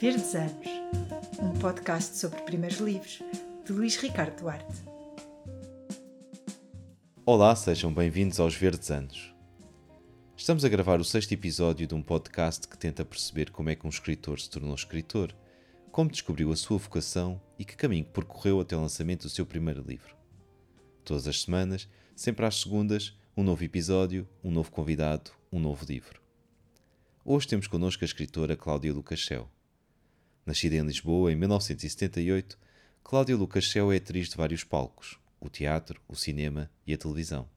Verdes 0.00 0.34
Anos, 0.34 0.66
um 1.40 1.52
podcast 1.60 2.16
sobre 2.16 2.42
primeiros 2.42 2.78
livros 2.78 3.22
de 3.64 3.72
Luís 3.72 3.96
Ricardo 3.96 4.40
Duarte. 4.40 4.82
Olá, 7.24 7.54
sejam 7.54 7.94
bem-vindos 7.94 8.40
aos 8.40 8.56
Verdes 8.56 8.90
Anos. 8.90 9.32
Estamos 10.36 10.64
a 10.64 10.68
gravar 10.68 11.00
o 11.00 11.04
sexto 11.04 11.32
episódio 11.32 11.86
de 11.86 11.94
um 11.94 12.02
podcast 12.02 12.66
que 12.66 12.76
tenta 12.76 13.04
perceber 13.04 13.50
como 13.50 13.70
é 13.70 13.76
que 13.76 13.86
um 13.86 13.90
escritor 13.90 14.40
se 14.40 14.50
tornou 14.50 14.74
escritor, 14.74 15.32
como 15.92 16.10
descobriu 16.10 16.50
a 16.50 16.56
sua 16.56 16.76
vocação 16.76 17.40
e 17.56 17.64
que 17.64 17.76
caminho 17.76 18.04
percorreu 18.04 18.60
até 18.60 18.76
o 18.76 18.80
lançamento 18.80 19.22
do 19.22 19.30
seu 19.30 19.46
primeiro 19.46 19.84
livro. 19.86 20.16
Todas 21.04 21.28
as 21.28 21.42
semanas, 21.42 21.88
sempre 22.16 22.44
às 22.44 22.60
segundas, 22.60 23.16
um 23.36 23.44
novo 23.44 23.62
episódio, 23.62 24.28
um 24.42 24.50
novo 24.50 24.72
convidado, 24.72 25.30
um 25.52 25.60
novo 25.60 25.86
livro. 25.86 26.20
Hoje 27.24 27.46
temos 27.46 27.68
connosco 27.68 28.04
a 28.04 28.06
escritora 28.06 28.56
Cláudia 28.56 28.92
Lucachel. 28.92 29.48
Nascida 30.46 30.76
em 30.76 30.82
Lisboa 30.82 31.32
em 31.32 31.36
1978, 31.36 32.58
Cláudia 33.02 33.36
Lucachel 33.36 33.90
é 33.92 33.96
atriz 33.96 34.28
de 34.28 34.36
vários 34.36 34.62
palcos, 34.62 35.18
o 35.40 35.48
teatro, 35.48 36.00
o 36.06 36.14
cinema 36.14 36.70
e 36.86 36.92
a 36.92 36.98
televisão. 36.98 37.48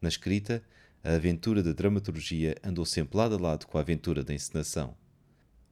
Na 0.00 0.08
escrita, 0.08 0.62
a 1.02 1.14
aventura 1.14 1.62
da 1.62 1.72
dramaturgia 1.72 2.56
andou 2.64 2.84
sempre 2.84 3.16
lado 3.16 3.36
a 3.36 3.40
lado 3.40 3.66
com 3.66 3.78
a 3.78 3.82
aventura 3.82 4.24
da 4.24 4.34
encenação. 4.34 4.96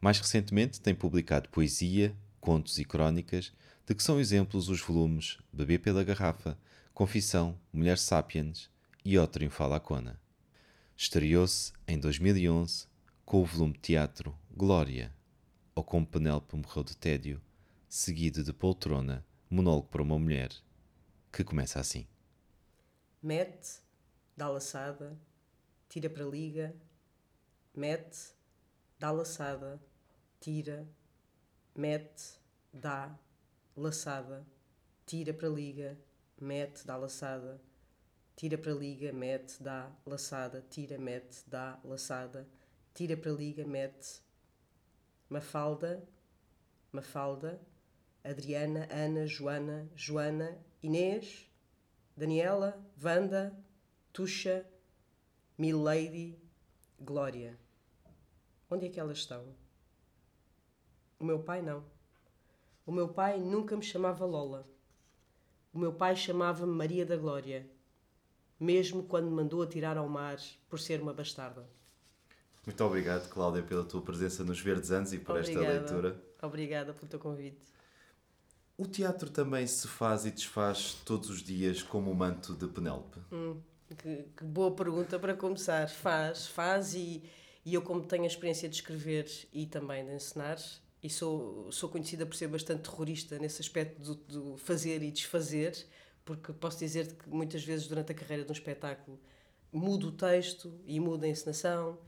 Mais 0.00 0.18
recentemente 0.18 0.80
tem 0.80 0.94
publicado 0.94 1.48
poesia, 1.48 2.14
contos 2.40 2.78
e 2.78 2.84
crónicas, 2.84 3.52
de 3.86 3.94
que 3.94 4.02
são 4.02 4.20
exemplos 4.20 4.68
os 4.68 4.80
volumes 4.80 5.38
Beber 5.52 5.80
pela 5.80 6.04
Garrafa, 6.04 6.56
Confissão, 6.94 7.58
Mulher 7.72 7.98
Sapiens 7.98 8.70
e 9.04 9.18
O 9.18 9.26
Triunfal 9.26 9.80
Cona. 9.80 10.20
Estreou-se 10.96 11.72
em 11.88 11.98
2011 11.98 12.86
com 13.24 13.42
o 13.42 13.44
volume 13.44 13.74
teatro 13.80 14.36
Glória, 14.54 15.12
ou 15.74 15.82
Como 15.82 16.06
Penélope 16.06 16.56
Morreu 16.56 16.84
de 16.84 16.96
Tédio, 16.96 17.40
seguido 17.88 18.44
de 18.44 18.52
Poltrona, 18.52 19.24
Monólogo 19.48 19.88
para 19.88 20.02
uma 20.02 20.18
Mulher, 20.18 20.50
que 21.32 21.42
começa 21.42 21.80
assim. 21.80 22.06
Mete, 23.22 23.80
dá 24.36 24.48
laçada, 24.48 25.18
tira 25.88 26.10
para 26.10 26.24
liga, 26.24 26.74
mete, 27.74 28.34
dá 28.98 29.10
laçada, 29.10 29.80
tira, 30.40 30.86
mete, 31.74 32.38
dá, 32.72 33.18
laçada, 33.76 34.46
tira 35.06 35.32
para 35.32 35.48
liga, 35.48 35.98
mete, 36.40 36.86
dá 36.86 36.96
laçada, 36.96 37.60
tira 38.36 38.58
para 38.58 38.72
liga, 38.72 39.12
mete, 39.12 39.62
dá, 39.62 39.90
laçada, 40.04 40.64
tira, 40.68 40.98
mete, 40.98 41.42
dá, 41.46 41.78
laçada, 41.84 42.46
tira 42.92 43.16
para 43.16 43.32
liga, 43.32 43.64
mete, 43.64 44.20
Mafalda, 45.32 46.06
Mafalda, 46.92 47.58
Adriana, 48.22 48.86
Ana, 48.92 49.26
Joana, 49.26 49.88
Joana, 49.96 50.58
Inês, 50.82 51.50
Daniela, 52.14 52.78
Wanda, 53.02 53.58
Tuxa, 54.12 54.66
Milady, 55.56 56.38
Glória. 57.00 57.58
Onde 58.70 58.84
é 58.84 58.88
que 58.90 59.00
elas 59.00 59.16
estão? 59.16 59.56
O 61.18 61.24
meu 61.24 61.42
pai 61.42 61.62
não. 61.62 61.82
O 62.84 62.92
meu 62.92 63.08
pai 63.08 63.40
nunca 63.40 63.74
me 63.74 63.82
chamava 63.82 64.26
Lola. 64.26 64.68
O 65.72 65.78
meu 65.78 65.94
pai 65.94 66.14
chamava-me 66.14 66.74
Maria 66.74 67.06
da 67.06 67.16
Glória, 67.16 67.66
mesmo 68.60 69.04
quando 69.04 69.30
me 69.30 69.36
mandou 69.36 69.62
atirar 69.62 69.96
ao 69.96 70.10
mar 70.10 70.36
por 70.68 70.78
ser 70.78 71.00
uma 71.00 71.14
bastarda. 71.14 71.66
Muito 72.64 72.84
obrigado, 72.84 73.28
Cláudia, 73.28 73.62
pela 73.62 73.84
tua 73.84 74.00
presença 74.00 74.44
nos 74.44 74.60
Verdes 74.60 74.90
Anos 74.90 75.12
e 75.12 75.18
por 75.18 75.36
Obrigada. 75.36 75.66
esta 75.66 75.72
leitura. 75.72 76.22
Obrigada 76.40 76.92
pelo 76.94 77.08
teu 77.08 77.18
convite. 77.18 77.58
O 78.78 78.86
teatro 78.86 79.30
também 79.30 79.66
se 79.66 79.86
faz 79.88 80.24
e 80.24 80.30
desfaz 80.30 80.94
todos 81.04 81.28
os 81.28 81.42
dias 81.42 81.82
como 81.82 82.10
o 82.10 82.14
manto 82.14 82.54
de 82.54 82.66
Penélope. 82.68 83.20
Hum, 83.32 83.60
que, 83.96 84.24
que 84.36 84.44
boa 84.44 84.70
pergunta 84.74 85.18
para 85.18 85.34
começar. 85.34 85.88
Faz, 85.88 86.46
faz 86.46 86.94
e, 86.94 87.22
e 87.64 87.74
eu 87.74 87.82
como 87.82 88.04
tenho 88.04 88.24
a 88.24 88.26
experiência 88.26 88.68
de 88.68 88.76
escrever 88.76 89.28
e 89.52 89.66
também 89.66 90.04
de 90.04 90.14
ensinar 90.14 90.58
e 91.02 91.10
sou, 91.10 91.70
sou 91.72 91.88
conhecida 91.88 92.24
por 92.24 92.36
ser 92.36 92.46
bastante 92.46 92.88
terrorista 92.88 93.38
nesse 93.38 93.60
aspecto 93.60 94.00
do, 94.00 94.14
do 94.14 94.56
fazer 94.56 95.02
e 95.02 95.10
desfazer, 95.10 95.76
porque 96.24 96.52
posso 96.52 96.78
dizer 96.78 97.12
que 97.16 97.28
muitas 97.28 97.64
vezes 97.64 97.88
durante 97.88 98.12
a 98.12 98.14
carreira 98.14 98.44
de 98.44 98.50
um 98.50 98.52
espetáculo 98.52 99.18
mudo 99.72 100.08
o 100.08 100.12
texto 100.12 100.72
e 100.86 101.00
muda 101.00 101.26
a 101.26 101.28
encenação 101.28 101.98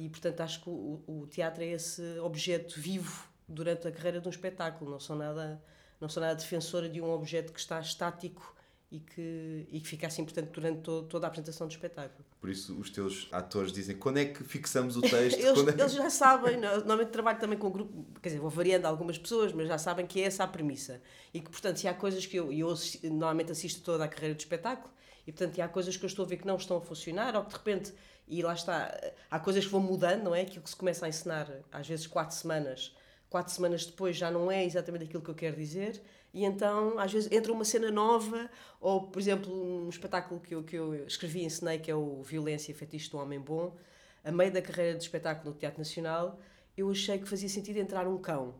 e 0.00 0.08
portanto 0.08 0.40
acho 0.40 0.62
que 0.62 0.70
o, 0.70 1.02
o 1.06 1.26
teatro 1.26 1.62
é 1.62 1.66
esse 1.66 2.02
objeto 2.20 2.80
vivo 2.80 3.28
durante 3.46 3.86
a 3.86 3.92
carreira 3.92 4.18
de 4.20 4.26
um 4.26 4.30
espetáculo, 4.30 4.90
não 4.90 4.98
sou 4.98 5.14
nada 5.14 5.62
não 6.00 6.08
sou 6.08 6.22
nada 6.22 6.34
defensora 6.34 6.88
de 6.88 7.00
um 7.02 7.10
objeto 7.10 7.52
que 7.52 7.60
está 7.60 7.78
estático 7.78 8.56
e 8.90 8.98
que, 8.98 9.66
e 9.70 9.78
que 9.80 9.86
fica 9.86 10.06
assim, 10.06 10.24
portanto, 10.24 10.50
durante 10.50 10.80
to, 10.80 11.02
toda 11.02 11.26
a 11.26 11.28
apresentação 11.28 11.66
do 11.66 11.70
espetáculo. 11.70 12.24
Por 12.40 12.48
isso, 12.48 12.74
os 12.80 12.88
teus 12.90 13.28
atores 13.30 13.70
dizem 13.70 13.94
quando 13.96 14.16
é 14.16 14.24
que 14.24 14.42
fixamos 14.42 14.96
o 14.96 15.02
texto? 15.02 15.38
eles, 15.38 15.68
é- 15.68 15.80
eles 15.80 15.92
já 15.92 16.08
sabem, 16.08 16.56
normalmente 16.56 17.10
trabalho 17.10 17.38
também 17.38 17.58
com 17.58 17.66
o 17.68 17.70
grupo, 17.70 18.06
quer 18.20 18.30
dizer, 18.30 18.40
vou 18.40 18.50
variando 18.50 18.86
algumas 18.86 19.18
pessoas, 19.18 19.52
mas 19.52 19.68
já 19.68 19.76
sabem 19.78 20.06
que 20.06 20.20
é 20.20 20.24
essa 20.24 20.42
a 20.42 20.48
premissa. 20.48 21.00
E 21.32 21.40
que, 21.40 21.50
portanto, 21.50 21.76
se 21.76 21.86
há 21.86 21.94
coisas 21.94 22.24
que 22.26 22.36
eu, 22.38 22.50
eu 22.50 22.74
normalmente 23.04 23.52
assisto 23.52 23.82
toda 23.82 24.04
a 24.04 24.08
carreira 24.08 24.34
de 24.34 24.42
espetáculo, 24.42 24.92
e 25.26 25.30
portanto, 25.30 25.60
há 25.60 25.68
coisas 25.68 25.96
que 25.96 26.04
eu 26.04 26.08
estou 26.08 26.24
a 26.24 26.28
ver 26.28 26.38
que 26.38 26.46
não 26.46 26.56
estão 26.56 26.78
a 26.78 26.80
funcionar, 26.80 27.36
ou 27.36 27.44
que 27.44 27.50
de 27.50 27.56
repente, 27.56 27.92
e 28.30 28.42
lá 28.42 28.54
está, 28.54 28.96
há 29.28 29.40
coisas 29.40 29.64
que 29.64 29.72
vão 29.72 29.80
mudando, 29.80 30.22
não 30.22 30.34
é? 30.34 30.42
Aquilo 30.42 30.62
que 30.62 30.70
se 30.70 30.76
começa 30.76 31.04
a 31.04 31.08
ensinar, 31.08 31.50
às 31.72 31.86
vezes, 31.88 32.06
quatro 32.06 32.36
semanas, 32.36 32.94
quatro 33.28 33.52
semanas 33.52 33.84
depois 33.84 34.16
já 34.16 34.30
não 34.30 34.50
é 34.50 34.64
exatamente 34.64 35.04
aquilo 35.04 35.20
que 35.20 35.30
eu 35.30 35.34
quero 35.34 35.56
dizer, 35.56 36.00
e 36.32 36.44
então, 36.44 36.96
às 36.96 37.12
vezes, 37.12 37.30
entra 37.32 37.52
uma 37.52 37.64
cena 37.64 37.90
nova, 37.90 38.48
ou, 38.80 39.08
por 39.08 39.20
exemplo, 39.20 39.52
um 39.52 39.88
espetáculo 39.88 40.40
que 40.40 40.54
eu, 40.54 40.62
que 40.62 40.76
eu 40.76 40.94
escrevi 41.06 41.40
e 41.40 41.44
ensinei, 41.44 41.80
que 41.80 41.90
é 41.90 41.94
o 41.94 42.22
Violência 42.22 42.70
e 42.70 42.74
Fetiche 42.74 43.10
do 43.10 43.18
Homem 43.18 43.40
Bom, 43.40 43.76
a 44.24 44.30
meio 44.30 44.52
da 44.52 44.62
carreira 44.62 44.96
de 44.96 45.02
espetáculo 45.02 45.50
no 45.50 45.58
Teatro 45.58 45.80
Nacional, 45.80 46.38
eu 46.76 46.88
achei 46.88 47.18
que 47.18 47.28
fazia 47.28 47.48
sentido 47.48 47.78
entrar 47.78 48.06
um 48.06 48.16
cão. 48.16 48.54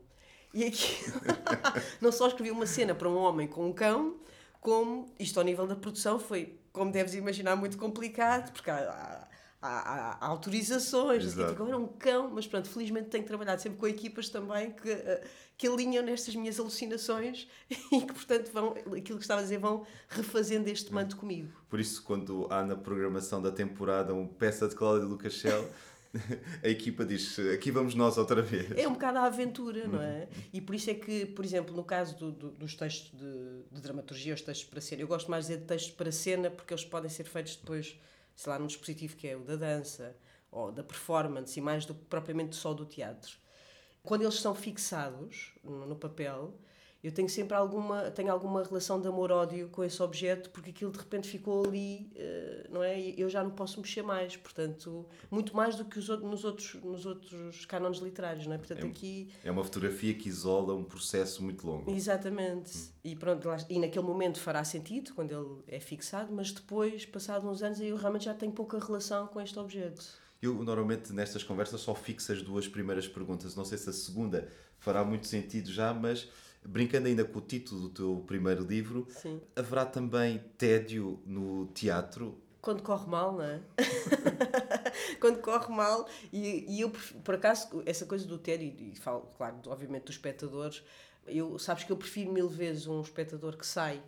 E 0.53 0.65
aqui, 0.65 0.97
não 2.03 2.11
só 2.11 2.27
escrevi 2.27 2.51
uma 2.51 2.67
cena 2.67 2.93
para 2.93 3.09
um 3.09 3.17
homem 3.17 3.47
com 3.47 3.69
um 3.69 3.73
cão, 3.73 4.17
como 4.61 5.15
isto 5.17 5.39
ao 5.39 5.45
nível 5.45 5.67
da 5.67 5.77
produção 5.77 6.19
foi, 6.19 6.59
como 6.73 6.91
deves 6.91 7.15
imaginar, 7.15 7.55
muito 7.55 7.79
complicado, 7.79 8.53
porque 8.53 8.69
há, 8.69 9.29
há, 9.61 10.17
há- 10.21 10.27
autorizações, 10.27 11.25
Exato. 11.25 11.63
era 11.67 11.77
um 11.79 11.87
cão, 11.87 12.31
mas 12.31 12.47
pronto, 12.47 12.69
felizmente 12.69 13.09
tenho 13.09 13.25
trabalhado 13.25 13.61
sempre 13.61 13.79
com 13.79 13.87
equipas 13.87 14.29
também 14.29 14.71
que, 14.73 14.91
eh, 14.91 15.23
que 15.57 15.67
alinham 15.69 16.03
nestas 16.05 16.35
minhas 16.35 16.59
alucinações 16.59 17.47
e 17.93 18.01
que, 18.01 18.13
portanto, 18.13 18.51
vão, 18.53 18.71
aquilo 18.97 19.19
que 19.19 19.25
estava 19.25 19.41
a 19.41 19.43
dizer, 19.45 19.59
vão 19.59 19.87
refazendo 20.09 20.69
este 20.69 20.93
manto 20.93 21.17
comigo. 21.17 21.51
Por 21.69 21.79
isso, 21.81 22.03
quando 22.03 22.47
há 22.51 22.63
na 22.65 22.77
programação 22.77 23.41
da 23.43 23.51
temporada 23.53 24.13
uma 24.15 24.27
peça 24.29 24.67
de 24.69 24.75
Cláudia 24.75 25.07
Lucachel, 25.07 25.69
a 26.65 26.69
equipa 26.69 27.05
diz 27.05 27.39
aqui 27.55 27.71
vamos 27.71 27.95
nós 27.95 28.19
outra 28.19 28.43
vez. 28.43 28.73
É 28.77 28.89
um 28.89 28.95
bocado 28.95 29.19
a 29.19 29.27
aventura, 29.27 29.87
não 29.87 30.03
é? 30.03 30.27
E 30.53 30.61
por 30.61 30.75
isso 30.75 30.91
é 30.91 30.95
que, 30.95 31.25
por 31.27 31.45
exemplo, 31.45 31.75
no 31.77 31.85
caso 31.85 32.17
do- 32.17 32.33
do- 32.33 32.51
dos 32.51 32.75
textos 32.75 33.13
de, 33.17 33.63
de 33.71 33.81
dramaturgia, 33.81 34.35
os 34.35 34.41
textos 34.43 34.69
para 34.69 34.81
cena, 34.81 35.03
eu 35.03 35.07
gosto 35.07 35.31
mais 35.31 35.45
de 35.47 35.53
dizer 35.53 35.61
de 35.63 35.69
textos 35.69 35.93
para 35.93 36.11
cena 36.11 36.51
porque 36.51 36.75
eles 36.75 36.85
podem 36.85 37.09
ser 37.09 37.25
feitos 37.25 37.55
depois, 37.55 37.97
sei 38.41 38.51
lá, 38.51 38.59
num 38.59 38.67
dispositivo 38.67 39.17
que 39.17 39.29
é 39.29 39.37
o 39.37 39.41
da 39.41 39.55
dança 39.55 40.17
ou 40.51 40.73
da 40.73 40.83
performance 40.83 41.59
e 41.59 41.63
mais 41.63 41.85
do 41.85 41.95
que 41.95 42.07
propriamente 42.07 42.57
só 42.57 42.73
do 42.73 42.87
teatro. 42.87 43.37
Quando 44.03 44.23
eles 44.23 44.37
são 44.37 44.55
fixados 44.55 45.53
no, 45.63 45.95
papel, 45.95 46.59
eu 47.03 47.11
tenho 47.13 47.29
sempre 47.29 47.55
alguma, 47.57 48.11
tenho 48.11 48.31
alguma 48.31 48.63
relação 48.63 49.01
de 49.01 49.09
amor-ódio 49.09 49.69
com 49.71 49.83
esse 49.83 50.03
objeto 50.03 50.51
porque 50.51 50.71
aquilo 50.71 50.91
de 50.93 50.99
repente 50.99 51.27
ficou 51.29 51.65
ali, 51.65 52.11
eh, 52.15 52.67
não 52.71 52.83
é? 52.83 53.01
Eu 53.17 53.29
já 53.31 53.43
não 53.43 53.51
posso 53.51 53.81
mexer 53.81 54.03
mais, 54.03 54.37
portanto, 54.37 55.07
muito 55.31 55.57
mais 55.57 55.77
do 55.77 55.85
que 55.87 55.99
os 55.99 56.09
outros, 56.11 56.31
nos, 56.31 56.45
outros, 56.45 56.75
nos 56.83 57.07
outros 57.07 57.65
cânones 57.65 57.99
literários, 58.01 58.47
não 58.47 58.55
é? 58.55 58.59
Portanto, 58.59 58.85
É- 58.85 58.89
aqui 58.89 59.29
É 59.43 59.51
uma 59.51 59.65
fotografia 59.65 60.13
que 60.15 60.29
isola 60.29 60.75
um 60.75 60.85
processo 60.85 61.43
muito 61.43 61.67
longo. 61.67 61.91
Exatamente. 61.91 62.91
E 63.03 63.17
pronto, 63.17 63.49
lá- 63.49 63.57
e 63.69 63.79
naquele 63.79 64.05
momento 64.05 64.39
fará 64.41 64.63
sentido 64.63 65.15
quando 65.15 65.33
ele 65.33 65.63
é 65.69 65.81
fixado, 65.81 66.33
mas 66.33 66.53
depois, 66.53 67.07
passados 67.07 67.49
uns 67.49 67.63
anos, 67.63 67.81
eu 67.81 67.97
realmente 67.97 68.27
já 68.27 68.35
tenho 68.35 68.53
pouca 68.53 68.79
relação 68.79 69.27
com 69.27 69.41
este 69.41 69.59
objeto. 69.59 70.05
Eu 70.43 70.55
normalmente 70.63 71.13
nestas 71.13 71.43
conversas 71.43 71.81
só 71.83 71.95
fixo 71.95 72.33
as 72.33 72.43
duas 72.43 72.67
primeiras 72.69 73.07
perguntas. 73.09 73.55
Não 73.57 73.65
sei 73.65 73.77
se 73.79 73.89
a 73.91 73.93
segunda 73.93 74.49
fará 74.79 75.05
muito 75.05 75.27
sentido 75.27 75.71
já, 75.71 75.93
mas 75.93 76.29
brincando 76.65 77.09
ainda 77.09 77.25
com 77.25 77.39
o 77.39 77.43
título 77.43 77.83
do 77.83 77.89
teu 77.91 78.25
primeiro 78.27 78.65
livro, 78.65 79.07
Sim. 79.11 79.41
haverá 79.57 79.85
também 79.85 80.39
tédio 80.59 81.21
no 81.25 81.67
teatro? 81.69 82.39
Quando 82.61 82.83
corre 82.83 83.07
mal, 83.09 83.33
não 83.33 83.43
é? 83.43 83.61
quando 85.19 85.41
corre 85.41 85.73
mal, 85.73 86.07
e, 86.33 86.77
e 86.77 86.81
eu, 86.83 86.91
por 87.25 87.35
acaso, 87.35 87.83
essa 87.87 88.05
coisa 88.05 88.27
do 88.27 88.39
tédio, 88.39 88.75
e, 88.79 88.95
falo, 88.97 89.23
claro, 89.37 89.57
obviamente 89.67 90.05
dos 90.05 90.15
espectadores, 90.17 90.83
eu, 91.27 91.59
sabes 91.59 91.85
que 91.85 91.93
eu 91.93 91.97
prefiro 91.97 92.33
mil 92.33 92.49
vezes 92.49 92.87
um 92.87 93.01
espectador 93.01 93.57
que 93.57 93.67
sai 93.67 94.03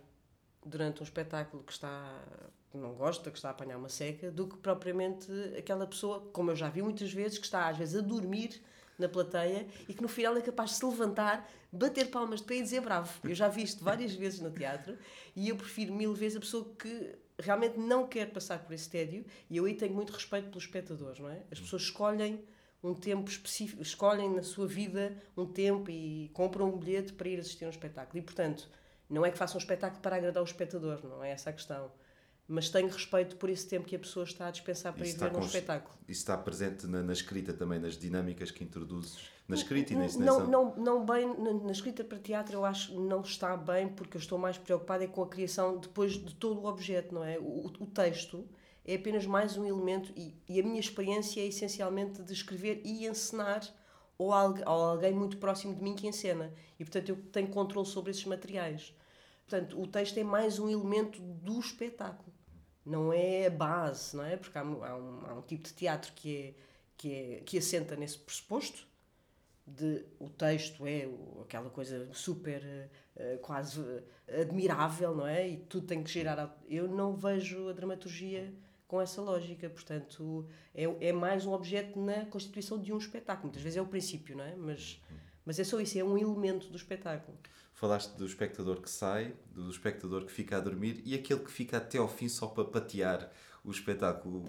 durante 0.65 1.01
um 1.01 1.03
espetáculo 1.03 1.63
que 1.63 1.71
está 1.71 2.23
que 2.73 2.77
não 2.79 2.95
gosta, 2.95 3.29
que 3.29 3.37
está 3.37 3.49
a 3.49 3.51
apanhar 3.51 3.77
uma 3.77 3.87
seca, 3.87 4.31
do 4.31 4.47
que 4.47 4.57
propriamente 4.57 5.31
aquela 5.55 5.85
pessoa, 5.85 6.19
como 6.33 6.49
eu 6.49 6.55
já 6.55 6.69
vi 6.69 6.81
muitas 6.81 7.13
vezes, 7.13 7.37
que 7.37 7.45
está 7.45 7.69
às 7.69 7.77
vezes 7.77 7.95
a 7.95 8.01
dormir 8.01 8.63
na 8.97 9.09
plateia 9.09 9.67
e 9.87 9.93
que 9.93 10.01
no 10.01 10.07
final 10.07 10.35
é 10.37 10.41
capaz 10.41 10.71
de 10.71 10.75
se 10.77 10.85
levantar, 10.85 11.49
bater 11.71 12.09
palmas 12.09 12.41
de 12.41 12.45
pé 12.45 12.55
e 12.55 12.61
dizer 12.61 12.81
bravo. 12.81 13.11
Eu 13.23 13.35
já 13.35 13.47
vi 13.47 13.63
isto 13.63 13.83
várias 13.83 14.13
vezes 14.13 14.39
no 14.39 14.51
teatro 14.51 14.97
e 15.35 15.49
eu 15.49 15.55
prefiro 15.55 15.93
mil 15.93 16.13
vezes 16.13 16.37
a 16.37 16.39
pessoa 16.39 16.73
que 16.77 17.15
realmente 17.39 17.79
não 17.79 18.07
quer 18.07 18.31
passar 18.31 18.59
por 18.59 18.73
esse 18.73 18.89
tédio 18.89 19.25
e 19.49 19.57
eu 19.57 19.65
aí 19.65 19.73
tenho 19.73 19.93
muito 19.93 20.13
respeito 20.13 20.49
pelos 20.49 20.63
espectadores, 20.63 21.19
não 21.19 21.29
é? 21.29 21.41
As 21.51 21.59
pessoas 21.59 21.83
escolhem 21.83 22.43
um 22.83 22.93
tempo 22.93 23.29
específico, 23.29 23.81
escolhem 23.81 24.29
na 24.29 24.43
sua 24.43 24.67
vida 24.67 25.15
um 25.37 25.45
tempo 25.45 25.89
e 25.89 26.29
compram 26.33 26.69
um 26.69 26.77
bilhete 26.77 27.13
para 27.13 27.29
ir 27.29 27.39
assistir 27.39 27.63
a 27.63 27.67
um 27.67 27.71
espetáculo. 27.71 28.19
E, 28.19 28.21
portanto, 28.21 28.69
não 29.09 29.25
é 29.25 29.31
que 29.31 29.37
façam 29.37 29.55
um 29.55 29.59
espetáculo 29.59 30.01
para 30.01 30.17
agradar 30.17 30.43
o 30.43 30.45
espectador, 30.45 30.99
não 31.03 31.23
é 31.23 31.31
essa 31.31 31.49
a 31.49 31.53
questão. 31.53 31.91
Mas 32.53 32.69
tenho 32.69 32.87
respeito 32.87 33.35
por 33.37 33.49
esse 33.49 33.67
tempo 33.67 33.87
que 33.87 33.95
a 33.95 33.99
pessoa 33.99 34.23
está 34.25 34.47
a 34.47 34.51
dispensar 34.51 34.93
para 34.93 35.03
Isso 35.05 35.17
ir 35.17 35.19
ver 35.19 35.31
um 35.31 35.33
cons- 35.33 35.45
espetáculo. 35.47 35.95
Isso 36.07 36.19
está 36.19 36.37
presente 36.37 36.85
na, 36.85 37.01
na 37.01 37.13
escrita 37.13 37.51
também, 37.51 37.79
nas 37.79 37.97
dinâmicas 37.97 38.51
que 38.51 38.63
introduzes 38.63 39.27
na 39.47 39.55
escrita 39.55 39.93
e 39.93 39.95
na 39.95 40.05
encenação. 40.05 40.47
Não, 40.47 40.75
não, 40.75 40.83
não 40.83 41.05
bem, 41.05 41.25
na, 41.35 41.53
na 41.53 41.71
escrita 41.71 42.03
para 42.03 42.19
teatro 42.19 42.53
eu 42.53 42.63
acho 42.63 42.91
que 42.91 42.97
não 42.99 43.21
está 43.21 43.57
bem 43.57 43.87
porque 43.89 44.17
eu 44.17 44.19
estou 44.19 44.37
mais 44.37 44.55
preocupada 44.57 45.03
é 45.03 45.07
com 45.07 45.23
a 45.23 45.27
criação 45.27 45.79
depois 45.79 46.13
de 46.13 46.35
todo 46.35 46.61
o 46.61 46.65
objeto, 46.65 47.15
não 47.15 47.23
é? 47.23 47.39
O, 47.39 47.71
o 47.79 47.87
texto 47.87 48.47
é 48.85 48.95
apenas 48.95 49.25
mais 49.25 49.57
um 49.57 49.65
elemento 49.65 50.13
e, 50.15 50.35
e 50.47 50.59
a 50.59 50.63
minha 50.63 50.79
experiência 50.79 51.41
é 51.41 51.47
essencialmente 51.47 52.21
de 52.21 52.33
escrever 52.33 52.81
e 52.85 53.07
encenar 53.07 53.61
ou, 54.15 54.29
ou 54.29 54.67
alguém 54.67 55.13
muito 55.13 55.37
próximo 55.37 55.73
de 55.73 55.81
mim 55.81 55.95
que 55.95 56.05
encena. 56.05 56.53
E 56.79 56.83
portanto 56.85 57.09
eu 57.09 57.15
tenho 57.31 57.47
controle 57.47 57.87
sobre 57.87 58.11
esses 58.11 58.25
materiais. 58.25 58.93
Portanto, 59.47 59.81
o 59.81 59.87
texto 59.87 60.17
é 60.17 60.23
mais 60.23 60.57
um 60.59 60.69
elemento 60.69 61.19
do 61.21 61.59
espetáculo. 61.59 62.32
Não 62.85 63.13
é 63.13 63.47
a 63.47 63.49
base, 63.49 64.15
não 64.15 64.25
é? 64.25 64.35
Porque 64.35 64.57
há, 64.57 64.61
há 64.61 64.65
um, 64.65 65.25
há 65.25 65.33
um 65.35 65.41
tipo 65.41 65.63
de 65.63 65.73
teatro 65.73 66.11
que, 66.13 66.37
é, 66.37 66.53
que, 66.97 67.13
é, 67.13 67.41
que 67.45 67.57
assenta 67.57 67.95
nesse 67.95 68.17
pressuposto, 68.17 68.85
de 69.65 70.05
o 70.19 70.29
texto 70.29 70.85
é 70.85 71.07
aquela 71.41 71.69
coisa 71.69 72.09
super 72.13 72.61
eh, 72.65 72.89
eh, 73.15 73.37
quase 73.41 73.81
eh, 74.27 74.41
admirável, 74.41 75.15
não 75.15 75.25
é? 75.25 75.47
E 75.47 75.57
tudo 75.57 75.87
tem 75.87 76.03
que 76.03 76.11
girar. 76.11 76.57
Eu 76.67 76.87
não 76.87 77.15
vejo 77.15 77.69
a 77.69 77.73
dramaturgia 77.73 78.53
com 78.87 79.01
essa 79.01 79.21
lógica, 79.21 79.69
portanto 79.69 80.45
é, 80.75 80.83
é 80.83 81.13
mais 81.13 81.45
um 81.45 81.53
objeto 81.53 81.99
na 81.99 82.25
constituição 82.25 82.77
de 82.77 82.91
um 82.91 82.97
espetáculo. 82.97 83.45
Muitas 83.45 83.61
vezes 83.61 83.77
é 83.77 83.81
o 83.81 83.87
princípio, 83.87 84.35
não 84.35 84.43
é? 84.43 84.55
Mas, 84.55 85.01
mas 85.45 85.59
é 85.59 85.63
só 85.63 85.79
isso, 85.79 85.97
é 85.97 86.03
um 86.03 86.17
elemento 86.17 86.67
do 86.67 86.77
espetáculo. 86.77 87.37
Falaste 87.73 88.11
do 88.15 88.25
espectador 88.25 88.81
que 88.81 88.89
sai, 88.89 89.33
do 89.51 89.69
espectador 89.69 90.25
que 90.25 90.31
fica 90.31 90.57
a 90.57 90.59
dormir 90.59 91.01
e 91.05 91.15
aquele 91.15 91.39
que 91.41 91.51
fica 91.51 91.77
até 91.77 91.97
ao 91.97 92.07
fim 92.07 92.29
só 92.29 92.47
para 92.47 92.63
patear 92.65 93.31
o 93.65 93.71
espetáculo. 93.71 94.45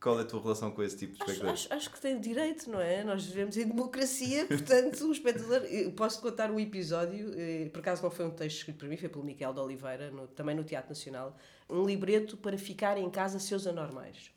Qual 0.00 0.18
é 0.18 0.22
a 0.22 0.24
tua 0.24 0.42
relação 0.42 0.70
com 0.72 0.82
esse 0.82 0.96
tipo 0.96 1.14
de 1.14 1.22
Acho, 1.22 1.30
espectador? 1.32 1.54
acho, 1.54 1.72
acho 1.74 1.90
que 1.92 2.00
tem 2.00 2.20
direito, 2.20 2.68
não 2.70 2.80
é? 2.80 3.02
Nós 3.04 3.24
vivemos 3.24 3.56
em 3.56 3.66
democracia, 3.66 4.44
portanto, 4.48 5.06
o 5.08 5.12
espectador. 5.12 5.62
eu 5.64 5.92
Posso 5.92 6.20
contar 6.20 6.50
um 6.50 6.58
episódio, 6.60 7.32
eh, 7.36 7.68
por 7.72 7.78
acaso 7.80 8.02
não 8.02 8.10
foi 8.10 8.26
um 8.26 8.30
texto 8.30 8.58
escrito 8.58 8.78
por 8.78 8.88
mim, 8.88 8.96
foi 8.96 9.08
pelo 9.08 9.24
Miquel 9.24 9.52
de 9.54 9.60
Oliveira, 9.60 10.10
no- 10.10 10.26
também 10.28 10.54
no 10.54 10.64
Teatro 10.64 10.90
Nacional, 10.90 11.36
um 11.70 11.84
libreto 11.86 12.36
para 12.36 12.58
ficar 12.58 12.98
em 12.98 13.08
casa 13.08 13.38
seus 13.38 13.66
anormais. 13.66 14.30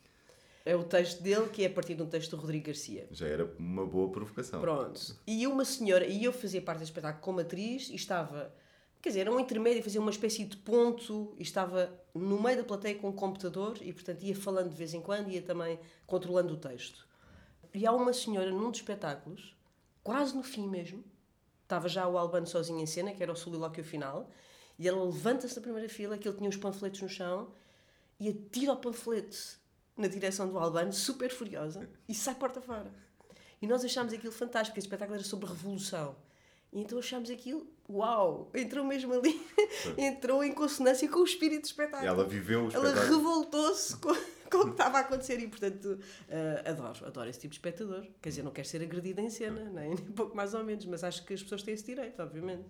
É 0.69 0.75
o 0.75 0.83
texto 0.83 1.23
dele, 1.23 1.49
que 1.49 1.63
é 1.63 1.65
a 1.65 1.69
partir 1.71 1.95
de 1.95 2.03
um 2.03 2.05
texto 2.05 2.35
do 2.35 2.37
Rodrigo 2.37 2.67
Garcia. 2.67 3.07
Já 3.09 3.25
era 3.25 3.51
uma 3.57 3.87
boa 3.87 4.11
provocação. 4.11 4.61
Pronto. 4.61 5.19
E 5.25 5.47
uma 5.47 5.65
senhora, 5.65 6.05
e 6.05 6.23
eu 6.23 6.31
fazia 6.31 6.61
parte 6.61 6.77
deste 6.77 6.91
espetáculo 6.91 7.23
como 7.23 7.39
atriz 7.39 7.89
e 7.89 7.95
estava, 7.95 8.53
quer 9.01 9.09
dizer, 9.09 9.21
era 9.21 9.31
um 9.31 9.39
intermédio, 9.39 9.81
fazia 9.81 9.99
uma 9.99 10.11
espécie 10.11 10.45
de 10.45 10.55
ponto 10.57 11.33
e 11.39 11.41
estava 11.41 11.91
no 12.13 12.39
meio 12.39 12.57
da 12.57 12.63
plateia 12.63 12.93
com 12.93 13.09
um 13.09 13.11
computador 13.11 13.79
e, 13.81 13.91
portanto, 13.91 14.21
ia 14.21 14.35
falando 14.35 14.69
de 14.69 14.75
vez 14.75 14.93
em 14.93 15.01
quando 15.01 15.31
e 15.31 15.37
ia 15.37 15.41
também 15.41 15.79
controlando 16.05 16.53
o 16.53 16.57
texto. 16.57 17.07
E 17.73 17.87
há 17.87 17.91
uma 17.91 18.13
senhora 18.13 18.51
num 18.51 18.69
dos 18.69 18.79
espetáculos, 18.79 19.55
quase 20.03 20.35
no 20.35 20.43
fim 20.43 20.67
mesmo, 20.67 21.03
estava 21.63 21.89
já 21.89 22.07
o 22.07 22.15
Albano 22.15 22.45
sozinho 22.45 22.79
em 22.79 22.85
cena, 22.85 23.11
que 23.11 23.23
era 23.23 23.31
o 23.31 23.35
solilóquio 23.35 23.83
final, 23.83 24.29
e 24.77 24.87
ela 24.87 25.03
levanta-se 25.03 25.55
da 25.55 25.61
primeira 25.61 25.89
fila, 25.89 26.15
que 26.15 26.27
ele 26.27 26.37
tinha 26.37 26.47
uns 26.47 26.57
panfletos 26.57 27.01
no 27.01 27.09
chão, 27.09 27.47
e 28.19 28.29
atira 28.29 28.73
o 28.73 28.77
panfleto 28.77 29.58
na 29.99 30.07
direção 30.07 30.47
do 30.49 30.57
Albano, 30.57 30.91
super 30.93 31.29
furiosa, 31.29 31.89
e 32.07 32.13
sai 32.15 32.33
porta 32.35 32.61
fora. 32.61 32.91
E 33.61 33.67
nós 33.67 33.83
achámos 33.83 34.13
aquilo 34.13 34.31
fantástico, 34.31 34.71
porque 34.71 34.79
esse 34.79 34.87
espetáculo 34.87 35.15
era 35.15 35.23
sobre 35.23 35.47
revolução. 35.47 36.15
E 36.71 36.79
então 36.81 36.97
achámos 36.99 37.29
aquilo, 37.29 37.67
uau, 37.89 38.49
entrou 38.55 38.85
mesmo 38.85 39.11
ali, 39.13 39.41
entrou 39.97 40.43
em 40.43 40.53
consonância 40.53 41.07
com 41.09 41.19
o 41.19 41.23
espírito 41.23 41.63
do 41.63 41.65
espetáculo. 41.65 42.07
Ela 42.07 42.23
viveu 42.25 42.65
o 42.67 42.71
Ela 42.71 42.89
espetáculo. 42.89 43.17
revoltou-se 43.17 43.97
com, 43.97 44.13
com 44.49 44.57
o 44.59 44.65
que 44.65 44.71
estava 44.71 44.99
a 44.99 45.01
acontecer 45.01 45.39
e, 45.39 45.47
portanto, 45.47 45.99
eh, 46.29 46.63
adoro, 46.65 47.05
adoro 47.05 47.29
esse 47.29 47.39
tipo 47.39 47.51
de 47.51 47.57
espectador. 47.57 48.05
Quer 48.21 48.29
dizer, 48.29 48.43
não 48.43 48.51
quero 48.51 48.67
ser 48.67 48.81
agredida 48.83 49.19
em 49.19 49.29
cena, 49.31 49.63
nem, 49.71 49.89
nem 49.95 49.97
pouco 49.97 50.37
mais 50.37 50.53
ou 50.53 50.63
menos, 50.63 50.85
mas 50.85 51.03
acho 51.03 51.25
que 51.25 51.33
as 51.33 51.41
pessoas 51.43 51.63
têm 51.63 51.73
esse 51.73 51.85
direito, 51.85 52.21
obviamente. 52.21 52.63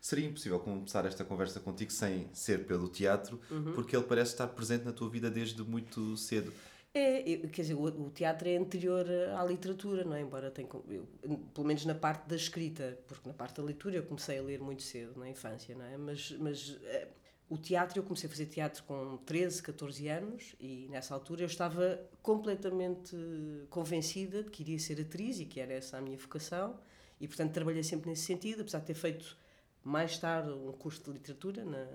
Seria 0.00 0.26
impossível 0.28 0.60
começar 0.60 1.04
esta 1.06 1.24
conversa 1.24 1.58
contigo 1.58 1.90
sem 1.90 2.28
ser 2.32 2.66
pelo 2.66 2.88
teatro, 2.88 3.40
Uhum. 3.50 3.72
porque 3.72 3.96
ele 3.96 4.04
parece 4.04 4.32
estar 4.32 4.46
presente 4.46 4.84
na 4.84 4.92
tua 4.92 5.08
vida 5.10 5.28
desde 5.28 5.60
muito 5.64 6.16
cedo. 6.16 6.52
É, 6.94 7.36
quer 7.48 7.62
dizer, 7.62 7.74
o, 7.74 7.84
o 7.84 8.10
teatro 8.10 8.48
é 8.48 8.56
anterior 8.56 9.06
à 9.36 9.44
literatura, 9.44 10.04
não 10.04 10.14
é? 10.14 10.22
Embora 10.22 10.50
tenha, 10.50 10.68
eu, 10.88 11.06
pelo 11.54 11.66
menos 11.66 11.84
na 11.84 11.94
parte 11.94 12.26
da 12.26 12.36
escrita, 12.36 12.98
porque 13.06 13.28
na 13.28 13.34
parte 13.34 13.56
da 13.56 13.62
leitura 13.62 13.96
eu 13.96 14.02
comecei 14.02 14.38
a 14.38 14.42
ler 14.42 14.60
muito 14.60 14.82
cedo, 14.82 15.18
na 15.18 15.28
infância, 15.28 15.74
não 15.74 15.84
é? 15.84 15.96
Mas, 15.98 16.32
mas 16.32 16.78
eh, 16.84 17.08
o 17.48 17.58
teatro, 17.58 17.98
eu 17.98 18.02
comecei 18.02 18.26
a 18.26 18.30
fazer 18.30 18.46
teatro 18.46 18.82
com 18.84 19.18
13, 19.18 19.62
14 19.62 20.08
anos 20.08 20.54
e 20.58 20.88
nessa 20.90 21.14
altura 21.14 21.42
eu 21.42 21.46
estava 21.46 22.00
completamente 22.22 23.16
convencida 23.68 24.42
de 24.42 24.50
que 24.50 24.62
iria 24.62 24.78
ser 24.78 25.00
atriz 25.00 25.38
e 25.40 25.44
que 25.44 25.60
era 25.60 25.74
essa 25.74 25.98
a 25.98 26.00
minha 26.00 26.16
vocação 26.16 26.78
e, 27.20 27.28
portanto, 27.28 27.52
trabalhei 27.52 27.82
sempre 27.82 28.08
nesse 28.08 28.22
sentido, 28.22 28.62
apesar 28.62 28.80
de 28.80 28.86
ter 28.86 28.94
feito 28.94 29.36
mais 29.84 30.18
tarde 30.18 30.50
um 30.50 30.72
curso 30.72 31.02
de 31.04 31.10
literatura 31.12 31.64
na, 31.64 31.86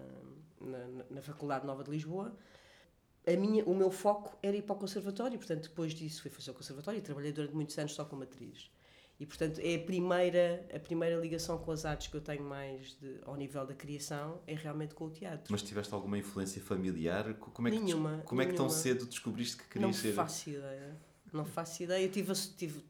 na, 0.61 1.03
na 1.09 1.21
Faculdade 1.21 1.65
Nova 1.65 1.83
de 1.83 1.91
Lisboa 1.91 2.35
a 3.25 3.31
minha, 3.37 3.63
o 3.65 3.73
meu 3.75 3.89
foco 3.91 4.37
era 4.43 4.55
ir 4.57 4.61
para 4.63 4.75
o 4.75 4.79
conservatório, 4.79 5.37
portanto, 5.37 5.63
depois 5.69 5.93
disso 5.93 6.21
fui 6.21 6.31
fazer 6.31 6.51
o 6.51 6.53
conservatório 6.53 6.97
e 6.97 7.01
trabalhei 7.01 7.31
durante 7.31 7.53
muitos 7.55 7.77
anos 7.77 7.93
só 7.93 8.03
como 8.05 8.23
atriz. 8.23 8.69
E, 9.19 9.25
portanto, 9.25 9.59
é 9.63 9.75
a 9.75 9.79
primeira, 9.79 10.67
a 10.75 10.79
primeira 10.79 11.15
ligação 11.15 11.57
com 11.57 11.71
as 11.71 11.85
artes 11.85 12.07
que 12.07 12.15
eu 12.17 12.21
tenho 12.21 12.43
mais 12.43 12.97
de, 12.99 13.19
ao 13.25 13.35
nível 13.35 13.65
da 13.65 13.73
criação, 13.73 14.41
é 14.47 14.53
realmente 14.55 14.93
com 14.95 15.05
o 15.05 15.09
teatro. 15.11 15.51
Mas 15.51 15.61
tiveste 15.61 15.93
alguma 15.93 16.17
influência 16.17 16.61
familiar? 16.61 17.33
Co- 17.35 17.51
Como 17.51 17.67
é 17.67 17.71
que, 17.71 17.79
Nenhuma, 17.79 18.17
como 18.25 18.41
é 18.41 18.45
que 18.45 18.53
tão 18.53 18.65
nenhuma. 18.65 18.81
cedo 18.81 19.05
descobriste 19.05 19.57
que 19.57 19.79
Não 19.79 19.91
querias 19.91 19.97
ser? 19.97 20.13
faço 20.13 20.49
ideia. 20.49 20.97
Não 21.31 21.45
faço 21.45 21.83
ideia. 21.83 22.03
Eu 22.05 22.11
tive, 22.11 22.33
tive, 22.57 22.83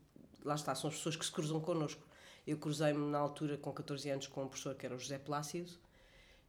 lá 0.44 0.56
está, 0.56 0.74
são 0.74 0.90
as 0.90 0.96
pessoas 0.96 1.16
que 1.18 1.26
se 1.26 1.32
cruzam 1.32 1.60
connosco. 1.60 2.02
Eu 2.48 2.58
cruzei-me 2.58 3.06
na 3.12 3.20
altura, 3.20 3.58
com 3.58 3.72
14 3.72 4.10
anos, 4.10 4.26
com 4.28 4.44
um 4.44 4.48
professor 4.48 4.74
que 4.76 4.86
era 4.86 4.96
o 4.96 5.00
José 5.00 5.18
Plácido 5.20 5.72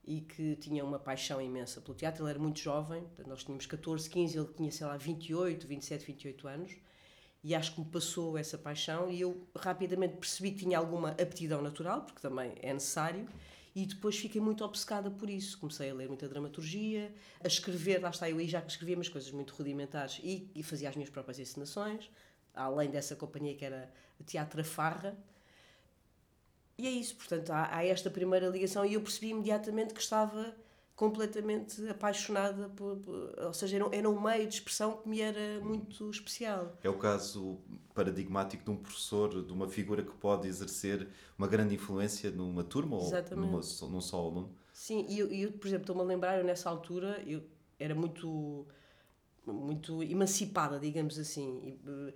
e 0.06 0.20
que 0.20 0.56
tinha 0.56 0.84
uma 0.84 0.99
paixão 0.99 1.40
imensa 1.40 1.80
pelo 1.80 1.94
teatro. 1.94 2.25
Ele 2.25 2.30
era 2.30 2.38
muito 2.38 2.61
jovem, 2.61 3.04
nós 3.26 3.44
tínhamos 3.44 3.66
14, 3.66 4.08
15, 4.08 4.38
ele 4.38 4.49
tinha, 4.56 4.70
sei 4.70 4.87
lá, 4.87 4.96
28, 4.96 5.66
27, 5.66 6.06
28 6.06 6.49
anos. 6.49 6.76
E 7.42 7.54
acho 7.54 7.75
que 7.75 7.80
me 7.80 7.87
passou 7.87 8.38
essa 8.38 8.56
paixão 8.56 9.11
e 9.11 9.20
eu 9.20 9.46
rapidamente 9.54 10.16
percebi 10.16 10.52
que 10.52 10.61
tinha 10.61 10.78
alguma 10.78 11.11
aptidão 11.11 11.61
natural, 11.61 12.02
porque 12.02 12.20
também 12.20 12.54
é 12.62 12.73
necessário, 12.73 13.28
e 13.75 13.84
depois 13.84 14.16
fiquei 14.16 14.40
muito 14.40 14.64
obcecada 14.64 15.11
por 15.11 15.28
isso. 15.28 15.58
Comecei 15.58 15.90
a 15.90 15.94
ler 15.94 16.08
muita 16.08 16.26
dramaturgia, 16.26 17.12
a 17.42 17.46
escrever, 17.46 18.00
lá 18.00 18.08
está, 18.11 18.30
eu 18.30 18.38
aí 18.38 18.49
já 18.49 18.62
que 18.62 18.70
escrevia 18.70 18.96
umas 18.96 19.11
coisas 19.11 19.30
muito 19.30 19.52
rudimentares 19.54 20.20
e, 20.23 20.50
e 20.54 20.62
fazia 20.62 20.88
as 20.88 20.96
minhas 20.96 21.11
próprias 21.11 21.38
encenações, 21.38 22.11
além 22.54 22.90
dessa 22.90 23.14
companhia 23.14 23.54
que 23.54 23.64
era 23.64 23.92
Teatro 24.25 24.64
Farra. 24.64 25.14
E 26.76 26.87
é 26.87 26.90
isso, 26.90 27.14
portanto, 27.16 27.50
há, 27.50 27.76
há 27.76 27.85
esta 27.85 28.11
primeira 28.11 28.49
ligação 28.49 28.85
e 28.85 28.95
eu 28.95 29.00
percebi 29.00 29.28
imediatamente 29.31 29.95
que 29.95 30.00
estava 30.00 30.54
completamente 30.97 31.88
apaixonada 31.88 32.69
por, 32.71 32.97
por- 32.97 33.35
ou 33.47 33.52
seja, 33.52 33.76
era, 33.76 33.87
um- 33.88 33.93
era 33.93 34.09
um 34.11 34.21
meio 34.21 34.47
de 34.49 34.54
expressão 34.54 34.97
que 34.99 35.09
me 35.09 35.21
era 35.21 35.61
muito 35.61 36.09
especial. 36.11 36.73
É 36.83 36.88
o 36.88 36.97
caso 36.99 37.59
paradigmático 37.95 38.64
de 38.64 38.71
um 38.71 38.76
professor, 38.76 39.45
de 39.45 39.52
uma 39.52 39.69
figura 39.69 40.02
que 40.02 40.12
pode 40.12 40.47
exercer 40.49 41.09
uma 41.38 41.47
grande 41.49 41.75
influência 41.75 42.31
numa 42.31 42.62
turma 42.64 42.97
Exatamente. 42.97 43.35
ou 43.35 43.50
numa, 43.50 43.62
só- 43.62 43.88
num 43.88 44.00
só 44.00 44.19
aluno? 44.19 44.50
Sim, 44.73 45.07
e 45.09 45.19
eu, 45.19 45.31
eu, 45.33 45.52
por 45.52 45.66
exemplo, 45.69 45.83
estou-me 45.85 46.02
a 46.02 46.04
lembrar, 46.04 46.38
eu 46.38 46.45
nessa 46.45 46.69
altura, 46.69 47.23
eu 47.26 47.43
era 47.78 47.95
muito, 47.95 48.66
muito 49.47 50.02
emancipada, 50.02 50.78
digamos 50.78 51.19
assim. 51.19 51.78
E, 51.85 51.90
eh, 52.11 52.14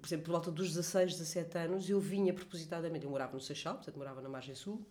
por 0.00 0.06
exemplo, 0.06 0.24
por 0.24 0.32
volta 0.32 0.50
dos 0.50 0.68
16, 0.68 1.12
17 1.12 1.58
anos, 1.58 1.90
eu 1.90 2.00
vinha 2.00 2.32
propositadamente, 2.32 3.04
eu 3.04 3.10
morava 3.10 3.34
no 3.34 3.40
Seixal, 3.40 3.74
portanto 3.74 3.96
morava 3.96 4.20
na 4.20 4.28
Margem 4.28 4.54
Sul, 4.54 4.84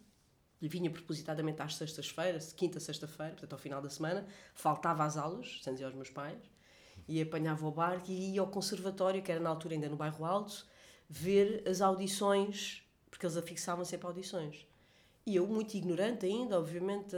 e 0.61 0.67
vinha 0.67 0.89
propositadamente 0.89 1.61
às 1.61 1.75
sextas-feiras, 1.75 2.53
quinta, 2.53 2.79
sexta-feira, 2.79 3.33
portanto 3.33 3.53
ao 3.53 3.59
final 3.59 3.81
da 3.81 3.89
semana, 3.89 4.25
faltava 4.53 5.03
às 5.03 5.17
aulas, 5.17 5.59
sem 5.61 5.73
dizer 5.73 5.85
aos 5.85 5.93
meus 5.93 6.09
pais, 6.09 6.39
e 7.07 7.21
apanhava 7.21 7.67
o 7.67 7.71
barco 7.71 8.09
e 8.09 8.33
ia 8.33 8.41
ao 8.41 8.47
conservatório, 8.47 9.21
que 9.21 9.31
era 9.31 9.41
na 9.41 9.49
altura 9.49 9.75
ainda 9.75 9.89
no 9.89 9.95
Bairro 9.95 10.25
Alto, 10.25 10.65
ver 11.09 11.63
as 11.67 11.81
audições, 11.81 12.83
porque 13.09 13.25
eles 13.25 13.37
afixavam 13.37 13.85
sempre 13.85 14.07
audições. 14.07 14.67
E 15.25 15.35
eu, 15.35 15.47
muito 15.47 15.75
ignorante 15.75 16.25
ainda, 16.25 16.57
obviamente, 16.57 17.15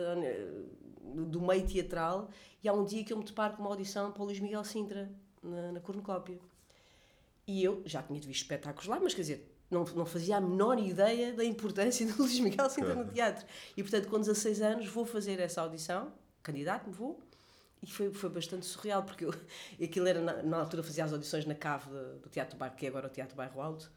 do 1.29 1.41
meio 1.41 1.65
teatral, 1.65 2.29
e 2.63 2.67
há 2.67 2.73
um 2.73 2.83
dia 2.83 3.03
que 3.03 3.13
eu 3.13 3.17
me 3.17 3.23
deparo 3.23 3.55
com 3.55 3.63
uma 3.63 3.69
audição 3.69 4.11
para 4.11 4.23
o 4.23 4.25
Luís 4.25 4.39
Miguel 4.39 4.63
Sintra, 4.63 5.09
na, 5.41 5.71
na 5.73 5.79
cornucópia. 5.79 6.39
E 7.47 7.63
eu 7.63 7.81
já 7.85 8.03
tinha 8.03 8.19
visto 8.19 8.41
espetáculos 8.41 8.87
lá, 8.87 8.99
mas 8.99 9.13
quer 9.13 9.21
dizer, 9.21 9.57
não, 9.71 9.85
não 9.85 10.05
fazia 10.05 10.37
a 10.37 10.41
menor 10.41 10.77
ideia 10.77 11.33
da 11.33 11.43
importância 11.43 12.05
do 12.11 12.21
Luís 12.21 12.39
Miguel 12.39 12.69
Sintra 12.69 12.93
no 12.93 13.09
teatro. 13.09 13.45
E, 13.75 13.81
portanto, 13.81 14.09
com 14.09 14.19
16 14.19 14.61
anos, 14.61 14.87
vou 14.87 15.05
fazer 15.05 15.39
essa 15.39 15.61
audição, 15.61 16.11
candidato-me, 16.43 16.93
vou, 16.93 17.19
e 17.81 17.89
foi, 17.89 18.11
foi 18.11 18.29
bastante 18.29 18.65
surreal, 18.65 19.03
porque 19.03 19.25
eu, 19.25 19.33
aquilo 19.81 20.07
era, 20.07 20.21
na, 20.21 20.43
na 20.43 20.59
altura, 20.59 20.83
fazia 20.83 21.05
as 21.05 21.13
audições 21.13 21.45
na 21.45 21.55
cave 21.55 21.89
de, 21.89 22.19
do 22.19 22.29
Teatro 22.29 22.57
Bairro, 22.57 22.75
que 22.75 22.85
é 22.85 22.89
agora 22.89 23.07
o 23.07 23.09
Teatro 23.09 23.35
Bairro 23.35 23.61
Alto, 23.61 23.89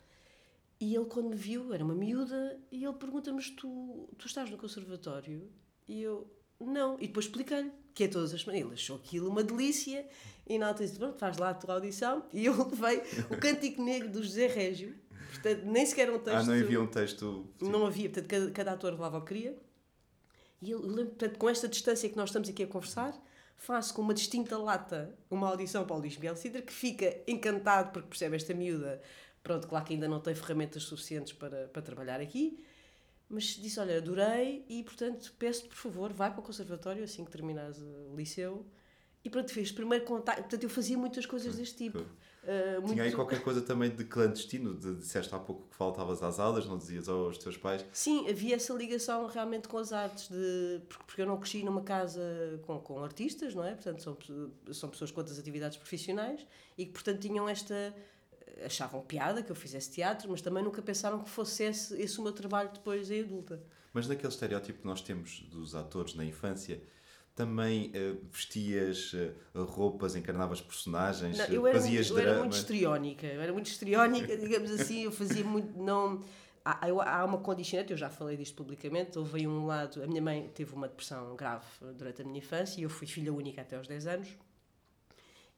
e 0.80 0.94
ele, 0.94 1.04
quando 1.04 1.28
me 1.28 1.36
viu, 1.36 1.74
era 1.74 1.84
uma 1.84 1.94
miúda, 1.94 2.58
e 2.72 2.84
ele 2.84 2.94
pergunta-me: 2.94 3.42
tu, 3.54 4.08
tu 4.16 4.26
estás 4.26 4.48
no 4.48 4.56
conservatório? 4.56 5.52
E 5.86 6.00
eu, 6.00 6.26
não. 6.58 6.96
E 6.98 7.06
depois 7.06 7.26
expliquei-lhe 7.26 7.70
que 8.00 8.04
é 8.04 8.08
todas 8.08 8.32
as 8.32 8.40
semanas. 8.40 8.62
Ele 8.62 8.72
achou 8.72 8.96
aquilo 8.96 9.28
uma 9.28 9.44
delícia, 9.44 10.06
e 10.46 10.58
na 10.58 10.68
altura 10.68 10.86
disse: 10.86 10.98
pronto, 10.98 11.18
faz 11.18 11.36
lá 11.36 11.50
a 11.50 11.54
tua 11.54 11.74
audição. 11.74 12.24
E 12.32 12.46
eu 12.46 12.56
levei 12.56 13.02
o 13.28 13.36
Cântico 13.36 13.82
Negro 13.82 14.08
do 14.08 14.22
José 14.22 14.46
Régio, 14.46 14.94
portanto, 15.32 15.64
nem 15.66 15.84
sequer 15.84 16.10
um 16.10 16.18
texto. 16.18 16.38
Ah, 16.38 16.42
não 16.42 16.54
havia 16.54 16.80
um 16.80 16.86
texto. 16.86 17.46
Não 17.60 17.86
havia, 17.86 18.08
portanto, 18.08 18.28
cada, 18.28 18.50
cada 18.50 18.72
ator 18.72 18.92
levava 18.92 19.18
o 19.18 19.20
que 19.20 19.34
queria. 19.34 19.58
E 20.62 20.70
eu 20.70 20.80
lembro, 20.80 21.08
portanto, 21.08 21.38
com 21.38 21.48
esta 21.48 21.68
distância 21.68 22.08
que 22.08 22.16
nós 22.16 22.30
estamos 22.30 22.48
aqui 22.48 22.62
a 22.62 22.66
conversar, 22.66 23.14
faço 23.56 23.92
com 23.92 24.00
uma 24.00 24.14
distinta 24.14 24.56
lata 24.56 25.14
uma 25.30 25.48
audição 25.48 25.84
para 25.84 25.96
o 25.96 25.98
Luís 25.98 26.16
Miguel 26.16 26.36
Cidra, 26.36 26.62
que 26.62 26.72
fica 26.72 27.18
encantado 27.26 27.92
porque 27.92 28.08
percebe 28.08 28.36
esta 28.36 28.54
miúda 28.54 29.00
Pronto, 29.42 29.66
claro 29.66 29.84
que 29.84 29.94
ainda 29.94 30.06
não 30.06 30.20
tem 30.20 30.34
ferramentas 30.34 30.82
suficientes 30.82 31.32
para, 31.32 31.68
para 31.68 31.80
trabalhar 31.80 32.20
aqui, 32.20 32.62
mas 33.30 33.44
disse: 33.44 33.78
Olha, 33.78 33.96
adorei 33.98 34.64
e, 34.68 34.82
portanto, 34.82 35.32
peço-te, 35.38 35.68
por 35.68 35.76
favor, 35.76 36.12
vai 36.12 36.30
para 36.30 36.40
o 36.40 36.42
conservatório 36.42 37.04
assim 37.04 37.24
que 37.24 37.30
terminares 37.30 37.78
o 37.78 38.14
liceu. 38.16 38.66
E 39.22 39.30
pronto, 39.30 39.52
fiz 39.52 39.70
primeiro 39.70 40.04
contato. 40.04 40.40
Portanto, 40.40 40.64
eu 40.64 40.70
fazia 40.70 40.98
muitas 40.98 41.26
coisas 41.26 41.54
deste 41.54 41.76
tipo. 41.76 41.98
Uh, 41.98 42.80
muito... 42.80 42.92
Tinha 42.94 43.04
aí 43.04 43.12
qualquer 43.12 43.42
coisa 43.42 43.60
também 43.60 43.90
de 43.90 44.02
clandestino? 44.04 44.74
De, 44.74 44.96
disseste 44.96 45.32
há 45.34 45.38
pouco 45.38 45.68
que 45.68 45.76
faltavas 45.76 46.22
às 46.22 46.40
aulas, 46.40 46.66
não 46.66 46.78
dizias 46.78 47.06
aos 47.06 47.36
teus 47.36 47.56
pais? 47.56 47.84
Sim, 47.92 48.28
havia 48.28 48.56
essa 48.56 48.72
ligação 48.72 49.26
realmente 49.26 49.68
com 49.68 49.76
as 49.76 49.92
artes, 49.92 50.28
de, 50.28 50.80
porque, 50.88 51.04
porque 51.06 51.22
eu 51.22 51.26
não 51.26 51.36
cresci 51.38 51.62
numa 51.62 51.82
casa 51.82 52.22
com, 52.62 52.80
com 52.80 53.04
artistas, 53.04 53.54
não 53.54 53.62
é? 53.62 53.74
Portanto, 53.74 54.02
são, 54.02 54.16
são 54.72 54.88
pessoas 54.88 55.10
com 55.10 55.20
outras 55.20 55.38
atividades 55.38 55.76
profissionais 55.76 56.46
e 56.78 56.86
que, 56.86 56.92
portanto, 56.92 57.20
tinham 57.20 57.46
esta 57.46 57.94
achavam 58.64 59.00
piada 59.02 59.42
que 59.42 59.50
eu 59.50 59.56
fizesse 59.56 59.90
teatro, 59.90 60.30
mas 60.30 60.40
também 60.40 60.62
nunca 60.62 60.82
pensaram 60.82 61.20
que 61.20 61.30
fosse 61.30 61.64
esse, 61.64 62.00
esse 62.00 62.18
o 62.18 62.22
meu 62.22 62.32
trabalho 62.32 62.70
depois 62.72 63.10
em 63.10 63.20
adulta. 63.20 63.62
Mas 63.92 64.06
naquele 64.06 64.28
estereótipo 64.28 64.80
que 64.80 64.86
nós 64.86 65.00
temos 65.00 65.40
dos 65.50 65.74
atores 65.74 66.14
na 66.14 66.24
infância, 66.24 66.80
também 67.34 67.90
uh, 67.90 68.18
vestias 68.30 69.12
uh, 69.14 69.64
roupas, 69.64 70.14
encarnavas 70.14 70.60
personagens, 70.60 71.38
não, 71.38 71.46
eu 71.46 71.66
era, 71.66 71.80
fazias 71.80 72.10
muito, 72.10 72.22
eu 72.22 72.28
era 72.28 72.38
muito 72.38 72.56
histriónica, 72.56 73.26
eu 73.26 73.40
era 73.40 73.52
muito 73.52 73.66
histriónica, 73.66 74.36
digamos 74.38 74.70
assim, 74.70 75.04
eu 75.04 75.12
fazia 75.12 75.44
muito, 75.44 75.78
não... 75.80 76.22
Há, 76.62 76.88
há 76.88 77.24
uma 77.24 77.38
condicionante, 77.38 77.90
eu 77.90 77.96
já 77.96 78.10
falei 78.10 78.36
disto 78.36 78.54
publicamente, 78.54 79.18
houve 79.18 79.46
um 79.48 79.64
lado, 79.64 80.02
a 80.02 80.06
minha 80.06 80.20
mãe 80.20 80.50
teve 80.54 80.74
uma 80.74 80.86
depressão 80.86 81.34
grave 81.34 81.64
durante 81.96 82.20
a 82.20 82.24
minha 82.24 82.36
infância 82.36 82.78
e 82.78 82.84
eu 82.84 82.90
fui 82.90 83.06
filha 83.06 83.32
única 83.32 83.62
até 83.62 83.76
aos 83.76 83.88
10 83.88 84.06
anos, 84.06 84.28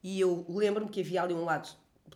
e 0.01 0.21
eu 0.21 0.47
lembro-me 0.49 0.89
que 0.89 1.01
havia 1.01 1.25
ali 1.25 1.35
um 1.35 1.45
lado 1.45 1.69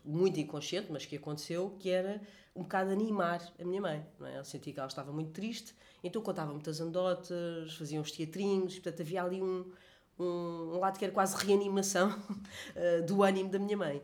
muito 0.04 0.38
inconsciente, 0.38 0.88
mas 0.90 1.04
que 1.04 1.16
aconteceu, 1.16 1.76
que 1.78 1.90
era 1.90 2.20
um 2.54 2.62
bocado 2.62 2.90
animar 2.90 3.42
a 3.58 3.64
minha 3.64 3.80
mãe. 3.80 4.06
Não 4.18 4.26
é? 4.26 4.38
Eu 4.38 4.44
sentia 4.44 4.72
que 4.72 4.78
ela 4.78 4.88
estava 4.88 5.12
muito 5.12 5.32
triste, 5.32 5.74
então 6.02 6.22
contava 6.22 6.52
muitas 6.52 6.80
anedotas, 6.80 7.74
fazia 7.74 8.00
uns 8.00 8.10
teatrinhos, 8.10 8.74
portanto 8.74 9.00
havia 9.02 9.22
ali 9.22 9.42
um, 9.42 9.70
um, 10.18 10.24
um 10.74 10.78
lado 10.78 10.98
que 10.98 11.04
era 11.04 11.12
quase 11.12 11.36
reanimação 11.44 12.10
uh, 12.10 13.02
do 13.06 13.22
ânimo 13.22 13.50
da 13.50 13.58
minha 13.58 13.76
mãe. 13.76 14.02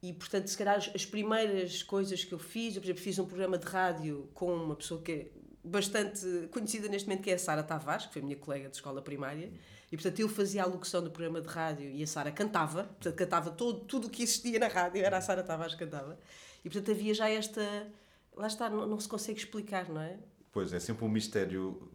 E, 0.00 0.12
portanto, 0.12 0.46
se 0.46 0.56
calhar 0.56 0.76
as 0.76 1.04
primeiras 1.04 1.82
coisas 1.82 2.22
que 2.24 2.32
eu 2.32 2.38
fiz, 2.38 2.76
eu, 2.76 2.80
por 2.80 2.86
exemplo, 2.86 3.02
fiz 3.02 3.18
um 3.18 3.26
programa 3.26 3.58
de 3.58 3.66
rádio 3.66 4.30
com 4.32 4.54
uma 4.54 4.76
pessoa 4.76 5.02
que 5.02 5.12
é 5.12 5.30
bastante 5.68 6.48
conhecida 6.50 6.88
neste 6.88 7.08
momento, 7.08 7.24
que 7.24 7.30
é 7.30 7.34
a 7.34 7.38
Sara 7.38 7.62
Tavares, 7.62 8.06
que 8.06 8.12
foi 8.12 8.22
minha 8.22 8.36
colega 8.36 8.68
de 8.68 8.76
escola 8.76 9.00
primária, 9.02 9.52
e 9.90 9.96
portanto 9.96 10.20
eu 10.20 10.28
fazia 10.28 10.62
a 10.62 10.66
locução 10.66 11.02
do 11.02 11.10
programa 11.10 11.40
de 11.40 11.48
rádio 11.48 11.90
e 11.90 12.02
a 12.02 12.06
Sara 12.06 12.30
cantava, 12.30 12.84
portanto 12.84 13.14
cantava 13.14 13.50
todo, 13.50 13.80
tudo 13.80 14.06
o 14.06 14.10
que 14.10 14.22
existia 14.22 14.58
na 14.58 14.68
rádio, 14.68 15.02
era 15.02 15.16
a 15.16 15.20
Sara 15.20 15.42
Tavares 15.42 15.74
que 15.74 15.84
cantava. 15.84 16.18
E 16.64 16.70
portanto 16.70 16.90
havia 16.90 17.14
já 17.14 17.28
esta. 17.28 17.62
Lá 18.36 18.46
está, 18.46 18.68
não, 18.68 18.86
não 18.86 19.00
se 19.00 19.08
consegue 19.08 19.38
explicar, 19.38 19.88
não 19.88 20.00
é? 20.00 20.18
Pois, 20.52 20.72
é 20.72 20.80
sempre 20.80 21.04
um 21.04 21.08
mistério. 21.08 21.90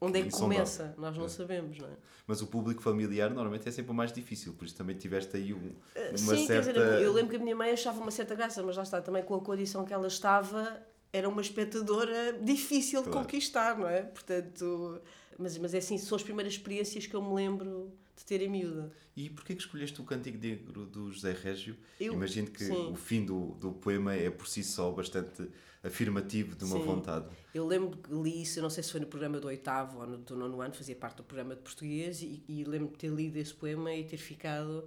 Onde 0.00 0.20
é 0.20 0.22
que 0.22 0.30
começa? 0.30 0.94
Nós 0.96 1.16
não 1.16 1.24
é. 1.24 1.28
sabemos, 1.28 1.78
não 1.78 1.88
é? 1.88 1.96
Mas 2.26 2.42
o 2.42 2.46
público 2.46 2.82
familiar 2.82 3.30
normalmente 3.30 3.68
é 3.68 3.72
sempre 3.72 3.90
o 3.90 3.94
mais 3.94 4.12
difícil, 4.12 4.52
por 4.52 4.66
isso 4.66 4.76
também 4.76 4.94
tiveste 4.94 5.36
aí 5.36 5.54
um, 5.54 5.72
eh, 5.94 6.10
uma 6.10 6.36
Sim, 6.36 6.46
certa... 6.46 6.72
quer 6.72 6.78
dizer, 6.78 7.02
eu 7.02 7.12
lembro 7.12 7.30
que 7.30 7.36
a 7.36 7.38
minha 7.38 7.56
mãe 7.56 7.70
achava 7.70 7.98
uma 8.00 8.10
certa 8.10 8.34
graça, 8.34 8.62
mas 8.62 8.76
lá 8.76 8.82
está, 8.82 9.00
também 9.00 9.22
com 9.22 9.34
a 9.34 9.40
condição 9.40 9.82
que 9.84 9.94
ela 9.94 10.06
estava, 10.06 10.78
era 11.12 11.28
uma 11.28 11.40
espectadora 11.40 12.38
difícil 12.42 13.02
claro. 13.02 13.18
de 13.18 13.24
conquistar, 13.24 13.78
não 13.78 13.88
é? 13.88 14.02
Portanto, 14.02 15.00
mas, 15.38 15.56
mas 15.58 15.74
é 15.74 15.78
assim, 15.78 15.96
são 15.98 16.16
as 16.16 16.22
primeiras 16.22 16.54
experiências 16.54 17.06
que 17.06 17.14
eu 17.14 17.22
me 17.22 17.34
lembro 17.34 17.92
de 18.16 18.24
ter 18.24 18.42
em 18.42 18.48
miúda. 18.48 18.92
E 19.16 19.30
porquê 19.30 19.54
que 19.54 19.60
escolheste 19.60 20.00
o 20.00 20.04
Cântico 20.04 20.38
Negro 20.38 20.84
do 20.86 21.10
José 21.12 21.32
Régio? 21.32 21.76
Eu, 21.98 22.12
Imagino 22.14 22.50
que 22.50 22.64
sim. 22.64 22.92
o 22.92 22.94
fim 22.94 23.24
do, 23.24 23.54
do 23.54 23.72
poema 23.72 24.14
é 24.14 24.30
por 24.30 24.46
si 24.46 24.62
só 24.62 24.90
bastante 24.90 25.48
afirmativo 25.82 26.56
de 26.56 26.64
uma 26.64 26.78
sim. 26.78 26.84
vontade. 26.84 27.26
Eu 27.54 27.66
lembro 27.66 27.96
que 27.96 28.12
li 28.12 28.42
isso, 28.42 28.60
não 28.60 28.70
sei 28.70 28.82
se 28.82 28.90
foi 28.90 29.00
no 29.00 29.06
programa 29.06 29.40
do 29.40 29.46
oitavo 29.46 30.00
ou 30.00 30.06
no, 30.06 30.18
do 30.18 30.36
nono 30.36 30.60
ano, 30.60 30.74
fazia 30.74 30.96
parte 30.96 31.18
do 31.18 31.24
programa 31.24 31.54
de 31.54 31.62
português, 31.62 32.20
e, 32.22 32.42
e 32.48 32.64
lembro 32.64 32.88
de 32.88 32.98
ter 32.98 33.10
lido 33.10 33.36
esse 33.36 33.54
poema 33.54 33.94
e 33.94 34.04
ter 34.04 34.18
ficado 34.18 34.84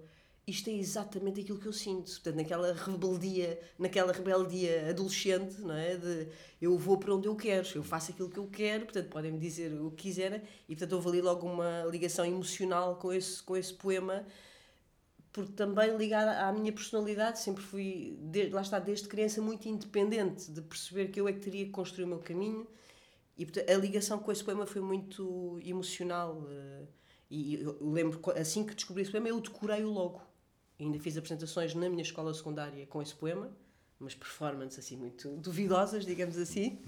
isto 0.51 0.69
é 0.69 0.73
exatamente 0.73 1.41
aquilo 1.41 1.57
que 1.57 1.65
eu 1.65 1.73
sinto. 1.73 2.11
Portanto, 2.11 2.35
naquela 2.35 2.73
rebeldia, 2.73 3.59
naquela 3.79 4.11
rebeldia 4.11 4.89
adolescente, 4.89 5.59
não 5.61 5.75
é? 5.75 5.95
De 5.97 6.27
eu 6.61 6.77
vou 6.77 6.97
para 6.97 7.15
onde 7.15 7.27
eu 7.27 7.35
quero, 7.35 7.67
eu 7.73 7.83
faço 7.83 8.11
aquilo 8.11 8.29
que 8.29 8.37
eu 8.37 8.47
quero, 8.47 8.85
portanto, 8.85 9.09
podem-me 9.09 9.39
dizer 9.39 9.73
o 9.73 9.89
que 9.91 10.03
quiserem, 10.03 10.41
e 10.69 10.75
portanto 10.75 10.93
houve 10.93 11.09
ali 11.09 11.21
logo 11.21 11.47
uma 11.47 11.83
ligação 11.85 12.25
emocional 12.25 12.97
com 12.97 13.11
esse, 13.11 13.41
com 13.41 13.57
esse 13.57 13.73
poema, 13.73 14.25
porque 15.33 15.53
também 15.53 15.95
ligada 15.97 16.45
à 16.45 16.51
minha 16.51 16.71
personalidade, 16.71 17.39
sempre 17.39 17.63
fui, 17.63 18.17
desde, 18.21 18.53
lá 18.53 18.61
está, 18.61 18.77
desde 18.79 19.07
criança, 19.07 19.41
muito 19.41 19.67
independente, 19.67 20.51
de 20.51 20.61
perceber 20.61 21.07
que 21.07 21.19
eu 21.19 21.27
é 21.27 21.33
que 21.33 21.39
teria 21.39 21.65
que 21.65 21.71
construir 21.71 22.05
o 22.05 22.07
meu 22.09 22.19
caminho, 22.19 22.67
e 23.37 23.45
portanto, 23.45 23.69
a 23.69 23.77
ligação 23.77 24.19
com 24.19 24.31
esse 24.31 24.43
poema 24.43 24.65
foi 24.67 24.81
muito 24.81 25.59
emocional. 25.65 26.45
Eh, 26.49 26.85
e 27.31 27.55
eu 27.55 27.77
lembro, 27.81 28.21
assim 28.39 28.63
que 28.65 28.75
descobri 28.75 29.01
esse 29.01 29.11
poema, 29.11 29.29
eu 29.29 29.39
decorei-o 29.39 29.89
logo 29.89 30.21
ainda 30.83 30.99
fiz 30.99 31.17
apresentações 31.17 31.73
na 31.75 31.89
minha 31.89 32.01
escola 32.01 32.33
secundária 32.33 32.85
com 32.87 33.01
esse 33.01 33.13
poema, 33.15 33.51
umas 34.01 34.15
performances 34.15 34.79
assim 34.79 34.97
muito 34.97 35.29
duvidosas, 35.37 36.05
digamos 36.05 36.37
assim, 36.37 36.81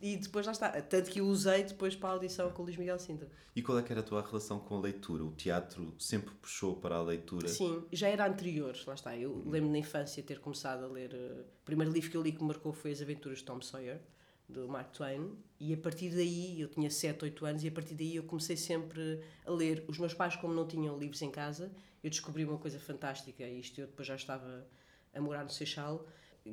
e 0.00 0.16
depois 0.16 0.44
já 0.44 0.52
está. 0.52 0.70
Tanto 0.82 1.10
que 1.10 1.20
o 1.20 1.26
usei 1.26 1.64
depois 1.64 1.96
para 1.96 2.10
a 2.10 2.12
audição 2.12 2.50
com 2.50 2.62
o 2.62 2.64
Luís 2.66 2.76
Miguel 2.76 2.98
Sintra. 2.98 3.28
E 3.56 3.62
qual 3.62 3.78
é 3.78 3.82
que 3.82 3.90
era 3.90 4.00
a 4.00 4.04
tua 4.04 4.22
relação 4.22 4.60
com 4.60 4.76
a 4.76 4.80
leitura? 4.80 5.24
O 5.24 5.32
teatro 5.32 5.94
sempre 5.98 6.34
puxou 6.34 6.76
para 6.76 6.96
a 6.96 7.02
leitura? 7.02 7.48
Sim, 7.48 7.82
já 7.90 8.08
era 8.08 8.26
anterior, 8.26 8.76
lá 8.86 8.94
está. 8.94 9.16
Eu 9.16 9.42
lembro 9.46 9.70
na 9.70 9.78
infância 9.78 10.22
ter 10.22 10.38
começado 10.38 10.84
a 10.84 10.86
ler. 10.86 11.12
Uh, 11.12 11.40
o 11.40 11.64
primeiro 11.64 11.92
livro 11.92 12.10
que 12.10 12.16
eu 12.16 12.22
li 12.22 12.32
que 12.32 12.40
me 12.40 12.48
marcou 12.48 12.72
foi 12.72 12.92
As 12.92 13.00
Aventuras 13.00 13.38
de 13.38 13.44
Tom 13.44 13.60
Sawyer, 13.60 14.00
do 14.48 14.68
Mark 14.68 14.92
Twain, 14.92 15.32
e 15.58 15.72
a 15.72 15.76
partir 15.76 16.10
daí, 16.10 16.60
eu 16.60 16.68
tinha 16.68 16.90
7, 16.90 17.24
8 17.24 17.46
anos, 17.46 17.64
e 17.64 17.68
a 17.68 17.72
partir 17.72 17.94
daí 17.94 18.16
eu 18.16 18.24
comecei 18.24 18.56
sempre 18.56 19.20
a 19.46 19.50
ler. 19.50 19.84
Os 19.88 19.98
meus 19.98 20.12
pais, 20.12 20.36
como 20.36 20.52
não 20.52 20.66
tinham 20.66 20.98
livros 20.98 21.22
em 21.22 21.30
casa, 21.30 21.70
eu 22.02 22.10
descobri 22.10 22.44
uma 22.44 22.58
coisa 22.58 22.78
fantástica, 22.78 23.44
e 23.44 23.60
isto 23.60 23.80
eu 23.80 23.86
depois 23.86 24.06
já 24.06 24.14
estava 24.14 24.66
a 25.14 25.20
morar 25.20 25.44
no 25.44 25.50
Seixal, 25.50 26.06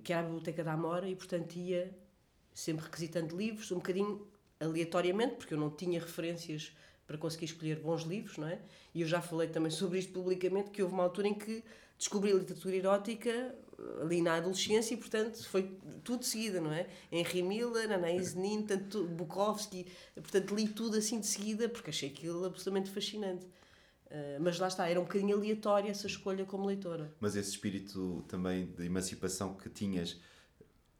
que 0.03 0.11
era 0.11 0.21
a 0.21 0.25
Biblioteca 0.25 0.63
da 0.63 0.73
Amora, 0.73 1.07
e 1.07 1.15
portanto 1.15 1.55
ia 1.55 1.95
sempre 2.53 2.85
requisitando 2.85 3.37
livros, 3.37 3.71
um 3.71 3.75
bocadinho 3.75 4.27
aleatoriamente, 4.59 5.35
porque 5.35 5.53
eu 5.53 5.57
não 5.57 5.69
tinha 5.69 5.99
referências 5.99 6.75
para 7.05 7.17
conseguir 7.17 7.45
escolher 7.45 7.79
bons 7.79 8.01
livros, 8.01 8.37
não 8.37 8.47
é? 8.47 8.59
E 8.93 9.01
eu 9.01 9.07
já 9.07 9.21
falei 9.21 9.47
também 9.47 9.71
sobre 9.71 9.99
isto 9.99 10.11
publicamente, 10.11 10.71
que 10.71 10.81
houve 10.81 10.93
uma 10.93 11.03
altura 11.03 11.27
em 11.27 11.33
que 11.33 11.63
descobri 11.97 12.31
a 12.31 12.35
literatura 12.35 12.75
erótica 12.75 13.55
ali 14.01 14.21
na 14.21 14.35
adolescência 14.35 14.93
e, 14.95 14.97
portanto, 14.97 15.47
foi 15.47 15.77
tudo 16.03 16.21
de 16.21 16.25
seguida, 16.25 16.59
não 16.59 16.73
é? 16.73 16.87
Henry 17.11 17.43
Miller, 17.43 17.91
Anais 17.91 18.33
Nin, 18.33 18.63
tanto 18.63 19.03
Bukowski, 19.05 19.85
portanto, 20.15 20.55
li 20.55 20.67
tudo 20.67 20.97
assim 20.97 21.19
de 21.19 21.27
seguida 21.27 21.69
porque 21.69 21.91
achei 21.91 22.09
aquilo 22.09 22.43
absolutamente 22.43 22.89
fascinante. 22.89 23.45
Uh, 24.07 24.39
mas 24.39 24.57
lá 24.57 24.67
está, 24.69 24.89
era 24.89 24.99
um 24.99 25.03
bocadinho 25.03 25.35
aleatória 25.35 25.91
essa 25.91 26.07
escolha 26.07 26.45
como 26.45 26.65
leitora. 26.65 27.13
Mas 27.19 27.35
esse 27.35 27.49
espírito 27.49 28.23
também 28.27 28.65
de 28.65 28.85
emancipação 28.85 29.53
que 29.53 29.69
tinhas, 29.69 30.19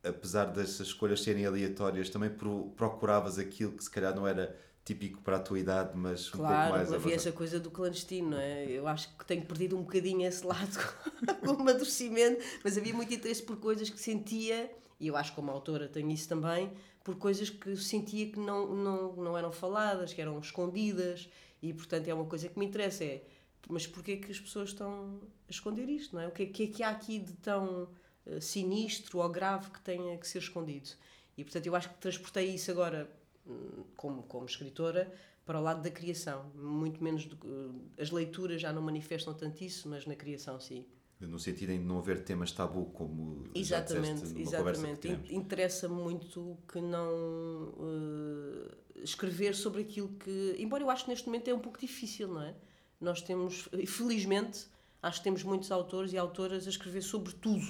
apesar 0.04 0.46
dessas 0.46 0.88
escolhas 0.88 1.24
serem 1.24 1.46
aleatórias, 1.46 2.10
também 2.10 2.30
procuravas 2.76 3.40
aquilo 3.40 3.72
que 3.72 3.84
se 3.84 3.90
calhar 3.90 4.14
não 4.14 4.28
era 4.28 4.58
típico 4.84 5.22
para 5.22 5.36
a 5.36 5.40
tua 5.40 5.60
idade, 5.60 5.98
mas 5.98 6.30
claro, 6.30 6.56
um 6.56 6.62
pouco 6.62 6.78
mais 6.78 6.94
havia 6.94 7.16
essa 7.16 7.32
coisa 7.32 7.60
do 7.60 7.70
clandestino, 7.70 8.32
não 8.32 8.40
é? 8.40 8.66
Eu 8.66 8.88
acho 8.88 9.16
que 9.18 9.26
tenho 9.26 9.46
perdido 9.46 9.78
um 9.78 9.82
bocadinho 9.82 10.26
esse 10.26 10.46
lado 10.46 10.78
com 11.44 11.48
o 11.48 11.60
amadurecimento, 11.60 12.42
mas 12.64 12.78
havia 12.78 12.94
muito 12.94 13.14
interesse 13.14 13.44
por 13.44 13.58
coisas 13.58 13.90
que 13.90 14.00
sentia, 14.00 14.72
e 14.98 15.08
eu 15.08 15.18
acho 15.18 15.32
que 15.32 15.36
como 15.36 15.52
autora 15.52 15.90
tenho 15.90 16.10
isso 16.10 16.30
também, 16.30 16.72
por 17.04 17.16
coisas 17.16 17.50
que 17.50 17.76
sentia 17.76 18.32
que 18.32 18.40
não, 18.40 18.74
não, 18.74 19.16
não 19.18 19.38
eram 19.38 19.52
faladas, 19.52 20.14
que 20.14 20.22
eram 20.22 20.40
escondidas, 20.40 21.30
e 21.62 21.74
portanto 21.74 22.08
é 22.08 22.14
uma 22.14 22.26
coisa 22.26 22.48
que 22.50 22.58
me 22.58 22.66
interessa, 22.66 23.04
é 23.04 23.24
mas 23.70 23.86
porquê 23.86 24.18
que 24.18 24.32
as 24.32 24.40
pessoas 24.40 24.70
estão 24.70 25.20
a 25.48 25.52
esconder 25.52 25.90
isto, 25.90 26.16
não 26.16 26.22
é? 26.22 26.28
O 26.28 26.32
que, 26.32 26.44
é, 26.44 26.46
que 26.46 26.64
é 26.64 26.68
que 26.68 26.84
há 26.84 26.90
aqui 26.90 27.20
de 27.20 27.34
tão 27.34 27.90
uh, 28.26 28.42
sinistro 28.42 29.20
ou 29.20 29.30
grave 29.30 29.70
que 29.72 29.82
tenha 29.82 30.18
que 30.18 30.28
ser 30.28 30.40
escondido. 30.40 30.90
E 31.38 31.44
portanto 31.44 31.66
eu 31.66 31.76
acho 31.76 31.90
que 31.90 31.96
transportei 31.96 32.50
isso 32.54 32.72
agora 32.72 33.10
hum, 33.46 33.84
como, 33.96 34.24
como 34.24 34.46
escritora 34.46 35.14
para 35.46 35.60
o 35.60 35.64
lado 35.64 35.82
da 35.82 35.92
criação. 35.92 36.50
Muito 36.56 37.04
menos. 37.04 37.26
Do, 37.26 37.36
uh, 37.46 37.82
as 37.98 38.10
leituras 38.10 38.62
já 38.62 38.72
não 38.72 38.82
manifestam 38.82 39.34
tanto 39.34 39.64
isso, 39.64 39.90
mas 39.90 40.06
na 40.06 40.16
criação 40.16 40.60
sim. 40.60 40.86
No 41.20 41.40
sentido 41.40 41.72
em 41.72 41.80
não 41.80 41.98
haver 41.98 42.24
temas 42.24 42.52
tabu, 42.52 42.86
como 42.94 43.50
exatamente, 43.56 44.28
já 44.34 44.40
exatamente. 44.40 45.34
Interessa 45.34 45.90
muito 45.90 46.58
que 46.72 46.80
não 46.80 47.10
uh, 47.10 48.78
escrever 48.98 49.56
sobre 49.56 49.82
aquilo 49.82 50.10
que, 50.10 50.56
embora 50.60 50.84
eu 50.84 50.90
acho 50.92 51.06
que 51.06 51.10
neste 51.10 51.26
momento 51.26 51.48
é 51.48 51.54
um 51.54 51.60
pouco 51.60 51.80
difícil, 51.80 52.28
não 52.28 52.44
é? 52.44 52.54
Nós 53.02 53.22
temos, 53.22 53.68
felizmente, 53.88 54.68
acho 55.02 55.20
que 55.20 55.24
temos 55.24 55.42
muitos 55.44 55.72
autores 55.72 56.14
e 56.14 56.18
autoras 56.18 56.68
a 56.68 56.70
escrever 56.70 57.02
sobre 57.02 57.34
tudo. 57.34 57.66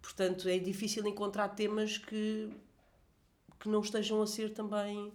Portanto, 0.00 0.48
é 0.48 0.58
difícil 0.58 1.06
encontrar 1.06 1.50
temas 1.50 1.98
que 1.98 2.50
que 3.62 3.68
não 3.68 3.80
estejam 3.80 4.20
a 4.20 4.26
ser 4.26 4.52
também 4.52 5.06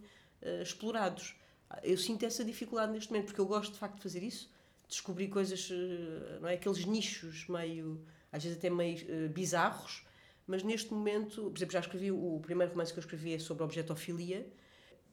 uh, 0.41 0.61
explorados. 0.61 1.35
Eu 1.83 1.97
sinto 1.97 2.23
essa 2.23 2.45
dificuldade 2.45 2.93
neste 2.93 3.11
momento, 3.11 3.25
porque 3.27 3.41
eu 3.41 3.45
gosto 3.45 3.73
de 3.73 3.79
facto 3.79 3.97
de 3.97 4.03
fazer 4.03 4.23
isso, 4.23 4.49
descobrir 4.87 5.27
coisas, 5.27 5.69
uh, 5.69 6.39
não 6.41 6.49
é? 6.49 6.53
Aqueles 6.53 6.85
nichos 6.85 7.47
meio, 7.47 8.05
às 8.31 8.43
vezes 8.43 8.57
até 8.57 8.69
meio 8.69 8.97
uh, 8.97 9.29
bizarros, 9.29 10.05
mas 10.45 10.63
neste 10.63 10.93
momento, 10.93 11.49
por 11.49 11.57
exemplo, 11.57 11.73
já 11.73 11.79
escrevi, 11.79 12.11
o 12.11 12.39
primeiro 12.41 12.71
romance 12.71 12.93
que 12.93 12.99
eu 12.99 13.01
escrevi 13.01 13.33
é 13.33 13.39
sobre 13.39 13.63
objetofilia, 13.63 14.47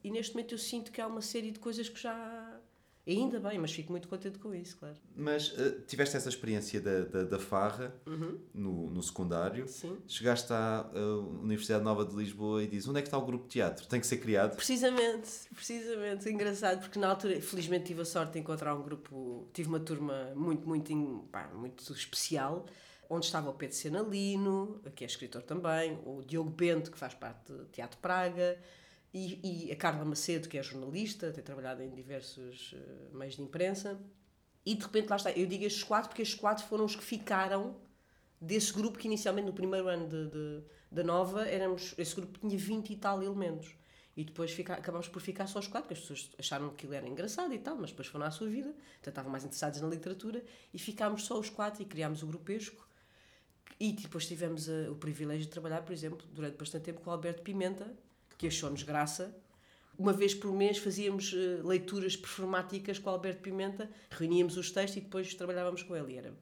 e 0.03 0.09
neste 0.11 0.33
momento 0.33 0.53
eu 0.53 0.57
sinto 0.57 0.91
que 0.91 1.01
há 1.01 1.07
uma 1.07 1.21
série 1.21 1.51
de 1.51 1.59
coisas 1.59 1.89
que 1.89 1.99
já 1.99 2.59
e 3.05 3.17
ainda 3.17 3.39
bem, 3.39 3.59
mas 3.59 3.71
fico 3.71 3.91
muito 3.91 4.07
contente 4.07 4.39
com 4.39 4.53
isso, 4.53 4.77
claro. 4.77 4.95
Mas 5.15 5.49
uh, 5.49 5.81
tiveste 5.85 6.17
essa 6.17 6.27
experiência 6.27 6.81
da, 6.81 7.01
da, 7.01 7.23
da 7.23 7.39
farra 7.39 7.95
uhum. 8.07 8.39
no, 8.51 8.89
no 8.89 9.03
secundário. 9.03 9.67
Sim. 9.67 9.97
Chegaste 10.07 10.51
à 10.51 10.89
uh, 10.91 11.41
Universidade 11.43 11.83
Nova 11.83 12.03
de 12.03 12.15
Lisboa 12.15 12.63
e 12.63 12.67
dizes 12.67 12.87
onde 12.87 12.99
é 12.99 13.01
que 13.03 13.07
está 13.07 13.17
o 13.17 13.25
grupo 13.25 13.43
de 13.43 13.51
teatro? 13.51 13.85
Tem 13.85 13.99
que 13.99 14.07
ser 14.07 14.17
criado? 14.17 14.55
Precisamente, 14.55 15.29
precisamente. 15.53 16.27
Engraçado, 16.27 16.79
porque 16.79 16.97
na 16.97 17.09
altura, 17.09 17.39
felizmente, 17.41 17.85
tive 17.85 18.01
a 18.01 18.05
sorte 18.05 18.33
de 18.33 18.39
encontrar 18.39 18.73
um 18.73 18.81
grupo, 18.81 19.47
tive 19.53 19.69
uma 19.69 19.79
turma 19.79 20.33
muito, 20.35 20.67
muito, 20.67 21.27
pá, 21.31 21.51
muito 21.53 21.93
especial 21.93 22.65
onde 23.07 23.27
estava 23.27 23.51
o 23.51 23.53
Pedro 23.53 23.75
Senalino, 23.75 24.81
que 24.95 25.03
é 25.03 25.07
escritor 25.07 25.43
também, 25.43 25.99
o 26.05 26.23
Diogo 26.23 26.49
Bento, 26.49 26.89
que 26.89 26.97
faz 26.97 27.13
parte 27.13 27.51
do 27.51 27.65
Teatro 27.65 27.99
Praga, 27.99 28.57
e, 29.15 29.67
e, 29.69 29.71
a 29.71 29.77
Carla 29.77 30.03
Macedo, 30.03 30.49
que 30.49 30.57
é 30.57 30.63
jornalista, 30.63 31.31
tem 31.31 31.41
trabalhado 31.41 31.81
em 31.81 31.89
diversos 31.89 32.73
uh, 32.73 33.17
meios 33.17 33.35
de 33.35 33.41
imprensa, 33.41 33.97
e 34.65 34.75
de 34.75 34.83
repente 34.83 35.07
lá 35.07 35.15
está. 35.15 35.31
Eu 35.31 35.47
digo 35.47 35.63
estes 35.63 35.83
quatro 35.83 36.09
porque 36.09 36.21
estes 36.21 36.37
quatro 36.37 36.65
foram 36.65 36.83
os 36.83 36.97
que 36.97 37.03
ficaram 37.03 37.77
desse 38.41 38.73
grupo 38.73 38.97
que 38.97 39.07
inicialmente 39.07 39.47
no 39.47 39.53
primeiro 39.53 39.87
ano 39.87 40.09
de, 40.09 40.29
de, 40.29 40.63
de 40.91 41.03
Nova 41.03 41.47
éramos. 41.47 41.95
Esse 41.97 42.13
grupo 42.13 42.39
tinha 42.39 42.57
20 42.57 42.91
e 42.91 42.95
tal 42.97 43.23
elementos. 43.23 43.73
E 44.17 44.23
depois 44.25 44.51
fica, 44.51 44.73
acabámos 44.73 45.07
por 45.07 45.21
ficar 45.21 45.47
só 45.47 45.59
os 45.59 45.67
quatro, 45.67 45.87
porque 45.87 45.93
as 45.93 45.99
pessoas 46.01 46.31
acharam 46.37 46.69
que 46.69 46.75
aquilo 46.75 46.93
era 46.93 47.07
engraçado 47.07 47.53
e 47.53 47.59
tal, 47.59 47.77
mas 47.77 47.91
depois 47.91 48.09
foram 48.09 48.25
à 48.25 48.31
sua 48.31 48.47
vida, 48.47 48.73
então 48.99 49.11
estavam 49.11 49.29
mais 49.29 49.43
interessados 49.43 49.81
na 49.81 49.87
literatura, 49.89 50.43
e 50.73 50.79
ficámos 50.79 51.25
só 51.25 51.37
os 51.37 51.49
quatro 51.49 51.81
e 51.81 51.85
criámos 51.85 52.23
o 52.23 52.27
grupesco. 52.27 52.87
E 53.77 53.91
depois 53.91 54.25
tivemos 54.25 54.69
uh, 54.69 54.89
o 54.89 54.95
privilégio 54.95 55.45
de 55.45 55.51
trabalhar, 55.51 55.81
por 55.81 55.91
exemplo, 55.91 56.25
durante 56.31 56.57
bastante 56.57 56.83
tempo 56.83 57.01
com 57.01 57.09
o 57.09 57.13
Alberto 57.13 57.41
Pimenta, 57.41 57.93
que 58.37 58.47
achou-nos 58.47 58.83
graça. 58.83 59.35
Uma 59.97 60.11
vez 60.11 60.33
por 60.33 60.51
mês 60.51 60.77
fazíamos 60.77 61.31
uh, 61.31 61.65
leituras 61.65 62.17
performáticas 62.17 62.99
com 62.99 63.09
Alberto 63.09 63.41
Pimenta, 63.41 63.89
reuníamos 64.11 64.57
os 64.57 64.69
textos 64.69 64.97
e 64.97 65.01
depois 65.01 65.33
trabalhávamos 65.33 65.83
com 65.83 65.95
ele. 65.95 66.17
Era, 66.17 66.33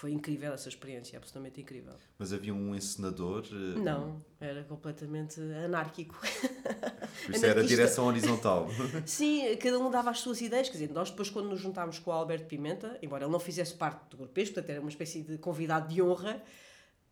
foi 0.00 0.12
incrível 0.12 0.52
essa 0.52 0.68
experiência, 0.68 1.18
absolutamente 1.18 1.60
incrível. 1.60 1.92
Mas 2.18 2.32
havia 2.32 2.54
um 2.54 2.74
encenador? 2.74 3.44
Uh... 3.50 3.80
Não, 3.80 4.24
era 4.40 4.62
completamente 4.62 5.40
anárquico. 5.64 6.18
Por 7.26 7.34
isso 7.34 7.44
era 7.44 7.64
direção 7.64 8.06
horizontal. 8.06 8.68
Sim, 9.04 9.56
cada 9.56 9.78
um 9.78 9.90
dava 9.90 10.10
as 10.10 10.20
suas 10.20 10.40
ideias. 10.40 10.68
Quer 10.68 10.78
dizer, 10.78 10.90
nós 10.92 11.10
depois, 11.10 11.28
quando 11.28 11.48
nos 11.48 11.60
juntámos 11.60 11.98
com 11.98 12.10
o 12.10 12.14
Alberto 12.14 12.46
Pimenta, 12.46 12.96
embora 13.02 13.24
ele 13.24 13.32
não 13.32 13.40
fizesse 13.40 13.74
parte 13.74 14.08
do 14.08 14.16
grupo, 14.16 14.32
portanto 14.32 14.70
era 14.70 14.80
uma 14.80 14.88
espécie 14.88 15.20
de 15.22 15.36
convidado 15.36 15.92
de 15.92 16.00
honra, 16.00 16.40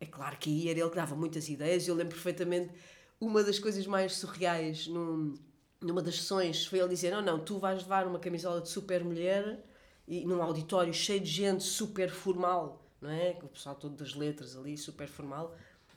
é 0.01 0.07
claro 0.07 0.37
que 0.37 0.49
aí 0.49 0.71
era 0.71 0.79
ele 0.79 0.91
que 0.91 0.97
dava 0.97 1.17
muitas 1.17 1.49
ideias. 1.49 1.89
Eu 1.89 1.95
lembro 1.95 2.15
perfeitamente 2.15 2.71
uma 3.21 3.43
das 3.43 3.59
coisas 3.59 3.87
mais 3.87 4.17
surreais 4.17 4.87
num, 4.87 5.35
numa 5.81 6.03
das 6.03 6.17
sessões 6.17 6.67
foi 6.67 6.79
ele 6.79 6.89
dizer: 6.89 7.11
Não, 7.11 7.23
não, 7.23 7.39
tu 7.39 7.59
vais 7.59 7.83
levar 7.83 8.07
uma 8.07 8.19
camisola 8.19 8.61
de 8.61 8.69
super 8.69 9.05
mulher 9.05 9.65
e 10.07 10.25
num 10.25 10.43
auditório 10.43 10.93
cheio 10.93 11.21
de 11.21 11.31
gente 11.31 11.65
super 11.65 12.11
formal, 12.11 12.85
não 13.01 13.11
é? 13.11 13.39
O 13.43 13.49
pessoal 13.49 13.75
todo 13.75 13.97
das 13.97 14.15
letras 14.15 14.57
ali, 14.57 14.77
super 14.77 15.09
formal. 15.09 15.55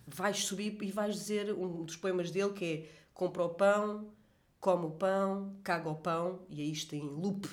Vais 0.07 0.43
subir 0.43 0.77
e 0.81 0.91
vais 0.91 1.15
dizer 1.15 1.53
um 1.53 1.83
dos 1.83 1.95
poemas 1.95 2.31
dele 2.31 2.53
que 2.53 2.65
é: 2.65 2.89
Compra 3.13 3.43
o 3.43 3.49
pão, 3.49 4.11
come 4.59 4.85
o 4.85 4.91
pão, 4.91 5.55
caga 5.63 5.89
o 5.89 5.95
pão, 5.95 6.41
e 6.49 6.61
aí 6.61 6.71
isto 6.71 6.95
em 6.95 7.07
loop. 7.07 7.47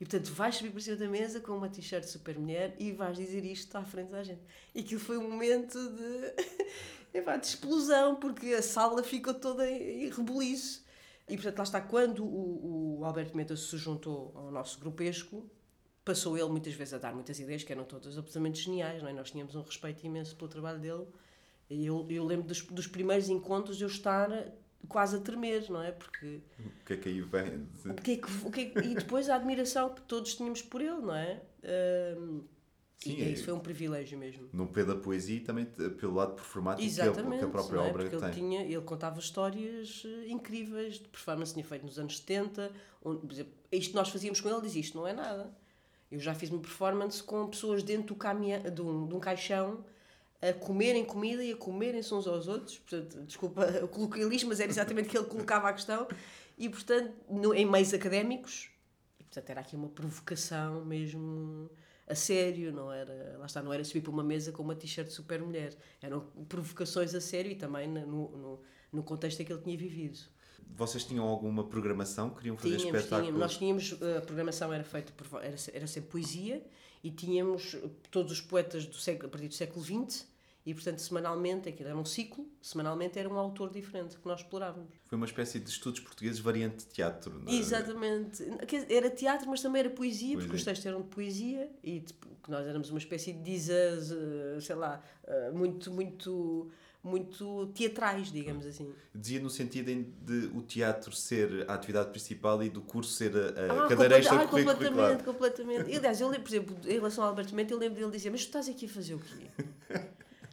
E 0.00 0.04
portanto 0.04 0.32
vais 0.32 0.54
subir 0.54 0.70
por 0.70 0.80
cima 0.80 0.96
da 0.96 1.08
mesa 1.08 1.40
com 1.40 1.56
uma 1.56 1.68
t-shirt 1.68 2.04
super 2.04 2.38
mulher 2.38 2.76
e 2.78 2.92
vais 2.92 3.16
dizer 3.16 3.44
isto 3.44 3.74
à 3.76 3.82
frente 3.82 4.10
da 4.10 4.22
gente. 4.22 4.40
E 4.74 4.80
aquilo 4.80 5.00
foi 5.00 5.18
um 5.18 5.28
momento 5.28 5.76
de. 5.76 6.34
epá, 7.12 7.36
de 7.36 7.46
explosão, 7.46 8.16
porque 8.16 8.46
a 8.54 8.62
sala 8.62 9.02
ficou 9.02 9.34
toda 9.34 9.68
em 9.70 10.10
rebuliço. 10.10 10.86
E 11.28 11.34
portanto, 11.34 11.58
lá 11.58 11.64
está, 11.64 11.80
quando 11.80 12.24
o, 12.24 13.00
o 13.00 13.04
Alberto 13.04 13.36
Meta 13.36 13.54
se 13.56 13.76
juntou 13.76 14.32
ao 14.34 14.50
nosso 14.50 14.80
grupesco, 14.80 15.48
passou 16.04 16.38
ele 16.38 16.48
muitas 16.48 16.72
vezes 16.72 16.94
a 16.94 16.98
dar 16.98 17.14
muitas 17.14 17.38
ideias 17.38 17.62
que 17.62 17.70
eram 17.70 17.84
todas 17.84 18.16
absolutamente 18.16 18.62
geniais, 18.62 19.02
não 19.02 19.10
é? 19.10 19.12
Nós 19.12 19.30
tínhamos 19.30 19.54
um 19.54 19.60
respeito 19.60 20.04
imenso 20.06 20.34
pelo 20.36 20.48
trabalho 20.48 20.78
dele. 20.78 21.06
E 21.68 21.84
eu, 21.84 22.06
eu 22.08 22.24
lembro 22.24 22.46
dos, 22.46 22.62
dos 22.62 22.86
primeiros 22.86 23.28
encontros 23.28 23.76
de 23.76 23.84
eu 23.84 23.88
estar 23.88 24.30
quase 24.88 25.16
a 25.16 25.20
tremer, 25.20 25.68
não 25.70 25.82
é? 25.82 25.92
Porque. 25.92 26.40
O 26.58 26.84
que 26.86 26.92
é 26.94 26.96
que 26.96 27.08
aí 27.10 27.20
vem? 27.20 27.68
O 27.84 27.94
que 27.94 28.12
é 28.12 28.16
que, 28.16 28.46
o 28.46 28.50
que, 28.50 28.60
é 28.60 28.64
que, 28.66 28.78
e 28.78 28.94
depois 28.94 29.28
a 29.28 29.34
admiração 29.34 29.94
que 29.94 30.00
todos 30.02 30.34
tínhamos 30.34 30.62
por 30.62 30.80
ele, 30.80 31.00
não 31.00 31.14
é? 31.14 31.42
Um, 32.16 32.44
Sim, 32.98 33.14
e 33.16 33.22
é, 33.22 33.28
isso 33.28 33.44
foi 33.44 33.54
um 33.54 33.60
privilégio 33.60 34.18
mesmo. 34.18 34.48
No 34.52 34.66
pé 34.66 34.84
da 34.84 34.96
poesia 34.96 35.36
e 35.36 35.40
também 35.40 35.64
pelo 35.64 36.14
lado 36.14 36.34
performático 36.34 36.84
Exatamente, 36.84 37.38
que, 37.38 37.44
a 37.44 37.48
própria 37.48 37.78
é? 37.78 37.80
obra 37.80 38.04
Porque 38.10 38.24
ele. 38.24 38.32
Tinha, 38.32 38.62
ele 38.62 38.80
contava 38.80 39.20
histórias 39.20 40.02
eh, 40.04 40.28
incríveis 40.28 40.94
de 40.94 41.06
performance, 41.08 41.52
tinha 41.52 41.64
feito 41.64 41.86
nos 41.86 41.96
anos 41.98 42.18
70. 42.18 42.72
Onde, 43.04 43.20
por 43.20 43.32
exemplo, 43.32 43.52
isto 43.70 43.90
que 43.90 43.96
nós 43.96 44.08
fazíamos 44.08 44.40
com 44.40 44.48
ele, 44.48 44.60
diz 44.62 44.74
isto 44.74 44.98
não 44.98 45.06
é 45.06 45.12
nada. 45.12 45.56
Eu 46.10 46.18
já 46.18 46.34
fiz 46.34 46.50
uma 46.50 46.60
performance 46.60 47.22
com 47.22 47.46
pessoas 47.46 47.84
dentro 47.84 48.08
do 48.08 48.14
caminhão, 48.16 48.62
de, 48.62 48.82
um, 48.82 49.06
de 49.06 49.14
um 49.14 49.20
caixão 49.20 49.84
a 50.40 50.52
comerem 50.52 51.04
comida 51.04 51.42
e 51.44 51.52
a 51.52 51.56
comerem-se 51.56 52.12
uns 52.12 52.26
aos 52.26 52.48
outros. 52.48 52.78
Portanto, 52.78 53.22
desculpa 53.22 53.64
o 53.82 53.88
coloquialismo, 53.88 54.48
mas 54.48 54.58
era 54.58 54.70
exatamente 54.70 55.08
que 55.08 55.16
ele 55.16 55.26
colocava 55.26 55.68
a 55.68 55.72
questão. 55.72 56.08
E, 56.56 56.68
portanto, 56.68 57.12
no, 57.30 57.54
em 57.54 57.64
meios 57.64 57.94
académicos, 57.94 58.70
e, 59.20 59.22
portanto, 59.22 59.50
era 59.50 59.60
aqui 59.60 59.76
uma 59.76 59.88
provocação 59.88 60.84
mesmo 60.84 61.70
a 62.08 62.14
sério, 62.14 62.72
não 62.72 62.90
era, 62.90 63.36
lá 63.38 63.46
está, 63.46 63.62
não 63.62 63.72
era 63.72 63.84
subir 63.84 64.00
para 64.00 64.10
uma 64.10 64.24
mesa 64.24 64.50
com 64.50 64.62
uma 64.62 64.74
t-shirt 64.74 65.10
super 65.10 65.40
mulher. 65.40 65.76
Eram 66.00 66.20
provocações 66.48 67.14
a 67.14 67.20
sério 67.20 67.52
e 67.52 67.54
também 67.54 67.86
no, 67.86 68.06
no, 68.06 68.60
no 68.92 69.02
contexto 69.02 69.40
em 69.40 69.44
que 69.44 69.52
ele 69.52 69.62
tinha 69.62 69.76
vivido. 69.76 70.18
Vocês 70.74 71.04
tinham 71.04 71.24
alguma 71.24 71.64
programação? 71.64 72.30
Queriam 72.30 72.56
fazer 72.56 72.76
tínhamos, 72.76 73.00
espetáculos? 73.00 73.26
Tínhamos. 73.26 73.40
Nós 73.40 73.58
tínhamos, 73.58 74.16
a 74.16 74.20
programação 74.22 74.72
era 74.72 74.84
feita 74.84 75.12
por, 75.12 75.42
era, 75.42 75.56
era 75.72 75.86
sempre 75.86 76.10
poesia 76.10 76.64
e 77.02 77.10
tínhamos 77.10 77.76
todos 78.10 78.32
os 78.32 78.40
poetas 78.40 78.86
do 78.86 78.96
século, 78.96 79.28
a 79.28 79.30
partir 79.30 79.48
do 79.48 79.54
século 79.54 79.84
XX 79.84 80.26
e, 80.68 80.74
portanto, 80.74 80.98
semanalmente, 80.98 81.66
aquilo 81.66 81.88
era 81.88 81.98
um 81.98 82.04
ciclo, 82.04 82.46
semanalmente 82.60 83.18
era 83.18 83.26
um 83.26 83.38
autor 83.38 83.70
diferente 83.70 84.18
que 84.18 84.28
nós 84.28 84.40
explorávamos. 84.40 84.92
Foi 85.06 85.16
uma 85.16 85.24
espécie 85.24 85.58
de 85.58 85.70
estudos 85.70 85.98
portugueses 86.00 86.40
variante 86.40 86.84
de 86.84 86.92
teatro. 86.92 87.40
Não 87.40 87.50
é? 87.50 87.56
Exatamente. 87.56 88.44
Era 88.90 89.08
teatro, 89.08 89.48
mas 89.48 89.62
também 89.62 89.80
era 89.80 89.88
poesia, 89.88 90.34
poesia. 90.34 90.38
porque 90.38 90.56
os 90.56 90.64
textos 90.64 90.84
eram 90.84 91.00
de 91.00 91.08
poesia 91.08 91.70
e 91.82 92.00
tipo, 92.00 92.28
nós 92.46 92.66
éramos 92.66 92.90
uma 92.90 92.98
espécie 92.98 93.32
de 93.32 93.42
dizas, 93.42 94.12
eh, 94.12 94.60
sei 94.60 94.76
lá, 94.76 95.02
eh, 95.26 95.50
muito, 95.52 95.90
muito 95.90 96.70
muito 97.02 97.68
teatrais, 97.68 98.30
digamos 98.30 98.66
assim. 98.66 98.92
Dizia 99.14 99.40
no 99.40 99.48
sentido 99.48 100.04
de 100.20 100.50
o 100.54 100.62
teatro 100.62 101.12
ser 101.12 101.64
a 101.68 101.74
atividade 101.74 102.10
principal 102.10 102.62
e 102.62 102.68
do 102.68 102.82
curso 102.82 103.12
ser 103.12 103.32
a, 103.34 103.38
a 103.38 103.84
ah, 103.84 103.88
cadeira 103.88 104.18
extra 104.18 104.42
ah, 104.42 104.46
completamente, 104.46 105.24
completamente. 105.24 105.90
E, 105.90 105.96
aliás, 105.96 106.20
eu 106.20 106.28
lembro, 106.28 106.42
por 106.42 106.50
exemplo, 106.50 106.76
em 106.84 106.92
relação 106.94 107.24
ao 107.24 107.30
Alberto 107.30 107.54
Mento, 107.54 107.72
eu 107.72 107.78
lembro 107.78 107.98
dele 107.98 108.10
dizer, 108.10 108.30
mas 108.30 108.42
tu 108.42 108.48
estás 108.48 108.68
aqui 108.68 108.86
a 108.86 108.88
fazer 108.88 109.14
o 109.14 109.18
quê? 109.18 109.46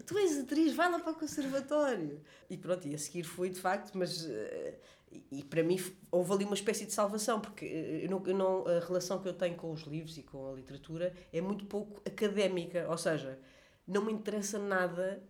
tu 0.06 0.18
és 0.18 0.38
atriz, 0.40 0.74
vai 0.74 0.92
lá 0.92 1.00
para 1.00 1.12
o 1.12 1.16
conservatório. 1.16 2.22
E 2.50 2.58
pronto, 2.58 2.88
e 2.88 2.94
a 2.94 2.98
seguir 2.98 3.24
fui 3.24 3.50
de 3.50 3.60
facto, 3.60 3.98
mas. 3.98 4.26
Eh, 4.26 4.80
e, 5.32 5.44
para 5.44 5.64
mim 5.64 5.80
houve 6.12 6.34
ali 6.34 6.46
uma 6.46 6.56
espécie 6.56 6.86
de 6.86 6.94
salvação, 6.94 7.40
porque 7.40 7.66
eh, 7.66 8.06
eu 8.06 8.10
não, 8.10 8.24
eu 8.26 8.36
não, 8.36 8.68
a 8.68 8.80
relação 8.80 9.22
que 9.22 9.28
eu 9.28 9.34
tenho 9.34 9.56
com 9.56 9.72
os 9.72 9.82
livros 9.84 10.18
e 10.18 10.24
com 10.24 10.52
a 10.52 10.54
literatura 10.54 11.14
é 11.32 11.42
muito 11.42 11.66
pouco 11.66 12.02
académica, 12.06 12.86
ou 12.90 12.98
seja, 12.98 13.40
não 13.88 14.04
me 14.04 14.12
interessa 14.12 14.60
nada 14.60 15.24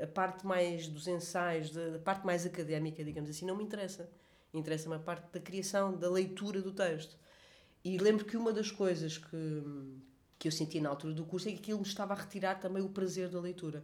a 0.00 0.06
parte 0.06 0.46
mais 0.46 0.88
dos 0.88 1.06
ensaios, 1.06 1.76
a 1.76 1.98
parte 1.98 2.24
mais 2.24 2.46
académica, 2.46 3.04
digamos 3.04 3.28
assim, 3.30 3.44
não 3.44 3.56
me 3.56 3.64
interessa. 3.64 4.08
Interessa-me 4.54 4.96
a 4.96 4.98
parte 4.98 5.32
da 5.32 5.40
criação, 5.40 5.96
da 5.96 6.10
leitura 6.10 6.60
do 6.60 6.72
texto. 6.72 7.16
E 7.84 7.98
lembro 7.98 8.24
que 8.24 8.36
uma 8.36 8.52
das 8.52 8.70
coisas 8.70 9.18
que, 9.18 9.62
que 10.38 10.48
eu 10.48 10.52
senti 10.52 10.80
na 10.80 10.90
altura 10.90 11.14
do 11.14 11.24
curso 11.24 11.48
é 11.48 11.52
que 11.52 11.58
aquilo 11.58 11.80
me 11.80 11.86
estava 11.86 12.12
a 12.12 12.16
retirar 12.16 12.56
também 12.56 12.82
o 12.82 12.88
prazer 12.88 13.28
da 13.28 13.40
leitura 13.40 13.82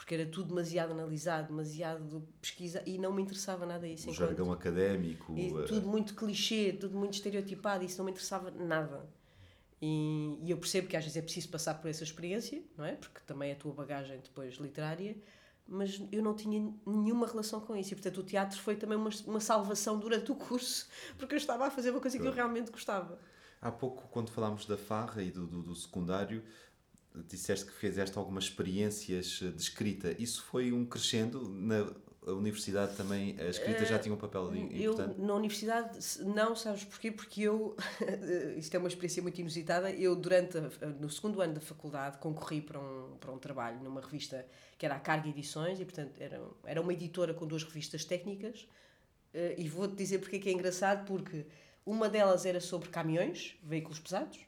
porque 0.00 0.14
era 0.14 0.24
tudo 0.24 0.48
demasiado 0.48 0.92
analisado, 0.92 1.48
demasiado 1.48 2.26
pesquisa 2.40 2.82
e 2.86 2.96
não 2.96 3.12
me 3.12 3.20
interessava 3.20 3.66
nada 3.66 3.86
isso. 3.86 4.08
O 4.08 4.12
enquanto- 4.12 4.28
jargão 4.28 4.50
académico. 4.50 5.36
e 5.36 5.48
eh, 5.54 5.64
tudo 5.64 5.86
muito 5.86 6.14
clichê, 6.14 6.72
tudo 6.72 6.96
muito 6.96 7.12
estereotipado, 7.12 7.84
isso 7.84 7.98
não 7.98 8.06
me 8.06 8.10
interessava 8.10 8.50
nada. 8.50 9.06
E, 9.80 10.38
e 10.42 10.50
eu 10.50 10.56
percebo 10.56 10.88
que 10.88 10.96
às 10.96 11.04
vezes 11.04 11.18
é 11.18 11.20
preciso 11.20 11.50
passar 11.50 11.74
por 11.74 11.88
essa 11.88 12.02
experiência, 12.02 12.62
não 12.78 12.86
é? 12.86 12.92
Porque 12.92 13.20
também 13.26 13.50
é 13.50 13.52
a 13.52 13.56
tua 13.56 13.74
bagagem 13.74 14.18
depois 14.20 14.54
literária, 14.54 15.18
mas 15.68 16.02
eu 16.10 16.22
não 16.22 16.34
tinha 16.34 16.72
nenhuma 16.86 17.26
relação 17.26 17.60
com 17.60 17.76
isso. 17.76 17.92
E 17.92 17.94
portanto 17.94 18.18
o 18.18 18.22
teatro 18.22 18.58
foi 18.58 18.76
também 18.76 18.96
uma, 18.96 19.10
uma 19.26 19.40
salvação 19.40 19.98
durante 19.98 20.32
o 20.32 20.34
curso, 20.34 20.88
porque 21.18 21.34
eu 21.34 21.38
estava 21.38 21.66
a 21.66 21.70
fazer 21.70 21.90
uma 21.90 22.00
coisa 22.00 22.18
que 22.18 22.26
eu 22.26 22.32
realmente 22.32 22.70
gostava. 22.70 23.18
Há 23.60 23.70
pouco, 23.70 24.08
quando 24.08 24.30
falámos 24.30 24.64
da 24.64 24.78
farra 24.78 25.22
e 25.22 25.30
do, 25.30 25.46
do, 25.46 25.62
do 25.62 25.74
secundário, 25.74 26.42
disseste 27.14 27.66
que 27.66 27.72
fizeste 27.72 28.16
algumas 28.18 28.44
experiências 28.44 29.40
eh, 29.42 29.50
de 29.50 29.60
escrita. 29.62 30.14
Isso 30.18 30.42
foi 30.44 30.72
um 30.72 30.84
crescendo? 30.84 31.48
Na 31.48 31.90
universidade 32.34 32.96
também 32.96 33.34
a 33.40 33.46
escrita 33.46 33.84
já 33.84 33.98
tinha 33.98 34.14
um 34.14 34.18
papel 34.18 34.52
Eh, 34.54 34.58
Eu, 34.84 34.92
importante? 34.92 35.20
na 35.20 35.34
universidade, 35.34 35.98
não, 36.22 36.54
sabes 36.54 36.84
porquê? 36.84 37.10
Porque 37.10 37.42
eu, 37.42 37.74
isto 38.58 38.74
é 38.74 38.78
uma 38.78 38.88
experiência 38.88 39.22
muito 39.22 39.40
inusitada, 39.40 39.90
eu 39.90 40.14
durante, 40.14 40.58
a- 40.58 40.86
no 41.00 41.08
segundo 41.10 41.40
ano 41.40 41.54
da 41.54 41.60
faculdade, 41.60 42.18
concorri 42.18 42.60
para 42.60 42.78
um, 42.78 43.16
para 43.18 43.32
um 43.32 43.38
trabalho 43.38 43.82
numa 43.82 44.00
revista 44.00 44.46
que 44.78 44.84
era 44.86 44.94
a 44.96 45.00
Carga 45.00 45.28
Edições, 45.28 45.80
e 45.80 45.84
portanto 45.84 46.20
era, 46.20 46.40
era 46.64 46.80
uma 46.80 46.92
editora 46.92 47.34
com 47.34 47.46
duas 47.46 47.64
revistas 47.64 48.04
técnicas, 48.04 48.68
eh, 49.34 49.54
e 49.58 49.68
vou-te 49.68 49.94
dizer 49.96 50.18
porque 50.20 50.36
é 50.36 50.38
que 50.38 50.48
é 50.48 50.52
engraçado, 50.52 51.06
porque 51.06 51.46
uma 51.86 52.08
delas 52.08 52.44
era 52.46 52.60
sobre 52.60 52.90
caminhões, 52.90 53.56
veículos 53.62 53.98
pesados, 53.98 54.38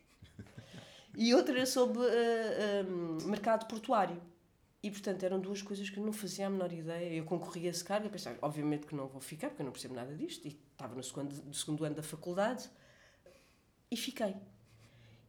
e 1.16 1.34
outra 1.34 1.54
era 1.56 1.66
sobre 1.66 2.02
eh, 2.04 2.84
mercado 3.26 3.66
portuário. 3.66 4.20
E 4.82 4.90
portanto 4.90 5.22
eram 5.22 5.38
duas 5.38 5.62
coisas 5.62 5.88
que 5.88 5.98
eu 5.98 6.04
não 6.04 6.12
fazia 6.12 6.46
a 6.46 6.50
menor 6.50 6.72
ideia. 6.72 7.14
Eu 7.14 7.24
concorri 7.24 7.66
a 7.66 7.70
esse 7.70 7.84
cargo, 7.84 8.06
eu 8.06 8.10
pensava, 8.10 8.36
obviamente 8.42 8.86
que 8.86 8.94
não 8.94 9.06
vou 9.06 9.20
ficar, 9.20 9.48
porque 9.48 9.62
eu 9.62 9.66
não 9.66 9.72
percebo 9.72 9.94
nada 9.94 10.14
disto, 10.14 10.46
e 10.46 10.58
estava 10.72 10.94
no 10.94 11.02
segundo, 11.02 11.32
no 11.44 11.54
segundo 11.54 11.84
ano 11.84 11.94
da 11.94 12.02
faculdade, 12.02 12.68
e 13.90 13.96
fiquei. 13.96 14.34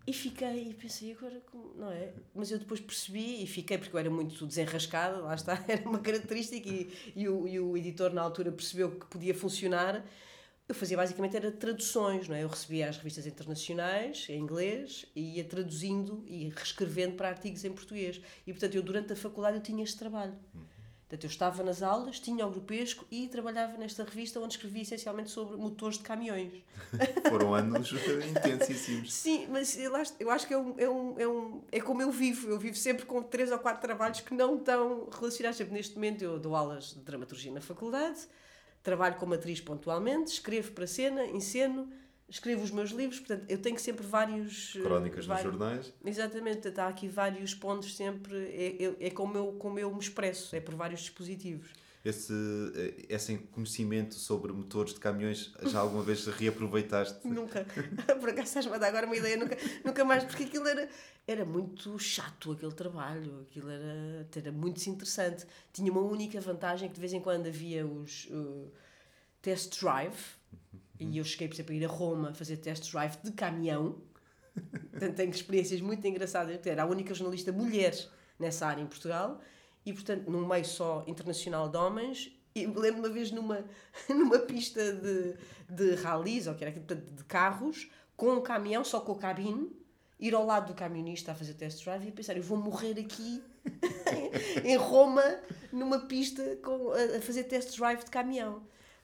E 0.06 0.12
fiquei 0.12 0.70
e 0.70 0.74
pensei, 0.74 1.14
agora 1.14 1.40
como, 1.50 1.76
não 1.76 1.92
é? 1.92 2.14
Mas 2.34 2.52
eu 2.52 2.60
depois 2.60 2.82
percebi 2.82 3.44
e 3.44 3.48
fiquei, 3.48 3.78
porque 3.78 3.96
eu 3.96 4.00
era 4.00 4.10
muito 4.10 4.46
desenrascada, 4.46 5.20
lá 5.20 5.36
está, 5.36 5.64
era 5.68 5.88
uma 5.88 6.00
característica, 6.00 6.68
e, 6.68 6.92
e, 7.16 7.30
o, 7.30 7.48
e 7.48 7.60
o 7.60 7.78
editor 7.78 8.12
na 8.12 8.22
altura 8.22 8.52
percebeu 8.52 9.00
que 9.00 9.06
podia 9.06 9.36
funcionar. 9.36 10.04
Eu 10.68 10.74
fazia 10.74 10.96
basicamente 10.96 11.36
era 11.36 11.52
traduções, 11.52 12.30
não 12.30 12.36
é? 12.36 12.44
Eu 12.44 12.48
recebia 12.48 12.88
as 12.88 12.98
revistas 12.98 13.28
internacionais 13.28 14.26
em 14.30 14.40
inglês 14.40 15.06
e 15.14 15.38
ia 15.38 15.44
traduzindo 15.44 16.24
e 16.26 16.50
reescrevendo 16.50 17.16
para 17.16 17.30
artigos 17.30 17.66
em 17.66 17.72
português. 17.72 18.22
E 18.48 18.54
portanto 18.54 18.76
eu 18.76 18.82
durante 18.82 19.12
a 19.12 19.16
faculdade 19.16 19.58
eu 19.58 19.62
tinha 19.62 19.84
este 19.84 19.98
trabalho. 19.98 20.36
Portanto 21.14 21.26
eu 21.26 21.30
estava 21.30 21.64
nas 21.64 21.84
aulas, 21.84 22.20
tinha 22.20 22.48
o 22.48 22.50
grupesco 22.50 23.06
e 23.12 23.28
trabalhava 23.28 23.78
nesta 23.78 24.04
revista 24.04 24.40
onde 24.40 24.56
escrevia 24.56 24.82
essencialmente 24.82 25.30
sobre 25.30 25.58
motores 25.58 25.98
de 25.98 26.04
caminhões. 26.04 26.52
Foram 27.30 27.54
anos 27.54 27.92
intensíssimos. 28.32 29.14
Sim, 29.14 29.46
mas 29.48 29.78
eu 29.78 29.96
acho, 29.96 30.14
eu 30.20 30.32
acho 30.32 30.48
que 30.48 30.54
é, 30.56 30.58
um, 30.58 30.74
é, 30.80 30.90
um, 30.90 31.20
é, 31.20 31.28
um, 31.28 31.62
é 31.72 31.82
como 31.82 32.02
eu 32.02 32.10
vivo. 32.10 32.50
Eu 32.50 32.58
vivo 32.58 32.76
sempre 32.78 33.06
com 33.06 33.22
três 33.22 33.52
ou 33.52 33.60
quatro 33.60 33.82
trabalhos 33.82 34.22
que 34.22 34.34
não 34.34 34.58
estão 34.58 35.08
relacionados. 35.12 35.58
Sempre 35.58 35.74
neste 35.74 35.94
momento 35.94 36.24
eu 36.24 36.40
dou 36.40 36.56
aulas 36.56 36.94
de 36.94 37.02
dramaturgia 37.02 37.52
na 37.52 37.62
faculdade, 37.62 38.22
trabalho 38.84 39.16
como 39.16 39.34
atriz 39.34 39.60
pontualmente, 39.62 40.32
escrevo 40.34 40.72
para 40.74 40.86
cena, 40.86 41.26
enceno, 41.26 41.90
escrevo 42.30 42.64
os 42.64 42.72
meus 42.72 42.92
livros. 42.92 43.20
Portanto, 43.20 43.46
eu 43.50 43.58
tenho 43.58 43.80
sempre 43.80 44.06
vários. 44.06 44.76
eh, 44.76 44.82
Crónicas 44.82 45.18
nos 45.20 45.26
vários- 45.28 45.44
jornais. 45.52 45.94
Exatamente, 46.06 46.56
portanto, 46.62 46.80
há 46.80 46.88
aqui 46.90 47.08
vários 47.08 47.56
pontos 47.56 47.96
sempre. 47.96 48.36
É, 48.38 48.84
é, 48.86 49.08
é 49.08 49.10
como, 49.10 49.38
eu, 49.38 49.54
como 49.54 49.80
eu 49.80 49.92
me 49.94 50.00
expresso, 50.00 50.56
é 50.56 50.60
por 50.60 50.76
vários 50.76 51.00
dispositivos. 51.02 51.70
Esse, 52.04 52.34
eh, 52.76 53.06
esse 53.08 53.38
conhecimento 53.38 54.16
sobre 54.16 54.52
motores 54.52 54.94
de 54.94 55.00
caminhões 55.00 55.54
já 55.64 55.80
alguma 55.80 56.04
vez 56.04 56.26
reaproveitaste? 56.28 57.26
Nunca. 57.26 57.66
Por 58.20 58.30
acaso 58.30 58.48
estás-me 58.48 58.74
a 58.74 58.78
dar 58.78 58.88
agora 58.88 59.06
uma 59.06 59.16
ideia, 59.16 59.38
nunca, 59.38 59.58
nunca 59.86 60.04
mais, 60.04 60.26
porque 60.26 60.44
aquilo 60.44 60.68
era, 60.68 60.90
era 61.26 61.46
muito 61.46 61.98
chato, 61.98 62.52
aquele 62.52 62.74
trabalho, 62.74 63.48
aquilo 63.50 63.70
era, 63.70 64.28
era 64.36 64.52
muito 64.52 64.76
desinteressante. 64.76 65.46
Tinha 65.72 65.90
uma 65.90 66.02
única 66.02 66.42
vantagem, 66.42 66.90
que 66.90 66.96
de 66.96 67.00
vez 67.00 67.14
em 67.14 67.22
quando 67.22 67.48
havia 67.48 67.88
os 67.88 68.28
uh, 68.32 68.70
test 69.42 69.80
drive, 69.80 70.18
e 71.00 71.18
eu 71.18 71.24
cheguei, 71.24 71.48
por 71.48 71.56
exemplo, 71.56 71.74
a 71.74 71.76
ir 71.76 71.86
a 71.86 71.88
Roma 71.88 72.34
fazer 72.34 72.58
test 72.58 72.92
drive 72.92 73.16
de 73.24 73.32
caminhão, 73.32 74.02
portanto 74.92 75.16
tenho 75.16 75.32
experiências 75.32 75.80
muito 75.80 76.06
engraçadas, 76.06 76.60
era 76.66 76.84
a 76.84 76.86
única 76.86 77.14
jornalista 77.14 77.54
mulher 77.54 77.96
nessa 78.38 78.68
área 78.68 78.82
em 78.82 78.88
Portugal, 78.88 79.42
e 79.86 79.94
portanto 79.94 80.30
num 80.30 80.46
meio 80.48 80.66
só 80.66 81.04
internacional 81.08 81.70
de 81.70 81.78
homens, 81.78 82.32
e 82.56 82.66
lembro 82.68 83.00
uma 83.00 83.10
vez 83.10 83.32
numa, 83.32 83.66
numa 84.10 84.40
pista 84.40 84.94
de, 84.94 85.36
de 85.70 85.96
rallies, 85.96 86.48
ou 86.48 86.56
que 86.56 86.64
era 86.64 86.74
portanto, 86.74 87.04
de 87.12 87.24
carros, 87.24 87.90
com 88.16 88.34
um 88.34 88.42
caminhão, 88.42 88.84
só 88.84 89.00
com 89.00 89.14
a 89.14 89.18
cabine, 89.18 89.72
ir 90.20 90.34
ao 90.34 90.46
lado 90.46 90.68
do 90.68 90.74
camionista 90.74 91.32
a 91.32 91.36
fazer 91.36 91.56
test 91.56 91.84
drive 91.84 92.08
e 92.08 92.12
pensar, 92.12 92.38
eu 92.38 92.44
vou 92.44 92.58
morrer 92.58 93.00
aqui 93.00 93.44
em 94.64 94.78
Roma, 94.78 95.24
numa 95.72 96.00
pista 96.02 96.58
com, 96.64 96.92
a, 96.92 97.18
a 97.18 97.22
fazer 97.22 97.44
test 97.46 97.76
drive 97.76 98.04
de 98.04 98.12
caminhão. 98.12 98.62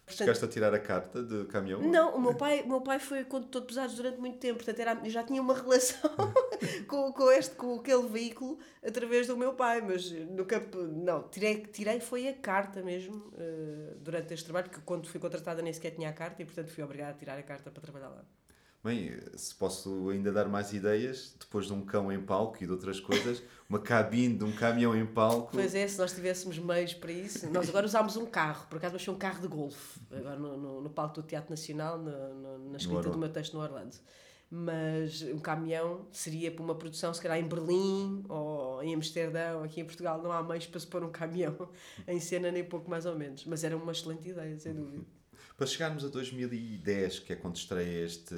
Portanto, 0.09 0.25
Chegaste 0.25 0.45
a 0.45 0.47
tirar 0.47 0.73
a 0.73 0.79
carta 0.79 1.21
de 1.21 1.45
caminhão? 1.45 1.81
não, 1.81 2.15
o 2.15 2.19
meu 2.19 2.33
pai, 2.33 2.63
o 2.63 2.67
meu 2.67 2.81
pai 2.81 2.97
foi 2.97 3.23
condutor 3.23 3.61
de 3.61 3.67
pesados 3.67 3.95
durante 3.95 4.19
muito 4.19 4.39
tempo, 4.39 4.55
portanto 4.55 4.79
era, 4.79 4.99
eu 5.03 5.09
já 5.09 5.23
tinha 5.23 5.39
uma 5.39 5.53
relação 5.53 6.09
com, 6.89 7.13
com, 7.13 7.31
este, 7.31 7.55
com 7.55 7.75
aquele 7.75 8.07
veículo 8.07 8.57
através 8.83 9.27
do 9.27 9.37
meu 9.37 9.53
pai, 9.53 9.81
mas 9.81 10.09
nunca, 10.11 10.59
não, 10.75 11.21
tirei, 11.29 11.57
tirei 11.57 11.99
foi 11.99 12.27
a 12.27 12.33
carta 12.33 12.81
mesmo 12.81 13.31
eh, 13.37 13.93
durante 13.99 14.33
este 14.33 14.45
trabalho, 14.45 14.71
que 14.71 14.81
quando 14.81 15.07
fui 15.07 15.19
contratada 15.19 15.61
nem 15.61 15.71
sequer 15.71 15.91
tinha 15.91 16.09
a 16.09 16.13
carta 16.13 16.41
e 16.41 16.45
portanto 16.45 16.71
fui 16.71 16.83
obrigada 16.83 17.11
a 17.11 17.13
tirar 17.13 17.37
a 17.37 17.43
carta 17.43 17.69
para 17.69 17.81
trabalhar 17.81 18.09
lá. 18.09 18.25
Bem, 18.81 19.11
se 19.35 19.53
posso 19.55 20.09
ainda 20.09 20.31
dar 20.31 20.47
mais 20.47 20.71
ideias, 20.71 21.35
depois 21.37 21.65
de 21.65 21.73
um 21.73 21.81
cão 21.81 22.09
em 22.09 22.21
palco 22.21 22.57
e 22.63 22.65
de 22.65 22.71
outras 22.71 22.97
coisas, 22.99 23.43
uma 23.69 23.79
cabine 23.79 24.37
de 24.37 24.45
um 24.45 24.53
caminhão 24.53 24.95
em 24.95 25.05
palco. 25.05 25.49
Pois 25.51 25.75
é, 25.75 25.85
se 25.85 25.97
nós 25.97 26.13
tivéssemos 26.13 26.57
meios 26.57 26.93
para 26.93 27.11
isso. 27.11 27.49
Nós 27.51 27.67
agora 27.67 27.85
usámos 27.85 28.15
um 28.15 28.25
carro, 28.25 28.65
por 28.69 28.77
acaso, 28.77 28.97
foi 28.97 29.13
um 29.13 29.17
carro 29.17 29.41
de 29.41 29.47
golfe, 29.49 29.99
agora 30.09 30.37
no, 30.39 30.55
no, 30.57 30.81
no 30.81 30.89
palco 30.89 31.15
do 31.15 31.23
Teatro 31.23 31.49
Nacional, 31.49 31.97
no, 31.97 32.09
no- 32.35 32.69
na 32.71 32.77
escrita 32.77 33.01
do 33.11 33.17
meu 33.17 33.29
texto 33.29 33.53
no 33.55 33.61
Orlando. 33.61 33.95
Mas 34.51 35.21
um 35.23 35.39
caminhão 35.39 36.07
seria 36.11 36.49
para 36.49 36.63
uma 36.63 36.73
produção, 36.73 37.13
se 37.13 37.21
calhar 37.21 37.37
em 37.37 37.47
Berlim 37.47 38.23
ou 38.29 38.81
em 38.81 38.95
Amsterdão, 38.95 39.61
aqui 39.63 39.81
em 39.81 39.85
Portugal 39.85 40.21
não 40.23 40.31
há 40.31 40.41
meios 40.41 40.65
para 40.65 40.79
se 40.79 40.87
pôr 40.87 41.03
um 41.03 41.11
caminhão 41.11 41.69
em 42.07 42.19
cena, 42.19 42.49
nem 42.49 42.63
pouco 42.63 42.89
mais 42.89 43.05
ou 43.05 43.15
menos. 43.15 43.43
Mas 43.45 43.63
era 43.63 43.75
uma 43.77 43.91
excelente 43.91 44.27
ideia, 44.29 44.57
sem 44.57 44.73
dúvida. 44.73 45.03
Para 45.57 45.67
chegarmos 45.67 46.03
a 46.03 46.07
2010, 46.07 47.19
que 47.19 47.33
é 47.33 47.35
quando 47.35 47.55
estreia 47.55 48.05
este, 48.05 48.35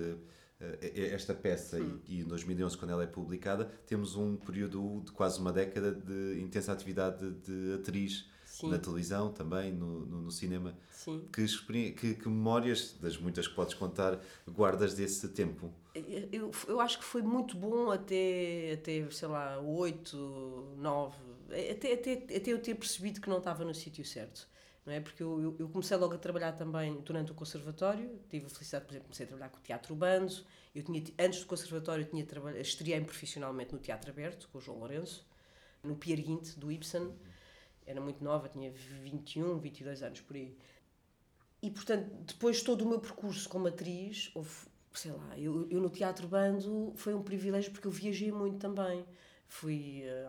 eh, 0.60 1.10
esta 1.14 1.34
peça, 1.34 1.80
e, 1.80 2.02
e 2.08 2.20
em 2.22 2.24
2011, 2.24 2.78
quando 2.78 2.92
ela 2.92 3.04
é 3.04 3.08
publicada, 3.08 3.66
temos 3.88 4.16
um 4.16 4.36
período 4.36 5.02
de 5.06 5.12
quase 5.12 5.40
uma 5.40 5.52
década 5.52 5.92
de 5.92 6.40
intensa 6.42 6.72
atividade 6.72 7.32
de 7.32 7.74
atriz 7.74 8.30
Sim. 8.46 8.70
na 8.70 8.78
televisão, 8.78 9.32
também 9.32 9.72
no, 9.72 10.06
no, 10.06 10.22
no 10.22 10.32
cinema. 10.32 10.78
Sim. 10.92 11.28
Que, 11.34 11.46
que, 11.94 12.14
que 12.16 12.30
memórias, 12.30 12.96
das 13.02 13.18
muitas 13.18 13.48
que 13.48 13.56
podes 13.56 13.74
contar, 13.74 14.20
guardas 14.48 14.94
desse 14.94 15.30
tempo? 15.30 15.74
Eu, 15.96 16.52
eu 16.68 16.80
acho 16.80 17.00
que 17.00 17.06
foi 17.06 17.22
muito 17.22 17.58
bom 17.58 17.90
até, 17.90 18.74
até 18.74 19.10
sei 19.10 19.28
lá, 19.28 19.60
8, 19.60 20.76
9, 20.78 21.18
até, 21.72 21.94
até, 21.94 22.14
até 22.14 22.54
eu 22.54 22.60
ter 22.62 22.76
percebido 22.76 23.20
que 23.20 23.30
não 23.30 23.40
estava 23.40 23.66
no 23.66 23.74
sítio 23.74 24.06
certo. 24.06 24.48
Não 24.86 24.94
é? 24.94 25.00
Porque 25.00 25.22
eu, 25.22 25.56
eu, 25.60 25.70
comecei 25.70 25.96
logo 25.96 26.16
a 26.16 26.18
trabalhar 26.18 26.54
também 26.54 27.00
durante 27.02 27.32
o 27.32 27.36
conservatório, 27.36 28.20
tive 28.30 28.48
a 28.48 28.50
felicidade, 28.50 28.86
por 28.86 28.92
exemplo, 28.94 29.08
comecei 29.08 29.26
a 29.26 29.30
trabalhar 29.30 29.50
com 29.50 29.58
o 29.60 29.62
teatro 29.62 29.94
urbano. 29.94 30.28
Eu 30.74 30.84
tinha, 30.84 31.04
antes 31.20 31.42
do 31.42 31.46
conservatório, 31.46 32.04
eu 32.04 32.10
tinha 32.10 32.26
estreiei 32.60 33.02
profissionalmente 33.02 33.74
no 33.74 33.80
Teatro 33.80 34.10
Aberto, 34.10 34.50
com 34.52 34.58
o 34.58 34.62
João 34.62 34.80
Lourenço, 34.80 35.28
no 35.84 35.96
Pier 35.96 36.20
Guinte, 36.22 36.58
do 36.58 36.72
Ibsen. 36.72 37.14
Era 37.86 38.02
muito 38.02 38.24
nova, 38.24 38.50
tinha 38.50 38.72
21, 38.72 39.60
22 39.60 40.02
anos 40.02 40.22
por 40.22 40.36
aí. 40.36 40.58
E, 41.62 41.70
portanto, 41.70 42.10
depois 42.26 42.58
de 42.58 42.64
todo 42.64 42.84
o 42.84 42.90
meu 42.90 43.00
percurso 43.00 43.48
como 43.48 43.68
atriz, 43.68 44.32
houve, 44.34 44.50
sei 44.94 45.12
lá, 45.12 45.38
eu, 45.38 45.70
eu 45.70 45.80
no 45.80 45.90
Teatro 45.90 46.28
Bando 46.28 46.92
foi 46.96 47.14
um 47.14 47.22
privilégio 47.22 47.72
porque 47.72 47.86
eu 47.86 47.92
viajei 47.92 48.32
muito 48.32 48.58
também. 48.58 49.06
Fui 49.54 50.04
eh, 50.04 50.28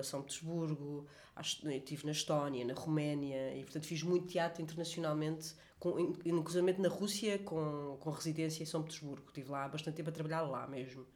a 0.00 0.02
São 0.02 0.20
Petersburgo, 0.20 1.06
estive 1.40 2.06
na 2.06 2.10
Estónia, 2.10 2.64
na 2.64 2.74
Roménia, 2.74 3.56
e 3.56 3.62
portanto 3.62 3.86
fiz 3.86 4.02
muito 4.02 4.26
teatro 4.26 4.60
internacionalmente, 4.60 5.54
com, 5.78 5.96
in- 6.00 6.16
inclusive 6.24 6.82
na 6.82 6.88
Rússia, 6.88 7.38
com, 7.38 7.96
com 8.00 8.10
residência 8.10 8.64
em 8.64 8.66
São 8.66 8.82
Petersburgo. 8.82 9.26
Estive 9.28 9.48
lá 9.48 9.64
há 9.64 9.68
bastante 9.68 9.94
tempo 9.94 10.10
a 10.10 10.12
trabalhar 10.12 10.42
lá 10.42 10.66
mesmo. 10.66 11.06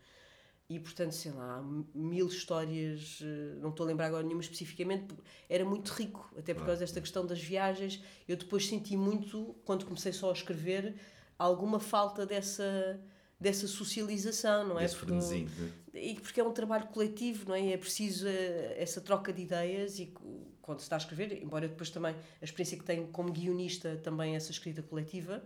E 0.68 0.79
portanto, 0.79 1.12
sei 1.12 1.33
lá, 1.33 1.61
mil 1.92 2.29
histórias, 2.29 3.21
eh, 3.23 3.57
não 3.61 3.71
estou 3.71 3.85
a 3.85 3.88
lembrar 3.88 4.07
agora 4.07 4.23
nenhuma 4.23 4.42
especificamente, 4.42 5.12
era 5.49 5.64
muito 5.64 5.88
rico, 5.88 6.31
até 6.38 6.55
por 6.55 6.64
causa 6.64 6.81
desta 6.81 7.01
questão 7.01 7.27
das 7.27 7.40
viagens. 7.42 8.01
Eu 8.29 8.37
depois 8.37 8.68
senti 8.68 8.97
muito, 8.97 9.57
quando 9.64 9.85
comecei 9.85 10.12
só 10.12 10.31
a 10.31 10.33
escrever, 10.33 10.94
alguma 11.37 11.81
falta 11.81 12.25
dessa, 12.25 13.01
dessa 13.40 13.68
socialização, 13.68 14.66
não 14.66 14.81
é? 14.81 14.85
Esse 14.85 14.96
Porque 14.96 15.12
né? 15.12 15.46
e 15.94 16.14
porque 16.14 16.40
é 16.40 16.44
um 16.44 16.53
trabalho 16.53 16.88
coletivo, 16.88 17.48
não 17.48 17.55
é? 17.55 17.72
É 17.72 17.77
preciso 17.77 18.27
eh, 18.27 18.74
essa 18.79 19.01
troca 19.01 19.33
de 19.33 19.42
ideias 19.42 19.98
e 19.98 20.12
quando 20.61 20.81
se 20.81 20.85
está 20.85 20.96
a 20.96 20.98
escrever, 20.98 21.42
embora 21.42 21.68
depois 21.68 21.88
também, 21.90 22.14
a 22.14 22.44
experiência 22.44 22.77
que 22.77 22.85
tenho 22.85 23.07
como 23.09 23.33
guionista 23.33 23.96
também 24.03 24.35
essa 24.35 24.51
escrita 24.51 24.83
coletiva, 24.83 25.42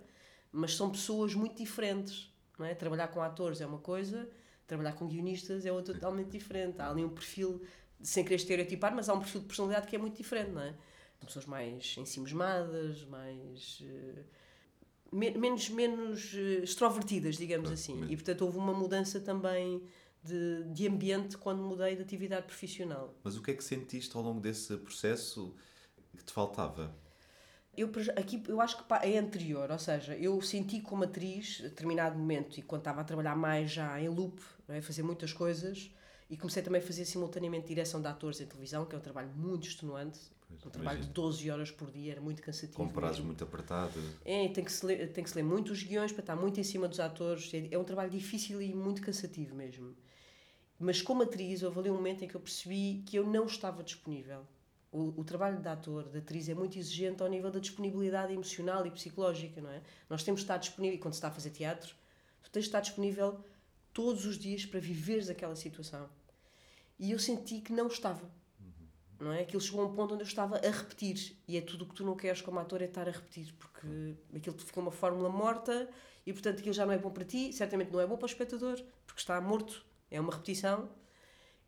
mas 0.51 0.75
são 0.75 0.91
pessoas 0.91 1.35
muito 1.35 1.57
diferentes, 1.57 2.33
não 2.59 2.67
é? 2.67 2.75
Trabalhar 2.75 3.09
com 3.09 3.21
atores 3.21 3.61
é 3.61 3.67
uma 3.67 3.79
coisa, 3.79 4.29
trabalhar 4.67 4.93
com 4.95 5.07
guionistas 5.07 5.67
é 5.67 5.73
outra 5.73 5.95
totalmente 5.95 6.31
diferente. 6.31 6.81
Há 6.81 6.91
ali 6.91 7.05
um 7.05 7.11
perfil, 7.11 7.63
sem 8.03 8.25
querer 8.25 8.37
estereotipar, 8.37 8.95
mas 8.95 9.09
há 9.09 9.15
um 9.15 9.21
perfil 9.21 9.43
de 9.43 9.47
personalidade 9.47 9.87
que 9.87 9.95
é 9.95 9.99
muito 9.99 10.17
diferente, 10.17 10.51
não 10.51 10.63
é? 10.63 10.75
São 11.19 11.27
pessoas 11.27 11.47
mais 11.47 11.95
ensimismadas, 11.99 13.05
mais... 13.05 13.81
Uh, 13.81 14.42
menos, 15.13 15.69
menos 15.69 16.35
uh, 16.35 16.65
extrovertidas, 16.65 17.37
digamos 17.37 17.71
ah, 17.71 17.75
assim. 17.75 18.05
E, 18.09 18.17
portanto, 18.17 18.43
houve 18.43 18.59
uma 18.59 18.73
mudança 18.73 19.21
também 19.21 19.83
de, 20.23 20.65
de 20.73 20.89
ambiente 20.89 21.37
quando 21.37 21.63
mudei 21.63 21.97
de 21.97 22.03
atividade 22.03 22.47
profissional. 22.47 23.15
Mas 23.23 23.37
o 23.37 23.43
que 23.43 23.51
é 23.51 23.55
que 23.55 23.63
sentiste 23.63 24.17
ao 24.17 24.23
longo 24.23 24.41
desse 24.41 24.77
processo 24.79 25.55
que 26.17 26.25
te 26.25 26.33
faltava? 26.33 26.95
Eu, 27.77 27.91
aqui, 28.17 28.43
eu 28.49 28.61
acho 28.61 28.77
que 28.77 28.85
é 29.03 29.19
anterior, 29.19 29.71
ou 29.71 29.79
seja, 29.79 30.15
eu 30.17 30.41
senti 30.43 30.81
como 30.81 31.05
atriz, 31.05 31.61
a 31.61 31.69
determinado 31.69 32.19
momento, 32.19 32.59
e 32.59 32.63
quando 32.63 32.83
estava 32.83 33.01
a 33.01 33.05
trabalhar 33.05 33.35
mais 33.35 33.71
já 33.71 33.99
em 33.99 34.09
loop, 34.09 34.43
é? 34.69 34.83
fazer 34.83 35.03
muitas 35.03 35.33
coisas, 35.33 35.91
e 36.29 36.37
comecei 36.37 36.63
também 36.63 36.83
a 36.83 36.85
fazer 36.85 37.07
simultaneamente 37.07 37.67
direção 37.67 38.01
de 38.01 38.09
atores 38.09 38.41
em 38.43 38.47
televisão, 38.47 38.85
que 38.85 38.95
é 38.95 38.99
um 38.99 39.03
trabalho 39.03 39.31
muito 39.35 39.67
extenuante, 39.67 40.21
pois, 40.61 40.67
um 40.67 40.71
trabalho 40.71 41.01
de 41.01 41.09
12 41.09 41.51
horas 41.51 41.71
por 41.71 41.91
dia, 41.91 42.13
era 42.13 42.21
muito 42.21 42.43
cansativo. 42.43 42.77
Com 42.77 42.89
prazos 42.89 43.25
muito 43.25 43.45
apertados. 43.45 44.03
É, 44.25 44.49
tem 44.49 44.65
que, 44.65 44.73
se 44.73 44.85
ler, 44.85 45.13
tem 45.13 45.23
que 45.23 45.31
se 45.31 45.37
ler 45.37 45.43
muitos 45.43 45.83
guiões 45.83 46.13
para 46.13 46.21
estar 46.21 46.37
muito 46.37 46.59
em 46.59 46.65
cima 46.65 46.89
dos 46.89 47.01
atores, 47.01 47.53
é, 47.55 47.69
é 47.71 47.79
um 47.79 47.85
trabalho 47.85 48.11
difícil 48.11 48.61
e 48.61 48.75
muito 48.75 49.03
cansativo 49.03 49.55
mesmo. 49.55 49.95
Mas 50.79 51.01
como 51.01 51.23
atriz, 51.23 51.63
houve 51.63 51.79
ali 51.79 51.91
um 51.91 51.95
momento 51.95 52.25
em 52.25 52.29
que 52.29 52.35
eu 52.35 52.41
percebi 52.41 53.05
que 53.07 53.17
eu 53.17 53.27
não 53.27 53.47
estava 53.47 53.85
disponível. 53.85 54.45
O, 54.91 55.21
o, 55.21 55.25
trabalho 55.25 55.61
de 55.61 55.69
ator, 55.69 56.09
de 56.11 56.19
atriz, 56.19 56.49
é 56.49 56.55
muito 56.55 56.79
exigente 56.79 57.23
ao 57.23 57.29
nível 57.29 57.51
da 57.51 57.61
disponibilidade 57.61 58.33
emocional 58.33 58.85
e 58.87 58.91
psicológica, 58.91 59.61
não 59.61 59.71
é? 59.71 59.81
Nós 60.11 60.23
temos 60.23 60.41
de 60.41 60.45
estar 60.45 60.59
disponível, 60.59 60.99
quando 60.99 61.15
se 61.15 61.19
está 61.19 61.29
a 61.29 61.31
fazer 61.31 61.51
teatro, 61.51 61.95
tu 62.43 62.51
tens 62.51 62.63
de 62.63 62.69
estar 62.69 62.81
disponível 62.81 63.43
todos 63.93 64.27
os 64.27 64.39
dias 64.39 64.67
para 64.67 64.81
viveres 64.81 65.31
aquela 65.31 65.55
situação. 65.55 66.11
E 66.99 67.13
eu 67.13 67.19
senti 67.19 67.61
que 67.61 67.73
não 67.73 67.87
estava. 67.87 68.29
Não 69.23 69.33
é? 69.33 69.43
Aquilo 69.43 69.61
chegou 69.61 69.83
a 69.83 69.87
um 69.87 69.95
ponto 69.95 70.15
onde 70.15 70.25
eu 70.25 70.27
estava 70.27 70.57
a 70.57 70.71
repetir. 70.71 71.37
E 71.47 71.57
é 71.57 71.61
tudo 71.61 71.85
o 71.85 71.89
que 71.89 71.95
tu 71.95 72.05
não 72.05 72.17
queres 72.17 72.41
como 72.41 72.59
ator 72.59 72.83
é 72.83 72.87
estar 72.87 73.09
a 73.09 73.13
repetir, 73.13 73.55
porque 73.55 74.17
aquilo 74.35 74.59
fica 74.59 74.81
uma 74.81 74.91
fórmula 74.91 75.29
morta 75.29 75.89
e, 76.27 76.33
portanto, 76.33 76.59
aquilo 76.59 76.75
já 76.75 76.85
não 76.85 76.93
é 76.93 76.99
bom 76.99 77.11
para 77.11 77.25
ti, 77.25 77.53
certamente 77.53 77.93
não 77.93 78.01
é 78.01 78.07
bom 78.07 78.17
para 78.17 78.25
o 78.25 78.29
espectador, 78.29 78.83
porque 79.07 79.21
está 79.21 79.41
morto 79.41 79.85
é 80.11 80.21
uma 80.21 80.33
repetição 80.33 80.89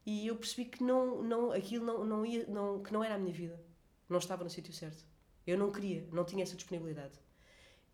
e 0.05 0.27
eu 0.27 0.37
percebi 0.37 0.67
que 0.67 0.85
não 0.85 1.23
não 1.23 1.51
aquilo 1.51 1.85
não 1.85 2.05
não 2.05 2.27
ia 2.27 2.47
não 2.47 2.83
que 2.83 2.93
não 2.93 3.03
era 3.03 3.15
a 3.15 3.19
minha 3.19 3.33
vida 3.33 3.59
não 4.09 4.19
estava 4.19 4.45
no 4.45 4.51
sítio 4.51 4.73
certo 4.73 5.03
eu 5.47 5.57
não 5.57 5.73
queria 5.73 6.07
não 6.13 6.25
tinha 6.25 6.43
essa 6.43 6.55
disponibilidade 6.55 7.19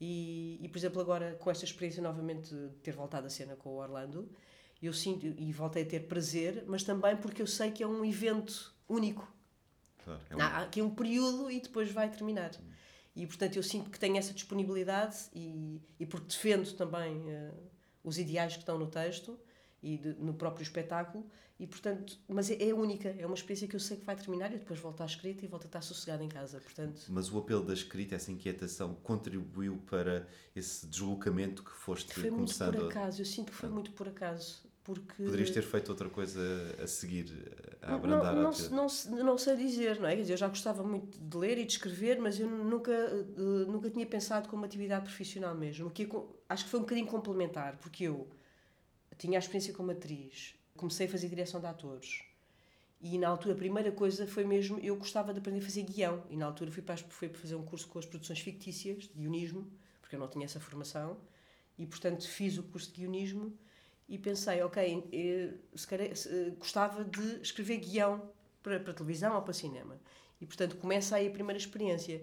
e, 0.01 0.59
e 0.61 0.69
por 0.69 0.79
exemplo 0.79 1.01
agora 1.01 1.37
com 1.39 1.51
esta 1.51 1.65
experiência 1.65 2.03
novamente 2.03 2.53
de 2.53 2.69
ter 2.83 2.93
voltado 2.93 3.29
a 3.29 3.31
cena 3.31 3.55
com 3.55 3.71
o 3.71 3.77
Orlando 3.77 4.29
eu 4.83 4.93
sinto 4.93 5.25
e 5.25 5.53
voltei 5.53 5.85
a 5.85 5.87
ter 5.87 6.01
prazer 6.09 6.65
mas 6.67 6.83
também 6.83 7.17
porque 7.17 7.43
eu 7.43 7.47
sei 7.47 7.71
que 7.71 7.83
é 7.83 7.87
um 7.87 8.05
evento 8.05 8.75
único 8.89 9.33
claro, 10.11 10.23
é 10.31 10.37
um... 10.37 10.41
há 10.41 10.63
aqui 10.63 10.83
um 10.83 10.91
período 10.91 11.51
e 11.51 11.61
depois 11.61 11.91
vai 11.91 12.11
terminar. 12.11 12.51
E 13.15 13.27
portanto 13.27 13.57
eu 13.57 13.63
sinto 13.63 13.91
que 13.91 13.99
tenho 13.99 14.17
essa 14.17 14.33
disponibilidade 14.33 15.17
e, 15.35 15.81
e 15.99 16.07
porque 16.07 16.29
defendo 16.29 16.73
também 16.75 17.17
uh, 17.17 17.53
os 18.05 18.19
ideais 18.19 18.55
que 18.55 18.61
estão 18.61 18.79
no 18.79 18.87
texto 18.87 19.39
e 19.83 19.99
de, 19.99 20.15
no 20.15 20.35
próprio 20.35 20.63
espetáculo 20.63 21.29
e 21.59 21.67
portanto 21.67 22.19
mas 22.29 22.51
é, 22.51 22.69
é, 22.69 22.75
única 22.75 23.09
é 23.19 23.27
uma 23.27 23.35
experiência 23.35 23.67
que 23.67 23.75
eu 23.75 23.81
sei 23.81 23.97
que 23.97 24.05
vai 24.05 24.15
terminar 24.15 24.53
e 24.53 24.59
depois 24.59 24.79
volto 24.79 25.03
à 25.03 25.07
escrita 25.07 25.45
e 25.45 25.49
volto 25.49 25.65
a 25.65 25.67
estar 25.67 25.83
sossegada 25.83 26.23
em 26.23 26.29
casa 26.29 26.61
portanto. 26.61 27.03
Mas 27.09 27.31
o 27.31 27.39
apelo 27.39 27.65
da 27.65 27.75
escrita 27.75 28.15
essa 28.15 28.31
inquietação 28.31 28.95
contribuiu 28.95 29.79
para 29.87 30.27
esse 30.55 30.87
deslocamento 30.87 31.65
que 31.65 31.73
foste 31.73 32.15
foi 32.15 32.31
começando 32.31 32.75
muito 32.75 32.85
por 32.87 32.99
acaso 32.99 33.21
eu 33.21 33.27
sinto 33.27 33.51
que 33.51 33.59
foi 33.59 33.69
muito 33.69 33.91
por 33.93 34.09
acaso 34.09 34.70
porque 34.95 35.23
poderias 35.23 35.51
ter 35.51 35.63
feito 35.63 35.89
outra 35.89 36.09
coisa 36.09 36.41
a 36.83 36.87
seguir 36.87 37.27
a 37.83 37.95
abrandar 37.95 38.35
não, 38.35 38.43
não, 38.43 38.51
não, 38.71 39.25
não, 39.25 39.39
sei 39.39 39.57
dizer 39.57 40.01
não 40.01 40.09
é 40.09 40.17
Quer 40.17 40.23
dizer, 40.23 40.33
eu 40.35 40.39
já 40.39 40.49
gostava 40.49 40.83
muito 40.83 41.19
de 41.19 41.37
ler 41.37 41.59
e 41.59 41.65
de 41.65 41.73
escrever 41.73 42.19
mas 42.19 42.39
eu 42.39 42.49
nunca 42.49 42.93
uh, 42.93 43.71
nunca 43.71 43.91
tinha 43.91 44.07
pensado 44.07 44.49
como 44.49 44.65
atividade 44.65 45.05
profissional 45.05 45.55
mesmo 45.55 45.91
que 45.91 46.09
acho 46.49 46.65
que 46.65 46.71
foi 46.71 46.81
um 46.81 46.83
bocadinho 46.83 47.07
complementar 47.07 47.77
porque 47.79 48.05
eu 48.05 48.29
tinha 49.21 49.37
a 49.37 49.41
experiência 49.41 49.75
como 49.75 49.91
atriz, 49.91 50.55
comecei 50.75 51.07
a 51.07 51.11
fazer 51.11 51.29
direção 51.29 51.61
de 51.61 51.67
atores. 51.67 52.23
E 53.03 53.19
na 53.19 53.29
altura 53.29 53.55
a 53.55 53.57
primeira 53.57 53.93
coisa 53.93 54.27
foi 54.27 54.45
mesmo, 54.45 54.79
eu 54.79 54.97
gostava 54.97 55.33
de 55.33 55.39
aprender 55.39 55.61
a 55.61 55.63
fazer 55.63 55.83
guião. 55.83 56.25
E 56.31 56.37
na 56.37 56.47
altura 56.47 56.71
fui 56.71 56.83
para, 56.83 56.97
fui 56.97 57.29
para 57.29 57.39
fazer 57.39 57.55
um 57.55 57.63
curso 57.63 57.87
com 57.89 57.99
as 57.99 58.07
produções 58.07 58.41
fictícias, 58.41 59.05
de 59.05 59.13
guionismo, 59.15 59.71
porque 60.01 60.17
eu 60.17 60.21
não 60.21 60.29
tinha 60.29 60.47
essa 60.47 60.59
formação. 60.59 61.19
E 61.79 61.87
portanto 61.87 62.27
fiz 62.27 62.57
o 62.57 62.63
curso 62.63 62.91
de 62.93 63.03
guionismo 63.03 63.53
e 64.11 64.19
pensei, 64.19 64.61
ok, 64.61 65.09
se 65.73 65.87
calhar, 65.87 66.15
se, 66.17 66.51
gostava 66.59 67.05
de 67.05 67.41
escrever 67.41 67.77
guião 67.77 68.29
para, 68.61 68.81
para 68.81 68.93
televisão 68.93 69.37
ou 69.37 69.43
para 69.43 69.55
cinema. 69.55 70.01
E 70.41 70.47
portanto 70.47 70.77
começa 70.77 71.15
aí 71.15 71.29
a 71.29 71.31
primeira 71.31 71.57
experiência 71.57 72.21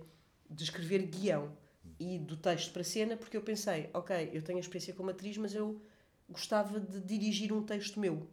de 0.49 0.63
escrever 0.65 1.03
guião 1.03 1.55
e 1.97 2.19
do 2.19 2.35
texto 2.35 2.73
para 2.73 2.83
cena, 2.83 3.15
porque 3.15 3.37
eu 3.37 3.41
pensei, 3.41 3.89
ok, 3.93 4.29
eu 4.33 4.41
tenho 4.41 4.57
a 4.57 4.61
experiência 4.61 4.93
como 4.93 5.11
atriz, 5.11 5.37
mas 5.37 5.55
eu 5.55 5.81
gostava 6.29 6.77
de 6.77 6.99
dirigir 6.99 7.53
um 7.53 7.63
texto 7.63 8.01
meu. 8.01 8.27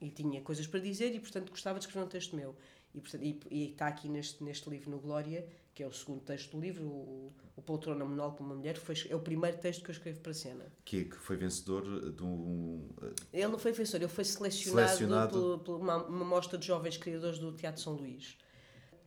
E 0.00 0.08
tinha 0.08 0.40
coisas 0.40 0.66
para 0.66 0.80
dizer 0.80 1.14
e, 1.14 1.20
portanto, 1.20 1.50
gostava 1.50 1.78
de 1.78 1.84
escrever 1.84 2.06
um 2.06 2.08
texto 2.08 2.34
meu. 2.34 2.56
E, 2.94 3.02
e, 3.20 3.40
e 3.50 3.70
está 3.72 3.86
aqui 3.86 4.08
neste, 4.08 4.42
neste 4.42 4.68
livro, 4.70 4.90
no 4.90 4.98
Glória, 4.98 5.46
que 5.74 5.82
é 5.82 5.86
o 5.86 5.92
segundo 5.92 6.20
texto 6.20 6.52
do 6.52 6.60
livro, 6.60 6.84
o, 6.84 7.32
o 7.56 7.62
Poltrona 7.62 8.04
Monólogo 8.04 8.36
para 8.36 8.46
uma 8.46 8.54
Mulher, 8.54 8.76
foi, 8.76 8.94
é 9.08 9.16
o 9.16 9.18
primeiro 9.18 9.58
texto 9.58 9.82
que 9.82 9.90
eu 9.90 9.92
escrevo 9.92 10.20
para 10.20 10.30
a 10.30 10.34
cena. 10.34 10.64
Que, 10.84 11.04
que 11.06 11.16
foi 11.16 11.36
vencedor 11.36 12.12
de 12.12 12.22
um... 12.22 12.88
Ele 13.32 13.48
não 13.48 13.58
foi 13.58 13.72
vencedor, 13.72 14.04
ele 14.04 14.12
foi 14.12 14.24
selecionado, 14.24 14.88
selecionado... 14.88 15.62
por, 15.64 15.80
uma, 15.80 15.96
uma 16.04 16.24
mostra 16.24 16.56
de 16.56 16.66
jovens 16.66 16.96
criadores 16.96 17.40
do 17.40 17.50
Teatro 17.52 17.82
São 17.82 17.94
Luís. 17.94 18.38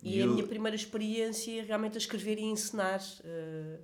E, 0.03 0.17
e 0.17 0.19
é 0.19 0.25
eu... 0.25 0.29
a 0.29 0.33
minha 0.33 0.45
primeira 0.45 0.75
experiência 0.75 1.63
realmente 1.63 1.95
a 1.95 1.99
escrever 1.99 2.37
e 2.37 2.43
ensinar... 2.43 2.99
Uh, 3.23 3.79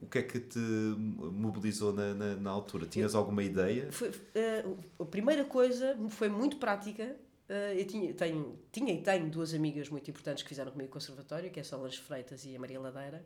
o 0.00 0.06
que 0.06 0.18
é 0.18 0.22
que 0.22 0.40
te 0.40 0.58
mobilizou 0.58 1.92
na, 1.92 2.14
na, 2.14 2.36
na 2.36 2.50
altura? 2.50 2.86
Tinhas 2.86 3.14
eu, 3.14 3.20
alguma 3.20 3.42
ideia? 3.42 3.90
Foi, 3.90 4.10
uh, 4.10 4.78
a 5.00 5.04
primeira 5.04 5.44
coisa 5.44 5.96
foi 6.10 6.28
muito 6.28 6.56
prática. 6.56 7.16
Uh, 7.52 7.78
eu 7.78 7.86
tinha, 7.86 8.14
tenho, 8.14 8.58
tinha 8.72 8.94
e 8.94 9.02
tenho 9.02 9.28
duas 9.28 9.52
amigas 9.52 9.90
muito 9.90 10.08
importantes 10.10 10.42
que 10.42 10.48
fizeram 10.48 10.72
comigo 10.72 10.88
o 10.88 10.92
conservatório, 10.94 11.50
que 11.50 11.60
é 11.60 11.62
a 11.62 11.64
Solange 11.64 12.00
Freitas 12.00 12.46
e 12.46 12.56
a 12.56 12.58
Maria 12.58 12.80
Ladeira, 12.80 13.22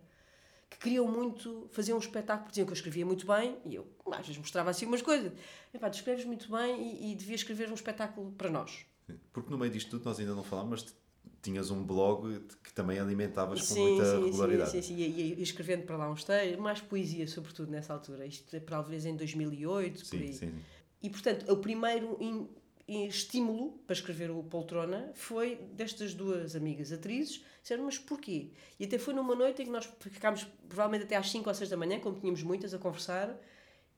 que 0.68 0.78
queriam 0.78 1.06
muito 1.06 1.68
fazer 1.70 1.94
um 1.94 1.98
espetáculo, 1.98 2.48
diziam 2.48 2.66
que 2.66 2.72
eu 2.72 2.76
escrevia 2.76 3.06
muito 3.06 3.24
bem, 3.24 3.56
e 3.64 3.76
eu 3.76 3.86
às 4.10 4.26
vezes 4.26 4.36
mostrava 4.36 4.70
assim 4.70 4.84
umas 4.84 5.00
coisas. 5.00 5.32
Epá, 5.72 5.88
tu 5.88 5.94
escreves 5.94 6.24
muito 6.24 6.50
bem 6.50 6.82
e, 6.82 7.12
e 7.12 7.14
devia 7.14 7.36
escrever 7.36 7.70
um 7.70 7.74
espetáculo 7.74 8.32
para 8.32 8.50
nós. 8.50 8.84
Porque 9.32 9.48
no 9.48 9.56
meio 9.56 9.70
disto 9.70 9.90
tudo 9.90 10.04
nós 10.04 10.18
ainda 10.18 10.34
não 10.34 10.42
falámos, 10.42 10.82
mas 10.82 10.96
tinhas 11.40 11.70
um 11.70 11.84
blog 11.84 12.40
que 12.64 12.72
também 12.72 12.98
alimentavas 12.98 13.68
com 13.68 13.74
muita 13.78 14.04
sim, 14.04 14.24
regularidade. 14.24 14.70
Sim, 14.72 14.82
sim, 14.82 14.96
sim. 14.96 15.02
E, 15.02 15.34
e, 15.38 15.42
escrevendo 15.42 15.86
para 15.86 15.96
lá 15.96 16.10
uns 16.10 16.24
textos, 16.24 16.58
mais 16.58 16.80
poesia, 16.80 17.28
sobretudo 17.28 17.70
nessa 17.70 17.92
altura. 17.92 18.26
Isto 18.26 18.56
é 18.56 18.58
talvez 18.58 19.06
em 19.06 19.14
2008, 19.14 20.04
sim, 20.04 20.10
por 20.10 20.24
aí. 20.24 20.32
Sim, 20.32 20.50
sim. 20.50 20.54
E 21.00 21.10
portanto, 21.10 21.48
o 21.52 21.58
primeiro 21.58 22.16
in, 22.20 22.48
estímulo 22.88 23.72
para 23.86 23.94
escrever 23.94 24.30
o 24.30 24.42
Poltrona 24.44 25.10
foi 25.14 25.56
destas 25.72 26.14
duas 26.14 26.54
amigas 26.54 26.92
atrizes. 26.92 27.44
Disseram, 27.60 27.84
mas 27.84 27.98
porquê? 27.98 28.50
E 28.78 28.84
até 28.84 28.96
foi 28.96 29.12
numa 29.12 29.34
noite 29.34 29.62
em 29.62 29.64
que 29.64 29.70
nós 29.70 29.88
ficámos 30.00 30.44
provavelmente 30.68 31.04
até 31.04 31.16
às 31.16 31.30
5 31.30 31.48
ou 31.48 31.54
6 31.54 31.70
da 31.70 31.76
manhã, 31.76 31.98
como 31.98 32.18
tínhamos 32.18 32.42
muitas 32.42 32.72
a 32.72 32.78
conversar, 32.78 33.36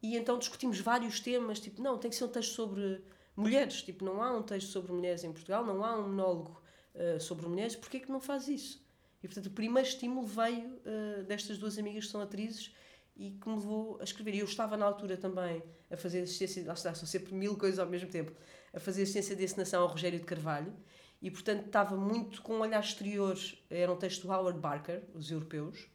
e 0.03 0.17
então 0.17 0.39
discutimos 0.39 0.81
vários 0.81 1.21
temas, 1.21 1.61
tipo, 1.61 1.83
não, 1.83 1.99
tem 1.99 2.11
que 2.11 2.17
ser 2.17 2.25
um 2.25 2.29
texto 2.29 2.53
sobre 2.53 3.03
mulheres, 3.37 3.83
tipo, 3.83 4.05
não 4.05 4.23
há 4.23 4.37
um 4.37 4.43
texto 4.43 4.69
sobre 4.69 4.93
mulheres 4.93 5.23
em 5.23 5.33
Portugal, 5.33 5.65
não 5.65 5.85
há 5.85 5.99
um 5.99 6.09
monólogo 6.09 6.63
uh, 6.95 7.21
sobre 7.21 7.47
mulheres, 7.47 7.77
porquê 7.77 8.01
que 8.01 8.11
não 8.11 8.21
faz 8.21 8.49
isso? 8.49 8.83
E 9.23 9.27
portanto 9.27 9.47
o 9.47 9.51
primeiro 9.51 9.89
estímulo 9.89 10.27
veio 10.27 10.69
uh, 10.69 11.25
destas 11.25 11.59
duas 11.59 11.77
amigas 11.77 12.07
que 12.07 12.13
são 12.13 12.21
atrizes 12.21 12.73
e 13.17 13.33
que 13.33 13.49
me 13.49 13.57
levou 13.57 13.99
a 14.01 14.05
escrever. 14.05 14.35
E 14.35 14.39
eu 14.39 14.45
estava 14.45 14.77
na 14.77 14.87
altura 14.87 15.17
também 15.17 15.63
a 15.91 15.97
fazer 15.97 16.21
assistência, 16.21 16.65
lá 16.65 16.75
está, 16.75 16.95
são 16.95 17.07
sempre 17.07 17.35
mil 17.35 17.57
coisas 17.57 17.81
ao 17.81 17.87
mesmo 17.87 18.09
tempo, 18.09 18.33
a 18.73 18.81
fazer 18.81 19.03
assistência 19.03 19.35
de 19.35 19.45
encenação 19.45 19.83
ao 19.83 19.89
Rogério 19.89 20.19
de 20.19 20.25
Carvalho. 20.25 20.73
E 21.21 21.31
portanto 21.31 21.67
estava 21.67 21.97
muito 21.97 22.43
com 22.43 22.55
um 22.55 22.61
olhar 22.61 22.81
exterior, 22.81 23.37
era 23.69 23.93
um 23.93 23.97
texto 23.97 24.23
do 24.23 24.33
Howard 24.33 24.61
Barker, 24.61 25.03
Os 25.15 25.31
Europeus, 25.31 25.89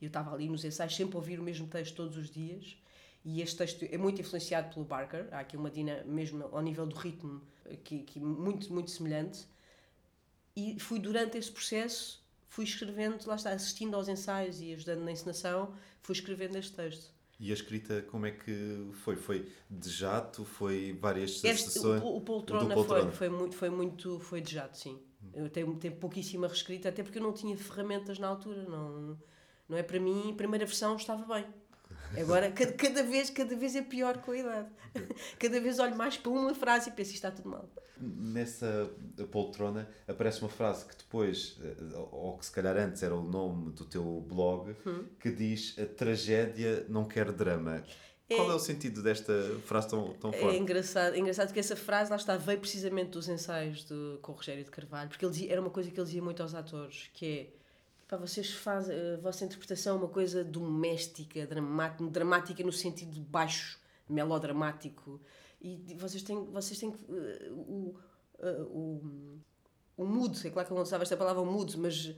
e 0.00 0.04
eu 0.04 0.08
estava 0.08 0.32
ali 0.34 0.48
nos 0.48 0.64
ensaios 0.64 0.94
sempre 0.94 1.16
a 1.16 1.18
ouvir 1.18 1.40
o 1.40 1.42
mesmo 1.42 1.66
texto 1.66 1.94
todos 1.96 2.16
os 2.16 2.30
dias. 2.30 2.76
E 3.24 3.42
este 3.42 3.56
texto 3.56 3.84
é 3.90 3.98
muito 3.98 4.20
influenciado 4.20 4.72
pelo 4.72 4.84
Barker, 4.84 5.28
há 5.32 5.40
aqui 5.40 5.56
uma 5.56 5.70
dinâmica 5.70 6.06
mesmo 6.06 6.44
ao 6.52 6.62
nível 6.62 6.86
do 6.86 6.94
ritmo 6.94 7.42
que, 7.84 8.00
que 8.04 8.20
muito, 8.20 8.72
muito 8.72 8.90
semelhante. 8.90 9.46
E 10.54 10.78
fui 10.78 10.98
durante 10.98 11.36
esse 11.36 11.50
processo, 11.50 12.24
fui 12.48 12.64
escrevendo, 12.64 13.26
lá 13.26 13.34
está, 13.34 13.50
assistindo 13.50 13.94
aos 13.96 14.08
ensaios 14.08 14.60
e 14.60 14.72
ajudando 14.72 15.02
na 15.02 15.12
encenação, 15.12 15.74
fui 16.00 16.14
escrevendo 16.14 16.56
este 16.56 16.74
texto. 16.74 17.12
E 17.40 17.50
a 17.52 17.54
escrita, 17.54 18.02
como 18.02 18.26
é 18.26 18.32
que 18.32 18.90
foi? 18.94 19.14
Foi 19.14 19.48
de 19.70 19.88
jato? 19.88 20.44
Foi 20.44 20.96
várias 21.00 21.42
este, 21.44 21.70
sessões? 21.70 22.02
O, 22.02 22.16
o 22.16 22.20
poltrona, 22.20 22.74
poltrona. 22.74 23.12
Foi, 23.12 23.28
foi, 23.28 23.28
muito, 23.28 23.56
foi 23.56 23.70
muito, 23.70 24.20
foi 24.20 24.40
de 24.40 24.54
jato, 24.54 24.76
sim. 24.76 24.98
Eu 25.32 25.48
tenho, 25.48 25.74
tenho 25.76 25.94
pouquíssima 25.96 26.48
reescrita, 26.48 26.88
até 26.88 27.02
porque 27.02 27.18
eu 27.18 27.22
não 27.22 27.32
tinha 27.32 27.56
ferramentas 27.56 28.18
na 28.18 28.28
altura. 28.28 28.64
Não, 28.64 29.16
não 29.68 29.76
é 29.76 29.82
para 29.82 30.00
mim, 30.00 30.32
a 30.32 30.34
primeira 30.34 30.66
versão 30.66 30.96
estava 30.96 31.32
bem. 31.32 31.46
Agora, 32.20 32.50
cada, 32.52 32.72
cada, 32.72 33.02
vez, 33.04 33.30
cada 33.30 33.54
vez 33.54 33.76
é 33.76 33.82
pior 33.82 34.18
com 34.18 34.32
a 34.32 34.38
idade. 34.38 34.68
Cada 35.38 35.60
vez 35.60 35.78
olho 35.78 35.96
mais 35.96 36.16
para 36.16 36.32
uma 36.32 36.54
frase 36.54 36.90
e 36.90 36.92
penso, 36.92 37.12
isto 37.12 37.24
está 37.24 37.30
tudo 37.30 37.50
mal. 37.50 37.68
Nessa 38.00 38.90
poltrona 39.30 39.88
aparece 40.06 40.40
uma 40.40 40.48
frase 40.48 40.84
que 40.84 40.96
depois, 40.96 41.58
eh, 41.62 41.96
ou 42.12 42.38
que 42.38 42.46
se 42.46 42.52
calhar 42.52 42.76
antes 42.76 43.02
era 43.02 43.14
o 43.14 43.22
nome 43.22 43.72
do 43.72 43.84
teu 43.84 44.24
blog, 44.28 44.74
hum. 44.86 45.04
que 45.20 45.30
diz 45.30 45.76
a 45.78 45.86
tragédia 45.86 46.86
não 46.88 47.04
quer 47.04 47.32
drama. 47.32 47.82
É, 48.30 48.36
Qual 48.36 48.50
é 48.50 48.54
o 48.54 48.58
sentido 48.58 49.02
desta 49.02 49.32
frase 49.64 49.88
tão, 49.88 50.12
tão 50.14 50.30
é 50.30 50.38
forte? 50.38 50.56
É 50.56 50.58
engraçado, 50.58 51.14
é 51.14 51.18
engraçado 51.18 51.52
que 51.52 51.58
essa 51.58 51.74
frase 51.74 52.10
lá 52.10 52.16
está, 52.16 52.36
veio 52.36 52.60
precisamente 52.60 53.10
dos 53.10 53.26
ensaios 53.28 53.84
de, 53.84 54.18
com 54.20 54.32
o 54.32 54.34
Rogério 54.34 54.62
de 54.62 54.70
Carvalho, 54.70 55.08
porque 55.08 55.24
ele 55.24 55.32
dizia, 55.32 55.52
era 55.52 55.60
uma 55.60 55.70
coisa 55.70 55.90
que 55.90 55.98
ele 55.98 56.04
dizia 56.04 56.22
muito 56.22 56.42
aos 56.42 56.54
atores, 56.54 57.10
que 57.14 57.26
é 57.26 57.58
pá, 58.06 58.18
vocês 58.18 58.50
fazem 58.50 58.94
a 59.14 59.16
vossa 59.16 59.46
interpretação 59.46 59.96
é 59.96 59.98
uma 59.98 60.08
coisa 60.08 60.44
doméstica, 60.44 61.46
dramática, 61.46 62.04
dramática 62.04 62.62
no 62.62 62.72
sentido 62.72 63.18
baixo, 63.20 63.78
melodramático, 64.06 65.20
e 65.60 65.94
vocês 65.94 66.22
têm, 66.22 66.44
vocês 66.52 66.78
têm 66.78 66.90
uh, 66.90 67.52
o, 67.52 67.98
uh, 68.38 68.62
o, 68.70 69.40
o 69.96 70.06
mood, 70.06 70.46
é 70.46 70.50
claro 70.50 70.66
que 70.66 70.72
eu 70.72 70.76
não 70.76 70.82
usava 70.82 71.02
esta 71.02 71.16
palavra 71.16 71.44
mood, 71.44 71.76
mas 71.78 72.14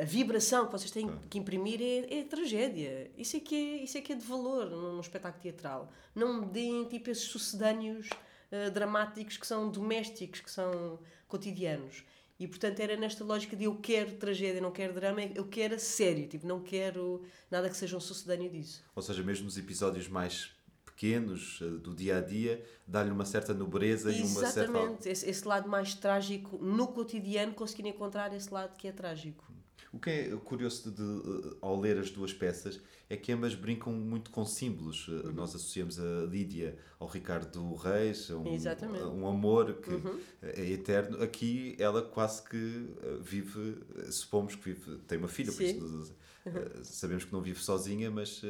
a 0.00 0.04
vibração 0.06 0.64
que 0.66 0.72
vocês 0.72 0.90
têm 0.90 1.06
que 1.28 1.38
imprimir 1.38 1.82
é, 1.82 2.20
é 2.20 2.24
tragédia. 2.24 3.10
Isso 3.16 3.36
é, 3.36 3.40
que 3.40 3.54
é, 3.54 3.84
isso 3.84 3.98
é 3.98 4.00
que 4.00 4.12
é 4.14 4.16
de 4.16 4.24
valor 4.24 4.70
num, 4.70 4.98
espetáculo 5.00 5.42
teatral. 5.42 5.92
Não 6.14 6.40
me 6.40 6.46
deem 6.46 6.86
tipo 6.86 7.10
esses 7.10 7.24
sucedâneos 7.24 8.08
uh, 8.08 8.70
dramáticos 8.70 9.36
que 9.36 9.46
são 9.46 9.70
domésticos, 9.70 10.40
que 10.40 10.50
são 10.50 10.98
cotidianos. 11.28 12.04
E 12.38 12.46
portanto 12.46 12.80
era 12.80 12.96
nesta 12.96 13.22
lógica 13.22 13.54
de 13.54 13.64
eu 13.64 13.76
quero 13.76 14.16
tragédia, 14.16 14.60
não 14.60 14.70
quero 14.70 14.94
drama, 14.94 15.22
eu 15.22 15.46
quero 15.46 15.74
a 15.74 15.78
sério, 15.78 16.26
tipo, 16.26 16.46
não 16.46 16.60
quero 16.62 17.22
nada 17.50 17.68
que 17.68 17.76
seja 17.76 17.96
um 17.96 18.00
sucedâneo 18.00 18.50
disso. 18.50 18.82
Ou 18.94 19.02
seja, 19.02 19.22
mesmo 19.22 19.44
nos 19.44 19.56
episódios 19.56 20.08
mais 20.08 20.55
pequenos 20.96 21.60
uh, 21.60 21.78
do 21.78 21.94
dia 21.94 22.16
a 22.16 22.20
dia, 22.22 22.64
dá-lhe 22.86 23.10
uma 23.10 23.26
certa 23.26 23.52
nobreza 23.52 24.08
Exatamente. 24.08 24.34
e 24.34 24.38
uma 24.38 24.46
certa. 24.50 24.70
Exatamente, 24.70 25.08
esse, 25.10 25.28
esse 25.28 25.46
lado 25.46 25.68
mais 25.68 25.94
trágico 25.94 26.56
no 26.56 26.88
cotidiano, 26.88 27.52
conseguir 27.52 27.86
encontrar 27.86 28.34
esse 28.34 28.52
lado 28.52 28.74
que 28.76 28.88
é 28.88 28.92
trágico. 28.92 29.44
O 29.92 29.98
que 29.98 30.10
é 30.10 30.36
curioso 30.36 30.90
de, 30.90 30.96
de, 30.96 31.56
ao 31.60 31.78
ler 31.78 31.98
as 31.98 32.10
duas 32.10 32.32
peças 32.32 32.80
é 33.08 33.16
que 33.16 33.32
ambas 33.32 33.54
brincam 33.54 33.92
muito 33.92 34.30
com 34.30 34.44
símbolos. 34.44 35.08
Uhum. 35.08 35.32
Nós 35.32 35.54
associamos 35.54 35.98
a 35.98 36.26
Lídia 36.28 36.76
ao 36.98 37.06
Ricardo 37.06 37.74
Reis, 37.74 38.30
a 38.30 38.36
um, 38.36 38.46
a 38.46 39.08
um 39.08 39.26
amor 39.28 39.74
que 39.74 39.90
uhum. 39.90 40.20
é 40.42 40.70
eterno. 40.70 41.22
Aqui 41.22 41.76
ela 41.78 42.02
quase 42.02 42.42
que 42.42 42.94
eh, 43.02 43.18
vive, 43.20 43.78
supomos 44.10 44.54
que 44.54 44.72
vive, 44.72 44.98
tem 45.06 45.18
uma 45.18 45.28
filha, 45.28 45.52
Sim. 45.52 45.56
por 45.56 45.86
isso 45.86 46.14
uhum. 46.46 46.84
sabemos 46.84 47.24
que 47.24 47.32
não 47.32 47.40
vive 47.40 47.62
sozinha, 47.62 48.10
mas. 48.10 48.42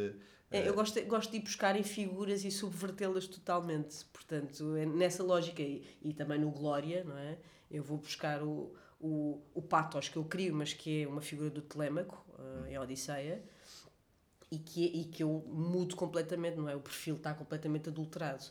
É, 0.51 0.68
eu 0.68 0.75
gosto, 0.75 1.05
gosto 1.07 1.31
de 1.33 1.38
ir 1.38 1.40
buscar 1.40 1.77
em 1.77 1.83
figuras 1.83 2.44
e 2.44 2.51
subvertê-las 2.51 3.27
totalmente. 3.27 4.05
Portanto, 4.07 4.77
é 4.77 4.87
nessa 4.87 5.22
lógica, 5.22 5.61
e, 5.61 5.85
e 6.01 6.14
também 6.14 6.38
no 6.38 6.51
Glória, 6.51 7.05
não 7.05 7.18
é? 7.18 7.37
Eu 7.70 7.83
vou 7.83 7.99
buscar 7.99 8.42
o 8.42 8.72
o, 9.00 9.40
o 9.54 9.62
patos 9.62 10.09
que 10.09 10.16
eu 10.16 10.24
crio, 10.24 10.54
mas 10.54 10.72
que 10.72 11.02
é 11.02 11.09
uma 11.09 11.20
figura 11.20 11.50
do 11.50 11.62
Telêmaco, 11.62 12.24
uh, 12.38 12.66
em 12.66 12.78
Odisseia, 12.78 13.42
e 14.50 14.59
que, 14.59 14.85
e 14.85 15.04
que 15.04 15.22
eu 15.22 15.44
mudo 15.48 15.96
completamente, 15.96 16.56
não 16.56 16.68
é? 16.68 16.76
O 16.76 16.80
perfil 16.80 17.16
está 17.16 17.35
completamente 17.35 17.88
adulterado. 17.88 18.44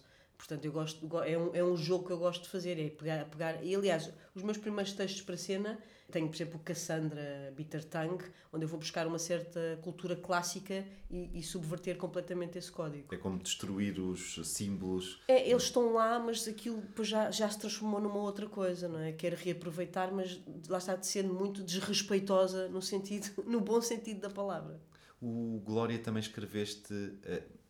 Portanto, 0.47 0.63
eu 0.63 0.71
gosto, 0.71 1.23
é 1.23 1.35
um, 1.35 1.55
é 1.55 1.63
um 1.63 1.75
jogo 1.75 2.05
que 2.05 2.13
eu 2.13 2.19
gosto 2.19 2.43
de 2.43 2.49
fazer, 2.49 2.79
é 2.79 2.87
pegar, 2.87 3.25
pegar. 3.25 3.63
E 3.63 3.75
aliás, 3.75 4.11
os 4.35 4.43
meus 4.43 4.57
primeiros 4.57 4.93
textos 4.93 5.23
para 5.23 5.35
cena, 5.35 5.79
tenho, 6.11 6.27
por 6.27 6.35
exemplo, 6.35 6.59
Cassandra 6.59 7.51
Bittertang, 7.57 8.23
onde 8.53 8.63
eu 8.63 8.69
vou 8.69 8.77
buscar 8.77 9.07
uma 9.07 9.17
certa 9.17 9.79
cultura 9.81 10.15
clássica 10.15 10.85
e, 11.09 11.31
e, 11.33 11.41
subverter 11.41 11.97
completamente 11.97 12.59
esse 12.59 12.71
código. 12.71 13.07
É 13.11 13.17
como 13.17 13.39
destruir 13.39 13.99
os 13.99 14.39
símbolos. 14.47 15.19
É, 15.27 15.49
eles 15.49 15.63
estão 15.63 15.93
lá, 15.93 16.19
mas 16.19 16.47
aquilo 16.47 16.83
já, 17.01 17.31
já 17.31 17.49
se 17.49 17.57
transformou 17.57 17.99
numa 17.99 18.19
outra 18.19 18.45
coisa, 18.45 18.87
não 18.87 18.99
é? 18.99 19.13
Quero 19.13 19.35
reaproveitar, 19.35 20.13
mas 20.13 20.39
lá 20.69 20.77
está 20.77 21.01
sendo 21.01 21.33
muito 21.33 21.63
desrespeitosa 21.63 22.69
no 22.69 22.83
sentido, 22.83 23.31
no 23.49 23.61
bom 23.61 23.81
sentido 23.81 24.19
da 24.21 24.29
palavra. 24.29 24.79
O 25.19 25.59
Glória 25.65 25.97
também 25.97 26.21
escreveste. 26.21 26.93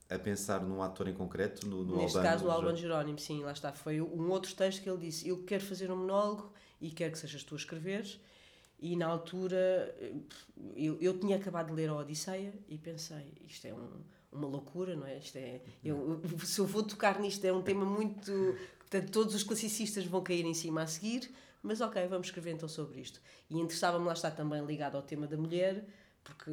A 0.07 0.19
pensar 0.19 0.61
num 0.61 0.83
ator 0.83 1.07
em 1.07 1.13
concreto, 1.13 1.67
no, 1.67 1.83
no 1.83 1.97
Neste 1.97 2.17
Albano, 2.17 2.35
caso, 2.35 2.45
o 2.45 2.51
Albano 2.51 2.77
Jerónimo, 2.77 3.17
sim, 3.17 3.43
lá 3.43 3.51
está. 3.51 3.73
Foi 3.73 3.99
um 3.99 4.29
outro 4.29 4.53
texto 4.53 4.83
que 4.83 4.89
ele 4.89 4.99
disse: 4.99 5.27
Eu 5.27 5.43
quero 5.43 5.63
fazer 5.63 5.91
um 5.91 5.97
monólogo 5.97 6.53
e 6.79 6.91
quero 6.91 7.11
que 7.11 7.17
sejas 7.17 7.43
tu 7.43 7.55
a 7.55 7.57
escreveres. 7.57 8.19
E 8.79 8.95
na 8.95 9.07
altura, 9.07 9.95
eu, 10.75 10.97
eu 11.01 11.17
tinha 11.17 11.37
acabado 11.37 11.67
de 11.67 11.73
ler 11.73 11.89
a 11.89 11.95
Odisseia 11.95 12.53
e 12.67 12.77
pensei: 12.77 13.33
Isto 13.47 13.65
é 13.65 13.73
um, 13.73 13.89
uma 14.31 14.47
loucura, 14.47 14.95
não 14.95 15.07
é? 15.07 15.17
Isto 15.17 15.37
é 15.37 15.61
eu, 15.83 16.21
se 16.43 16.59
eu 16.59 16.65
vou 16.65 16.83
tocar 16.83 17.19
nisto, 17.19 17.43
é 17.43 17.51
um 17.51 17.61
tema 17.61 17.85
muito. 17.85 18.31
Portanto, 18.77 19.11
todos 19.11 19.33
os 19.33 19.43
classicistas 19.43 20.05
vão 20.05 20.21
cair 20.21 20.45
em 20.45 20.53
cima 20.53 20.83
a 20.83 20.87
seguir, 20.87 21.31
mas 21.63 21.81
ok, 21.81 22.05
vamos 22.07 22.27
escrever 22.27 22.51
então 22.51 22.69
sobre 22.69 22.99
isto. 22.99 23.19
E 23.49 23.59
interessava-me 23.59 24.05
lá 24.05 24.13
estar 24.13 24.31
também 24.31 24.63
ligado 24.63 24.95
ao 24.95 25.01
tema 25.01 25.25
da 25.25 25.35
mulher, 25.35 25.83
porque 26.23 26.51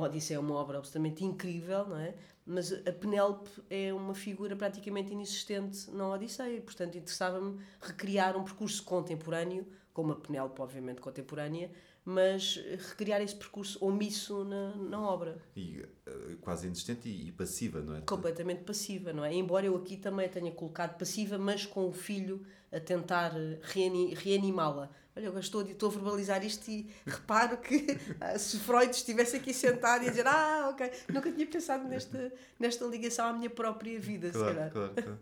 Odisseia 0.00 0.36
é 0.36 0.40
uma 0.40 0.54
obra 0.54 0.78
absolutamente 0.78 1.24
incrível, 1.24 1.86
não 1.86 1.98
é? 1.98 2.14
Mas 2.46 2.72
a 2.72 2.92
Penélope 2.92 3.50
é 3.68 3.92
uma 3.92 4.14
figura 4.14 4.56
praticamente 4.56 5.12
inexistente 5.12 5.90
na 5.90 6.08
Odisseia, 6.08 6.60
portanto 6.60 6.96
interessava-me 6.96 7.60
recriar 7.80 8.36
um 8.36 8.44
percurso 8.44 8.82
contemporâneo, 8.84 9.66
com 9.92 10.02
uma 10.02 10.16
Penélope 10.16 10.60
obviamente 10.60 11.00
contemporânea, 11.00 11.70
mas 12.08 12.56
recriar 12.88 13.20
esse 13.20 13.36
percurso 13.36 13.84
omisso 13.84 14.42
na, 14.42 14.74
na 14.76 14.98
obra. 14.98 15.36
E 15.54 15.80
uh, 15.80 16.36
quase 16.40 16.66
inexistente 16.66 17.06
e, 17.06 17.28
e, 17.28 17.32
passiva, 17.32 17.82
não 17.82 17.96
é? 17.96 18.00
Completamente 18.00 18.64
passiva, 18.64 19.12
não 19.12 19.22
é? 19.22 19.34
Embora 19.34 19.66
eu 19.66 19.76
aqui 19.76 19.98
também 19.98 20.26
tenha 20.26 20.50
colocado 20.50 20.96
passiva, 20.96 21.36
mas 21.36 21.66
com 21.66 21.86
o 21.86 21.92
filho 21.92 22.46
a 22.72 22.80
tentar 22.80 23.32
reani 23.60 24.14
reanimá-la. 24.14 24.90
Olha, 25.18 25.26
eu 25.26 25.38
estou, 25.38 25.62
estou 25.62 25.90
a 25.90 25.92
verbalizar 25.92 26.44
isto 26.46 26.70
e 26.70 26.88
reparo 27.04 27.58
que 27.58 27.98
ah, 28.20 28.38
se 28.38 28.56
Freud 28.58 28.94
estivesse 28.94 29.36
aqui 29.36 29.52
sentado 29.52 30.04
e 30.04 30.06
a 30.06 30.10
dizer 30.10 30.26
ah, 30.28 30.68
ok, 30.70 30.90
nunca 31.12 31.32
tinha 31.32 31.46
pensado 31.46 31.88
nesta, 31.88 32.32
nesta 32.58 32.84
ligação 32.84 33.26
à 33.26 33.32
minha 33.32 33.50
própria 33.50 33.98
vida, 33.98 34.30
claro, 34.30 34.48
se 34.48 34.54
calhar. 34.54 34.70
Claro, 34.70 34.94
claro. 34.94 35.18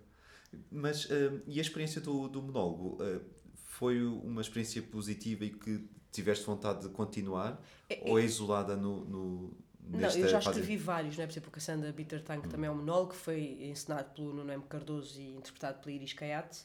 Mas, 0.70 1.06
uh, 1.06 1.40
e 1.46 1.58
a 1.58 1.62
experiência 1.62 2.00
do, 2.00 2.28
do 2.28 2.42
monólogo? 2.42 3.02
Uh, 3.02 3.20
foi 3.54 4.02
uma 4.02 4.40
experiência 4.42 4.82
positiva 4.82 5.44
e 5.44 5.50
que 5.50 5.88
tiveste 6.12 6.44
vontade 6.44 6.82
de 6.82 6.88
continuar? 6.90 7.60
É, 7.88 8.02
ou 8.04 8.18
é 8.18 8.24
isolada 8.24 8.76
no, 8.76 9.04
no 9.04 9.56
não, 9.88 10.10
eu 10.10 10.28
já 10.28 10.40
escrevi 10.40 10.76
vários, 10.76 11.16
não 11.16 11.24
é? 11.24 11.26
por 11.26 11.32
exemplo, 11.32 11.50
Cassandra 11.50 11.92
Bitter 11.92 12.22
Tank 12.22 12.44
hum. 12.44 12.48
também 12.48 12.68
é 12.68 12.70
um 12.70 12.76
monólogo, 12.76 13.14
foi 13.14 13.58
encenado 13.62 14.12
pelo 14.14 14.32
Nuno 14.32 14.52
M. 14.52 14.62
Cardoso 14.68 15.20
e 15.20 15.36
interpretado 15.36 15.78
pela 15.80 15.94
Iris 15.94 16.12
Caiate. 16.12 16.64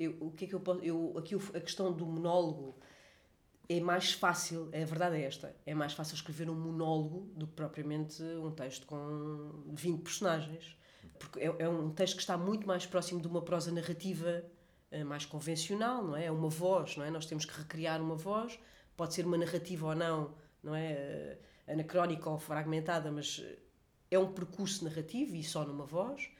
Eu, 0.00 0.16
o 0.18 0.30
que 0.30 0.46
é 0.46 0.48
que 0.48 0.54
eu 0.54 0.60
posso. 0.60 0.80
Eu, 0.80 1.14
aqui 1.18 1.34
a 1.34 1.60
questão 1.60 1.92
do 1.92 2.06
monólogo 2.06 2.74
é 3.68 3.78
mais 3.80 4.12
fácil, 4.14 4.70
a 4.74 4.84
verdade 4.84 5.16
é 5.16 5.24
esta, 5.24 5.54
é 5.66 5.74
mais 5.74 5.92
fácil 5.92 6.14
escrever 6.14 6.48
um 6.48 6.54
monólogo 6.54 7.30
do 7.36 7.46
que 7.46 7.52
propriamente 7.52 8.22
um 8.22 8.50
texto 8.50 8.86
com 8.86 9.62
20 9.66 10.02
personagens. 10.02 10.76
Porque 11.18 11.38
é, 11.38 11.54
é 11.58 11.68
um 11.68 11.90
texto 11.90 12.14
que 12.14 12.22
está 12.22 12.38
muito 12.38 12.66
mais 12.66 12.86
próximo 12.86 13.20
de 13.20 13.28
uma 13.28 13.42
prosa 13.42 13.70
narrativa 13.70 14.42
eh, 14.90 15.04
mais 15.04 15.26
convencional, 15.26 16.02
não 16.02 16.16
é? 16.16 16.24
É 16.24 16.30
uma 16.30 16.48
voz, 16.48 16.96
não 16.96 17.04
é? 17.04 17.10
Nós 17.10 17.26
temos 17.26 17.44
que 17.44 17.56
recriar 17.56 18.00
uma 18.00 18.16
voz, 18.16 18.58
pode 18.96 19.12
ser 19.12 19.26
uma 19.26 19.36
narrativa 19.36 19.88
ou 19.88 19.94
não, 19.94 20.34
não 20.62 20.74
é? 20.74 20.92
Eh, 20.92 21.38
anacrónica 21.68 22.28
ou 22.30 22.38
fragmentada, 22.38 23.12
mas 23.12 23.40
eh, 23.44 23.58
é 24.10 24.18
um 24.18 24.32
percurso 24.32 24.82
narrativo 24.82 25.36
e 25.36 25.44
só 25.44 25.62
numa 25.62 25.84
voz. 25.84 26.30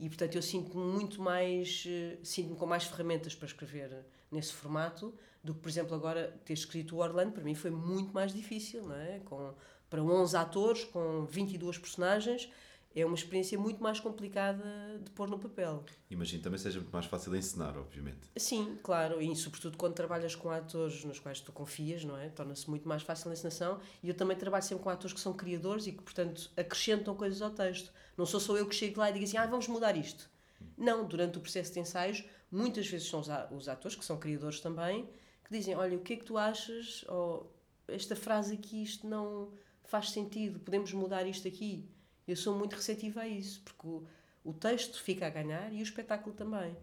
E 0.00 0.08
portanto 0.08 0.34
eu 0.34 0.42
sinto-me 0.42 0.82
muito 0.82 1.20
mais, 1.20 1.86
sinto-me 2.24 2.56
com 2.56 2.66
mais 2.66 2.84
ferramentas 2.84 3.34
para 3.34 3.46
escrever 3.46 4.04
nesse 4.32 4.52
formato 4.52 5.14
do 5.44 5.54
que, 5.54 5.60
por 5.60 5.68
exemplo, 5.68 5.94
agora 5.94 6.40
ter 6.44 6.54
escrito 6.54 6.96
o 6.96 6.98
Orlando, 7.00 7.32
para 7.32 7.44
mim 7.44 7.54
foi 7.54 7.70
muito 7.70 8.12
mais 8.12 8.32
difícil, 8.32 8.82
não 8.82 8.96
é? 8.96 9.20
Com, 9.20 9.54
para 9.88 10.02
11 10.02 10.36
atores, 10.36 10.84
com 10.84 11.26
22 11.26 11.78
personagens, 11.78 12.50
é 12.94 13.06
uma 13.06 13.14
experiência 13.14 13.58
muito 13.58 13.82
mais 13.82 14.00
complicada 14.00 14.64
de 15.02 15.10
pôr 15.12 15.28
no 15.28 15.38
papel. 15.38 15.84
Imagino 16.10 16.42
também 16.42 16.58
seja 16.58 16.80
muito 16.80 16.92
mais 16.92 17.06
fácil 17.06 17.30
de 17.30 17.38
ensinar, 17.38 17.76
obviamente. 17.78 18.28
Sim, 18.36 18.78
claro, 18.82 19.22
e 19.22 19.34
sobretudo 19.36 19.76
quando 19.76 19.94
trabalhas 19.94 20.34
com 20.34 20.50
atores 20.50 21.04
nos 21.04 21.20
quais 21.20 21.40
tu 21.40 21.52
confias, 21.52 22.04
não 22.04 22.16
é? 22.16 22.28
Torna-se 22.28 22.68
muito 22.68 22.88
mais 22.88 23.02
fácil 23.02 23.30
a 23.30 23.32
encenação. 23.32 23.80
E 24.02 24.08
eu 24.08 24.14
também 24.14 24.36
trabalho 24.36 24.64
sempre 24.64 24.82
com 24.82 24.90
atores 24.90 25.14
que 25.14 25.20
são 25.20 25.32
criadores 25.32 25.86
e 25.86 25.92
que, 25.92 26.02
portanto, 26.02 26.50
acrescentam 26.56 27.14
coisas 27.14 27.40
ao 27.40 27.50
texto. 27.50 27.92
Não 28.16 28.26
sou 28.26 28.40
só 28.40 28.56
eu 28.56 28.66
que 28.66 28.74
chego 28.74 29.00
lá 29.00 29.10
e 29.10 29.12
digo 29.12 29.24
assim, 29.24 29.36
ah, 29.36 29.46
vamos 29.46 29.68
mudar 29.68 29.96
isto. 29.96 30.30
Não, 30.76 31.06
durante 31.06 31.38
o 31.38 31.40
processo 31.40 31.72
de 31.72 31.80
ensaios, 31.80 32.24
muitas 32.50 32.86
vezes 32.86 33.08
são 33.08 33.20
os 33.50 33.68
atores, 33.68 33.96
que 33.96 34.04
são 34.04 34.18
criadores 34.18 34.60
também, 34.60 35.08
que 35.44 35.50
dizem, 35.50 35.74
olha, 35.74 35.96
o 35.96 36.00
que 36.00 36.14
é 36.14 36.16
que 36.16 36.24
tu 36.24 36.36
achas? 36.36 37.04
Ou 37.08 37.52
esta 37.88 38.14
frase 38.14 38.54
aqui, 38.54 38.82
isto 38.82 39.06
não 39.06 39.52
faz 39.84 40.10
sentido, 40.10 40.60
podemos 40.60 40.92
mudar 40.92 41.26
isto 41.26 41.48
aqui 41.48 41.88
eu 42.30 42.36
sou 42.36 42.56
muito 42.56 42.74
receptiva 42.74 43.22
a 43.22 43.28
isso, 43.28 43.60
porque 43.64 43.86
o, 43.86 44.06
o 44.44 44.52
texto 44.52 45.02
fica 45.02 45.26
a 45.26 45.30
ganhar 45.30 45.72
e 45.72 45.80
o 45.80 45.82
espetáculo 45.82 46.34
também. 46.34 46.76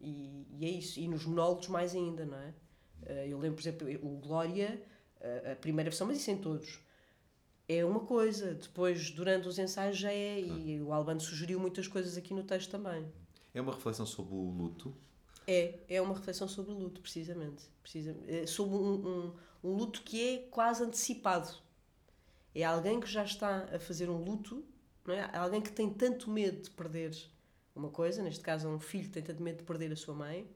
E, 0.00 0.46
e, 0.58 0.64
é 0.64 0.68
isso. 0.68 1.00
E 1.00 1.08
nos 1.08 1.24
monólogos 1.24 1.68
mais 1.68 1.94
ainda, 1.94 2.24
não 2.24 2.38
é? 2.38 2.54
Uh, 3.02 3.26
eu 3.28 3.38
lembro, 3.38 3.56
por 3.56 3.62
exemplo, 3.62 3.88
o 4.06 4.16
Glória, 4.18 4.80
uh, 5.20 5.52
a 5.52 5.56
primeira 5.56 5.90
versão, 5.90 6.06
mas 6.06 6.18
isso 6.18 6.30
em 6.30 6.38
todos, 6.38 6.80
é 7.76 7.84
uma 7.84 8.00
coisa. 8.00 8.54
Depois, 8.54 9.10
durante 9.10 9.48
os 9.48 9.58
ensaios, 9.58 9.96
já 9.96 10.12
é. 10.12 10.40
E 10.40 10.80
o 10.80 10.92
Albano 10.92 11.20
sugeriu 11.20 11.58
muitas 11.58 11.86
coisas 11.86 12.16
aqui 12.16 12.34
no 12.34 12.42
texto 12.42 12.70
também. 12.70 13.06
É 13.54 13.60
uma 13.60 13.72
reflexão 13.72 14.06
sobre 14.06 14.34
o 14.34 14.50
luto? 14.50 14.94
É, 15.46 15.78
é 15.88 16.00
uma 16.00 16.14
reflexão 16.14 16.48
sobre 16.48 16.72
o 16.72 16.78
luto, 16.78 17.00
precisamente. 17.00 17.64
precisamente. 17.82 18.30
É 18.30 18.46
sobre 18.46 18.76
um, 18.76 19.06
um, 19.06 19.34
um 19.64 19.74
luto 19.74 20.02
que 20.02 20.34
é 20.34 20.38
quase 20.50 20.82
antecipado. 20.82 21.48
É 22.54 22.64
alguém 22.64 23.00
que 23.00 23.10
já 23.10 23.24
está 23.24 23.68
a 23.74 23.78
fazer 23.78 24.10
um 24.10 24.22
luto, 24.22 24.64
não 25.04 25.14
é? 25.14 25.36
Alguém 25.36 25.60
que 25.60 25.72
tem 25.72 25.88
tanto 25.90 26.30
medo 26.30 26.62
de 26.62 26.70
perder 26.70 27.16
uma 27.74 27.88
coisa, 27.88 28.22
neste 28.22 28.42
caso 28.42 28.68
um 28.68 28.78
filho 28.78 29.04
que 29.04 29.10
tem 29.10 29.22
tanto 29.22 29.42
medo 29.42 29.58
de 29.58 29.64
perder 29.64 29.90
a 29.92 29.96
sua 29.96 30.14
mãe, 30.14 30.46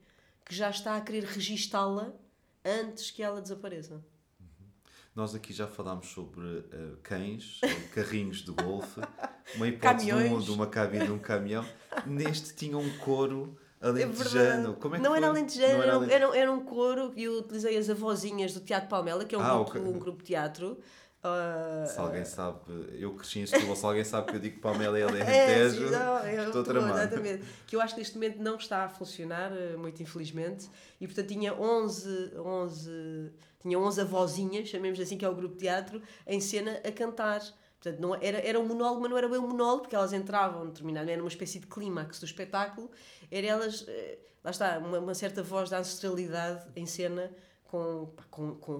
que 0.45 0.55
já 0.55 0.69
está 0.69 0.95
a 0.95 1.01
querer 1.01 1.23
registá-la 1.23 2.13
antes 2.63 3.11
que 3.11 3.23
ela 3.23 3.41
desapareça. 3.41 4.03
Nós 5.17 5.33
aqui 5.33 5.51
já 5.51 5.65
falámos 5.65 6.09
sobre 6.09 6.45
uh, 6.45 6.95
cães, 7.01 7.59
carrinhos 7.91 8.43
de 8.43 8.51
golfe, 8.51 9.01
uma 9.55 9.67
hipótese 9.67 10.05
de, 10.05 10.13
um, 10.13 10.39
de 10.39 10.51
uma 10.51 10.67
cabine 10.67 11.05
de 11.05 11.11
um 11.11 11.17
caminhão. 11.17 11.65
Neste 12.05 12.53
tinha 12.53 12.77
um 12.77 12.87
coro 12.99 13.57
alentejano. 13.81 14.73
É 14.73 14.75
Como 14.75 14.93
é 14.93 14.99
que 14.99 15.03
não 15.03 15.09
foi? 15.09 15.17
era 15.17 15.27
alentejano, 15.27 15.73
não 15.73 15.81
era, 15.81 15.95
alentejano. 15.95 16.25
Era, 16.33 16.37
era, 16.37 16.51
um 16.51 16.63
coro 16.63 17.13
e 17.15 17.23
eu 17.23 17.39
utilizei 17.39 17.75
as 17.75 17.89
avozinhas 17.89 18.53
do 18.53 18.59
Teatro 18.59 18.89
Palmela, 18.89 19.25
que 19.25 19.33
é 19.33 19.39
um, 19.39 19.41
ah, 19.41 19.55
grupo, 19.55 19.71
okay. 19.71 19.81
um 19.81 19.97
grupo 19.97 20.19
de 20.19 20.25
teatro. 20.25 20.77
Uh, 21.27 21.87
se 21.87 21.99
alguém 21.99 22.25
sabe, 22.25 22.59
eu 22.99 23.13
cresci 23.13 23.39
em 23.39 23.45
Setúbal, 23.45 23.75
se 23.75 23.85
alguém 23.85 24.03
sabe 24.03 24.27
que 24.27 24.35
eu 24.35 24.39
digo 24.39 24.59
Palmela 24.59 24.99
e 24.99 25.03
Alentejo, 25.03 25.93
é, 25.93 26.35
é 26.35 26.45
estou 26.45 26.63
tramado. 26.63 26.97
Exatamente. 26.97 27.43
Que 27.65 27.75
eu 27.75 27.81
acho 27.81 27.93
que 27.93 27.99
neste 27.99 28.15
momento 28.15 28.41
não 28.41 28.55
está 28.55 28.85
a 28.85 28.89
funcionar, 28.89 29.51
eh, 29.51 29.75
muito 29.75 30.01
infelizmente, 30.01 30.69
e 30.99 31.07
portanto 31.07 31.27
tinha 31.27 31.53
11, 31.53 32.33
11, 32.37 33.31
tinha 33.59 33.79
11 33.79 34.01
avozinhas, 34.01 34.69
chamemos 34.69 34.99
assim, 34.99 35.17
que 35.17 35.25
é 35.25 35.29
o 35.29 35.35
grupo 35.35 35.55
de 35.55 35.61
teatro, 35.61 36.01
em 36.25 36.39
cena 36.39 36.81
a 36.85 36.91
cantar. 36.91 37.41
Portanto, 37.79 37.99
não, 37.99 38.15
era, 38.15 38.39
era 38.39 38.59
um 38.59 38.65
monólogo, 38.65 39.01
mas 39.01 39.09
não 39.09 39.17
era 39.17 39.29
bem 39.29 39.39
um 39.39 39.47
monólogo, 39.47 39.81
porque 39.81 39.95
elas 39.95 40.13
entravam 40.13 40.65
determinado, 40.67 41.09
era 41.09 41.21
uma 41.21 41.27
espécie 41.27 41.59
de 41.59 41.67
clímax 41.67 42.19
do 42.19 42.25
espetáculo, 42.25 42.89
era 43.31 43.47
elas, 43.47 43.85
eh, 43.87 44.17
lá 44.43 44.51
está, 44.51 44.79
uma, 44.79 44.99
uma 44.99 45.13
certa 45.13 45.43
voz 45.43 45.69
da 45.69 45.79
ancestralidade 45.79 46.65
em 46.75 46.85
cena 46.85 47.31
com, 47.67 48.11
com, 48.29 48.55
com 48.55 48.77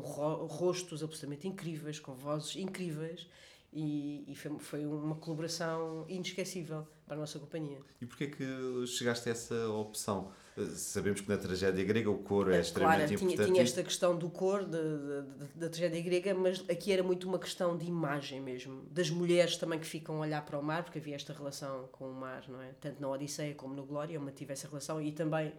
rostos 0.47 1.03
absolutamente 1.03 1.47
incríveis, 1.47 1.99
com 1.99 2.13
vozes 2.13 2.55
incríveis, 2.55 3.27
e, 3.73 4.23
e 4.27 4.35
foi, 4.35 4.57
foi, 4.59 4.85
uma 4.85 5.15
colaboração 5.15 6.05
inesquecível 6.07 6.87
para 7.05 7.15
a 7.15 7.19
nossa 7.19 7.37
companhia. 7.37 7.79
E 8.01 8.05
porquê 8.05 8.27
que 8.27 8.87
chegaste 8.87 9.27
a 9.29 9.31
essa 9.33 9.69
opção? 9.69 10.31
Eh, 10.57 10.65
sabemos 10.65 11.21
que 11.21 11.29
na 11.29 11.37
tragédia 11.37 11.83
grega 11.83 12.09
o 12.09 12.17
coro 12.17 12.51
é, 12.51 12.57
é 12.57 12.61
extremamente 12.61 13.09
claro, 13.09 13.13
importante. 13.13 13.35
Tinha, 13.35 13.45
tinha 13.45 13.61
esta 13.61 13.83
questão 13.83 14.17
do 14.17 14.29
coro, 14.29 14.65
da 14.65 15.69
tragédia 15.69 16.01
grega, 16.01 16.33
mas 16.33 16.63
aqui 16.69 16.91
era 16.91 17.03
muito 17.03 17.27
uma 17.27 17.37
questão 17.37 17.77
de 17.77 17.85
imagem 17.85 18.41
mesmo. 18.41 18.83
Das 18.89 19.09
mulheres 19.09 19.57
também 19.57 19.79
que 19.79 19.85
ficam 19.85 20.15
a 20.15 20.19
olhar 20.19 20.45
para 20.45 20.57
o 20.57 20.63
mar, 20.63 20.83
porque 20.83 20.99
havia 20.99 21.15
esta 21.15 21.33
relação 21.33 21.89
com 21.91 22.09
o 22.09 22.13
mar, 22.13 22.45
não 22.47 22.61
é? 22.61 22.71
Tanto 22.79 23.01
na 23.01 23.09
Odisseia 23.09 23.53
como 23.53 23.75
no 23.75 23.85
Glória, 23.85 24.15
eu 24.15 24.21
mantive 24.21 24.53
essa 24.53 24.67
relação 24.67 25.01
e 25.01 25.11
também 25.11 25.53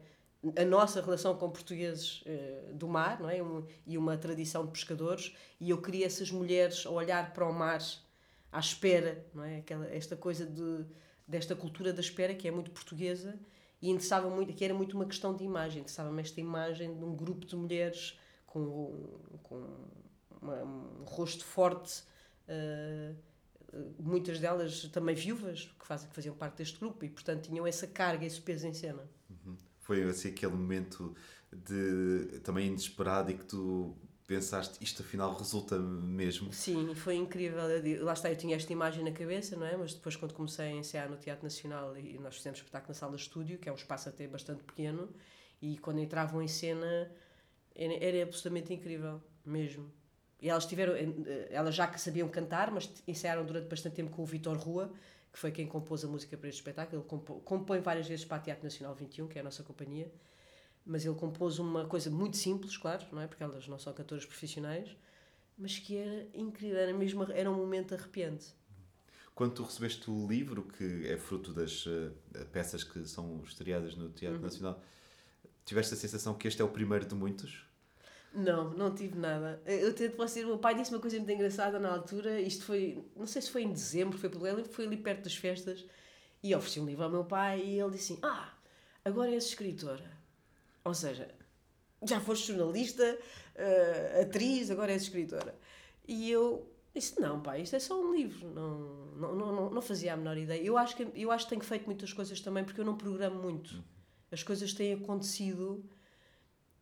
a 0.57 0.64
nossa 0.64 1.01
relação 1.01 1.36
com 1.36 1.51
portugueses 1.51 2.22
uh, 2.22 2.72
do 2.74 2.86
mar 2.86 3.20
não 3.20 3.28
é? 3.28 3.43
Um, 3.43 3.64
e 3.86 3.99
uma 3.99 4.16
tradição 4.16 4.64
de 4.64 4.72
pescadores. 4.72 5.34
E 5.61 5.70
eu 5.70 5.80
queria 5.80 6.07
essas 6.07 6.30
mulheres 6.30 6.86
a 6.86 6.91
olhar 6.91 7.32
para 7.32 7.47
o 7.47 7.53
mar 7.53 7.82
à 8.53 8.59
espera 8.61 9.24
não 9.34 9.45
é? 9.45 9.59
Aquela, 9.59 9.86
esta 9.89 10.16
coisa 10.16 10.47
de, 10.47 10.84
desta 11.26 11.57
cultura 11.57 11.93
da 11.93 12.01
espera 12.01 12.34
que 12.34 12.47
é 12.47 12.51
muito 12.51 12.70
portuguesa 12.70 13.39
e 13.82 13.91
interessava 13.91 14.30
muito 14.30 14.53
que 14.53 14.64
era 14.64 14.74
muito 14.74 14.95
uma 14.95 15.07
questão 15.07 15.34
de 15.34 15.43
imagem. 15.45 15.80
Interessava-me 15.80 16.20
esta 16.22 16.41
imagem 16.41 16.97
de 16.97 17.05
um 17.05 17.14
grupo 17.16 17.45
de 17.45 17.57
mulheres 17.57 18.18
com, 18.47 19.20
com 19.43 19.66
uma, 20.41 20.62
um 20.62 21.05
rosto 21.05 21.45
forte 21.45 22.03
uh, 22.49 23.16
muitas 23.99 24.39
delas 24.39 24.82
também 24.93 25.14
viúvas 25.14 25.70
que, 25.78 25.86
fazem, 25.86 26.09
que 26.09 26.14
faziam 26.14 26.34
parte 26.34 26.57
deste 26.57 26.78
grupo 26.78 27.05
e 27.05 27.09
portanto 27.09 27.49
tinham 27.49 27.66
essa 27.66 27.86
carga 27.86 28.24
esse 28.24 28.41
peso 28.41 28.66
em 28.66 28.72
cena 28.72 29.07
foi 29.89 30.03
assim 30.03 30.28
aquele 30.28 30.53
momento 30.53 31.16
de 31.51 32.41
também 32.45 32.66
inesperado 32.66 33.30
e 33.30 33.39
que 33.39 33.47
tu 33.47 33.97
pensaste 34.26 34.84
isto 34.84 35.01
afinal 35.01 35.34
resulta 35.34 35.78
mesmo. 35.78 36.53
Sim 36.53 36.95
foi 36.95 37.16
incrível. 37.16 37.62
Lá 38.03 38.12
está 38.12 38.30
eu 38.30 38.36
tinha 38.36 38.55
esta 38.55 38.70
imagem 38.70 39.03
na 39.03 39.12
cabeça 39.12 39.57
não 39.57 39.64
é? 39.64 39.74
Mas 39.78 39.95
depois 39.95 40.14
quando 40.14 40.34
comecei 40.34 40.66
a 40.66 40.72
ensaiar 40.72 41.09
no 41.09 41.16
Teatro 41.16 41.43
Nacional 41.43 41.97
e 41.97 42.18
nós 42.18 42.36
fizemos 42.36 42.59
espetáculo 42.59 42.91
na 42.91 42.95
sala 42.95 43.16
de 43.16 43.22
estúdio 43.22 43.59
que 43.59 43.66
é 43.66 43.72
um 43.72 43.76
espaço 43.76 44.11
até 44.11 44.28
bastante 44.28 44.62
pequeno 44.62 45.09
e 45.62 45.78
quando 45.78 46.01
entravam 46.01 46.43
em 46.43 46.49
cena 46.49 47.11
era, 47.74 47.95
era 48.05 48.22
absolutamente 48.24 48.74
incrível 48.74 49.22
mesmo. 49.43 49.91
E 50.39 50.51
elas 50.51 50.66
tiveram 50.66 50.93
eh, 50.95 51.49
elas 51.51 51.74
já 51.74 51.86
que 51.86 51.99
sabiam 51.99 52.28
cantar 52.28 52.70
mas 52.70 52.93
ensaiaram 53.07 53.47
durante 53.47 53.68
bastante 53.68 53.95
tempo 53.95 54.11
com 54.11 54.20
o 54.20 54.26
Vitor 54.26 54.59
Rua 54.59 54.93
que 55.33 55.39
foi 55.39 55.51
quem 55.51 55.66
compôs 55.66 56.05
a 56.05 56.09
música 56.09 56.37
para 56.37 56.49
este 56.49 56.59
espetáculo. 56.59 57.03
Ele 57.03 57.41
compõe 57.45 57.81
várias 57.81 58.07
vezes 58.07 58.24
para 58.24 58.39
a 58.39 58.41
Teatro 58.41 58.64
Nacional 58.64 58.95
21, 58.95 59.29
que 59.29 59.39
é 59.39 59.41
a 59.41 59.45
nossa 59.45 59.62
companhia, 59.62 60.11
mas 60.85 61.05
ele 61.05 61.14
compôs 61.14 61.59
uma 61.59 61.87
coisa 61.87 62.11
muito 62.11 62.37
simples, 62.37 62.76
claro, 62.76 63.05
não 63.12 63.20
é? 63.20 63.26
Porque 63.26 63.43
elas 63.43 63.68
não 63.68 63.79
são 63.79 63.93
cantoras 63.93 64.24
profissionais, 64.24 64.97
mas 65.57 65.79
que 65.79 65.97
era 65.97 66.26
incrível, 66.35 66.79
era 66.79 66.95
mesmo 66.95 67.24
era 67.33 67.51
um 67.51 67.57
momento 67.57 67.95
arrepiante. 67.95 68.55
Quando 69.35 69.55
tu 69.55 69.62
recebeste 69.62 70.11
o 70.11 70.26
livro, 70.26 70.64
que 70.64 71.07
é 71.07 71.16
fruto 71.16 71.53
das 71.53 71.87
uh, 71.87 72.12
peças 72.51 72.83
que 72.83 73.07
são 73.07 73.41
estreadas 73.45 73.95
no 73.95 74.09
Teatro 74.09 74.39
uhum. 74.39 74.45
Nacional, 74.45 74.83
tiveste 75.64 75.95
a 75.95 75.97
sensação 75.97 76.35
que 76.35 76.49
este 76.49 76.61
é 76.61 76.64
o 76.64 76.68
primeiro 76.68 77.07
de 77.07 77.14
muitos? 77.14 77.64
Não, 78.33 78.70
não 78.70 78.95
tive 78.95 79.18
nada. 79.18 79.61
Eu 79.66 79.95
tento 79.95 80.16
você, 80.16 80.45
o 80.45 80.49
meu 80.49 80.59
pai 80.59 80.74
disse 80.74 80.93
uma 80.93 81.01
coisa 81.01 81.16
muito 81.16 81.31
engraçada 81.31 81.79
na 81.79 81.91
altura. 81.91 82.41
Isto 82.41 82.64
foi, 82.64 83.05
não 83.16 83.26
sei 83.26 83.43
se 83.43 83.51
foi 83.51 83.62
em 83.62 83.72
dezembro, 83.72 84.18
foi 84.18 84.31
foi 84.64 84.87
ali 84.87 84.97
perto 84.97 85.24
das 85.24 85.35
festas. 85.35 85.85
E 86.43 86.55
ofereci 86.55 86.79
um 86.81 86.87
livro 86.87 87.05
ao 87.05 87.11
meu 87.11 87.24
pai 87.24 87.61
e 87.61 87.81
ele 87.81 87.91
disse 87.91 88.12
assim: 88.12 88.22
Ah, 88.22 88.53
agora 89.05 89.31
és 89.31 89.45
escritora. 89.47 90.18
Ou 90.85 90.95
seja, 90.95 91.29
já 92.07 92.20
foste 92.20 92.49
jornalista, 92.49 93.18
uh, 93.57 94.22
atriz, 94.22 94.70
agora 94.70 94.93
és 94.93 95.03
escritora. 95.03 95.55
E 96.07 96.31
eu 96.31 96.70
disse: 96.95 97.20
Não, 97.20 97.41
pai, 97.41 97.62
isto 97.62 97.74
é 97.74 97.81
só 97.81 98.01
um 98.01 98.14
livro. 98.14 98.49
Não, 98.51 99.07
não, 99.16 99.35
não, 99.35 99.70
não 99.70 99.83
fazia 99.83 100.14
a 100.14 100.16
menor 100.16 100.37
ideia. 100.37 100.62
Eu 100.62 100.79
acho, 100.79 100.97
que, 100.97 101.09
eu 101.14 101.33
acho 101.33 101.47
que 101.47 101.51
tenho 101.51 101.64
feito 101.64 101.87
muitas 101.87 102.12
coisas 102.12 102.41
também 102.41 102.62
porque 102.62 102.81
eu 102.81 102.85
não 102.85 102.97
programo 102.97 103.43
muito. 103.43 103.83
As 104.31 104.43
coisas 104.43 104.72
têm 104.72 104.93
acontecido 104.93 105.85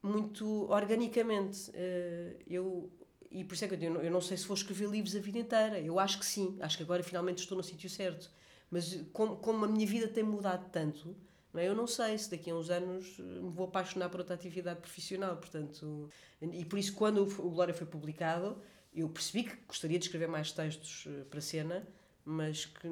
muito 0.06 0.70
organicamente. 0.70 1.70
Uh, 1.70 2.38
eu, 2.46 2.90
e 3.30 3.44
por 3.44 3.54
isso 3.54 3.64
é 3.64 3.68
que 3.68 3.74
eu 3.74 3.78
digo, 3.78 3.96
eu 3.96 4.10
não 4.10 4.20
sei 4.20 4.36
se 4.36 4.46
vou 4.46 4.56
escrever 4.56 4.88
livros 4.88 5.14
a 5.14 5.20
vida 5.20 5.38
inteira. 5.38 5.80
Eu 5.80 5.98
acho 5.98 6.18
que 6.18 6.26
sim, 6.26 6.56
acho 6.60 6.76
que 6.76 6.82
agora 6.82 7.02
finalmente 7.02 7.38
estou 7.38 7.56
no 7.56 7.64
sítio 7.64 7.90
certo. 7.90 8.30
Mas 8.70 9.00
como, 9.12 9.36
como 9.36 9.64
a 9.64 9.68
minha 9.68 9.86
vida 9.86 10.08
tem 10.08 10.24
mudado 10.24 10.70
tanto, 10.70 11.16
não 11.52 11.60
é? 11.60 11.68
eu 11.68 11.74
não 11.74 11.86
sei 11.86 12.18
se 12.18 12.30
daqui 12.30 12.50
a 12.50 12.54
uns 12.54 12.68
anos 12.68 13.18
me 13.18 13.50
vou 13.50 13.66
apaixonar 13.66 14.08
por 14.10 14.20
outra 14.20 14.34
atividade 14.34 14.80
profissional. 14.80 15.36
Portanto, 15.36 16.10
e 16.40 16.64
por 16.64 16.78
isso, 16.78 16.94
quando 16.94 17.22
o 17.22 17.50
Glória 17.50 17.72
foi 17.72 17.86
publicado, 17.86 18.60
eu 18.94 19.08
percebi 19.08 19.44
que 19.44 19.56
gostaria 19.66 19.98
de 19.98 20.06
escrever 20.06 20.28
mais 20.28 20.52
textos 20.52 21.04
eh, 21.06 21.24
para 21.24 21.40
cena, 21.40 21.86
mas 22.24 22.64
que 22.66 22.88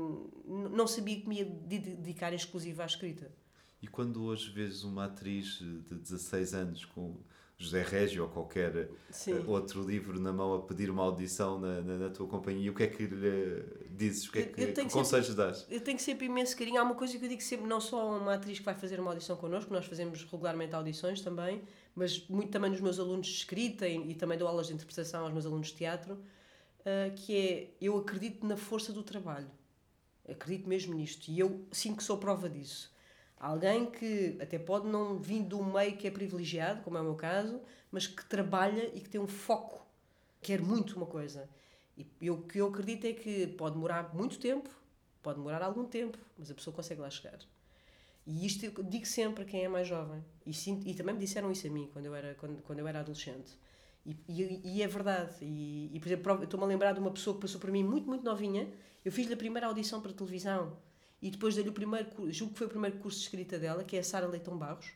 não 0.46 0.86
sabia 0.86 1.20
que 1.20 1.28
me 1.28 1.38
ia 1.38 1.44
dedicar 1.44 2.32
exclusiva 2.32 2.82
à 2.82 2.86
escrita. 2.86 3.30
E 3.84 3.86
quando 3.86 4.24
hoje 4.24 4.50
vês 4.50 4.82
uma 4.82 5.04
atriz 5.04 5.58
de 5.58 5.94
16 5.94 6.54
anos 6.54 6.86
com 6.86 7.18
José 7.58 7.82
Régio 7.82 8.22
ou 8.22 8.30
qualquer 8.30 8.74
eh, 8.74 8.88
Sim. 9.10 9.44
outro 9.46 9.86
livro 9.86 10.18
na 10.18 10.32
mão 10.32 10.54
a 10.54 10.62
pedir 10.62 10.88
uma 10.88 11.02
audição 11.02 11.60
na, 11.60 11.82
na, 11.82 11.98
na, 11.98 12.08
tua 12.08 12.26
companhia, 12.26 12.70
o 12.70 12.74
que 12.74 12.84
é 12.84 12.86
que 12.86 13.04
lhe 13.04 13.62
dizes? 13.90 14.26
O 14.26 14.32
que 14.32 14.38
é 14.38 14.42
que, 14.44 14.66
que 14.72 14.88
conselhos 14.88 15.26
sempre, 15.26 15.44
dás? 15.44 15.66
Eu 15.68 15.82
tenho 15.82 15.98
sempre 15.98 16.24
imenso 16.24 16.56
carinho. 16.56 16.80
Há 16.80 16.82
uma 16.82 16.94
coisa 16.94 17.18
que 17.18 17.26
eu 17.26 17.28
digo 17.28 17.42
sempre, 17.42 17.66
não 17.66 17.78
só 17.78 18.16
uma 18.16 18.32
atriz 18.32 18.58
que 18.58 18.64
vai 18.64 18.74
fazer 18.74 18.98
uma 18.98 19.10
audição 19.10 19.36
connosco, 19.36 19.70
nós 19.70 19.84
fazemos 19.84 20.24
regularmente 20.24 20.74
audições 20.74 21.20
também, 21.20 21.62
mas 21.94 22.26
muito 22.26 22.50
também 22.50 22.70
nos 22.70 22.80
meus 22.80 22.98
alunos 22.98 23.26
de 23.26 23.34
escrita 23.34 23.86
e, 23.86 24.12
e 24.12 24.14
também 24.14 24.38
dou 24.38 24.48
aulas 24.48 24.68
de 24.68 24.72
interpretação 24.72 25.24
aos 25.24 25.32
meus 25.34 25.44
alunos 25.44 25.66
de 25.66 25.74
teatro, 25.74 26.14
uh, 26.14 27.14
que 27.16 27.36
é, 27.36 27.70
eu 27.82 27.98
acredito 27.98 28.46
na 28.46 28.56
força 28.56 28.94
do 28.94 29.02
trabalho. 29.02 29.50
Acredito 30.26 30.66
mesmo 30.66 30.94
nisto. 30.94 31.30
E 31.30 31.38
eu 31.38 31.66
sinto 31.70 31.98
que 31.98 32.02
sou 32.02 32.16
prova 32.16 32.48
disso 32.48 32.93
Alguém 33.38 33.86
que 33.86 34.38
até 34.40 34.58
pode 34.58 34.86
não 34.86 35.18
vir 35.18 35.52
um 35.54 35.72
meio 35.72 35.96
que 35.96 36.06
é 36.06 36.10
privilegiado, 36.10 36.82
como 36.82 36.96
é 36.96 37.00
o 37.00 37.04
meu 37.04 37.14
caso, 37.14 37.60
mas 37.90 38.06
que 38.06 38.24
trabalha 38.24 38.90
e 38.94 39.00
que 39.00 39.08
tem 39.08 39.20
um 39.20 39.26
foco, 39.26 39.86
quer 40.40 40.60
muito 40.60 40.96
uma 40.96 41.06
coisa. 41.06 41.48
E 42.20 42.30
o 42.30 42.42
que 42.42 42.58
eu 42.58 42.68
acredito 42.68 43.06
é 43.06 43.12
que 43.12 43.46
pode 43.46 43.74
demorar 43.74 44.14
muito 44.14 44.38
tempo, 44.38 44.68
pode 45.22 45.38
demorar 45.38 45.62
algum 45.62 45.84
tempo, 45.84 46.18
mas 46.36 46.50
a 46.50 46.54
pessoa 46.54 46.74
consegue 46.74 47.00
lá 47.00 47.10
chegar. 47.10 47.38
E 48.26 48.46
isto 48.46 48.64
eu 48.64 48.72
digo 48.82 49.06
sempre 49.06 49.44
a 49.44 49.46
quem 49.46 49.64
é 49.64 49.68
mais 49.68 49.86
jovem. 49.86 50.24
E, 50.46 50.52
sinto, 50.52 50.88
e 50.88 50.94
também 50.94 51.14
me 51.14 51.20
disseram 51.20 51.52
isso 51.52 51.66
a 51.66 51.70
mim 51.70 51.88
quando 51.92 52.06
eu 52.06 52.14
era, 52.14 52.34
quando, 52.34 52.62
quando 52.62 52.78
eu 52.78 52.88
era 52.88 53.00
adolescente. 53.00 53.58
E, 54.04 54.16
e, 54.28 54.60
e 54.76 54.82
é 54.82 54.88
verdade. 54.88 55.36
E, 55.42 55.90
e 55.92 56.00
por 56.00 56.08
exemplo, 56.08 56.44
estou-me 56.44 56.64
a 56.64 56.68
lembrar 56.68 56.92
de 56.92 57.00
uma 57.00 57.10
pessoa 57.10 57.36
que 57.36 57.42
passou 57.42 57.60
por 57.60 57.70
mim 57.70 57.84
muito, 57.84 58.06
muito 58.06 58.24
novinha. 58.24 58.68
Eu 59.04 59.12
fiz-lhe 59.12 59.34
a 59.34 59.36
primeira 59.36 59.66
audição 59.66 60.00
para 60.00 60.12
televisão 60.12 60.76
e 61.24 61.30
depois 61.30 61.54
dei-lhe 61.54 61.70
o 61.70 61.72
primeiro, 61.72 62.06
julgo 62.30 62.52
que 62.52 62.58
foi 62.58 62.66
o 62.66 62.70
primeiro 62.70 62.98
curso 62.98 63.16
de 63.18 63.24
escrita 63.24 63.58
dela, 63.58 63.82
que 63.82 63.96
é 63.96 64.00
a 64.00 64.04
Sara 64.04 64.26
Leitão 64.26 64.58
Barros, 64.58 64.92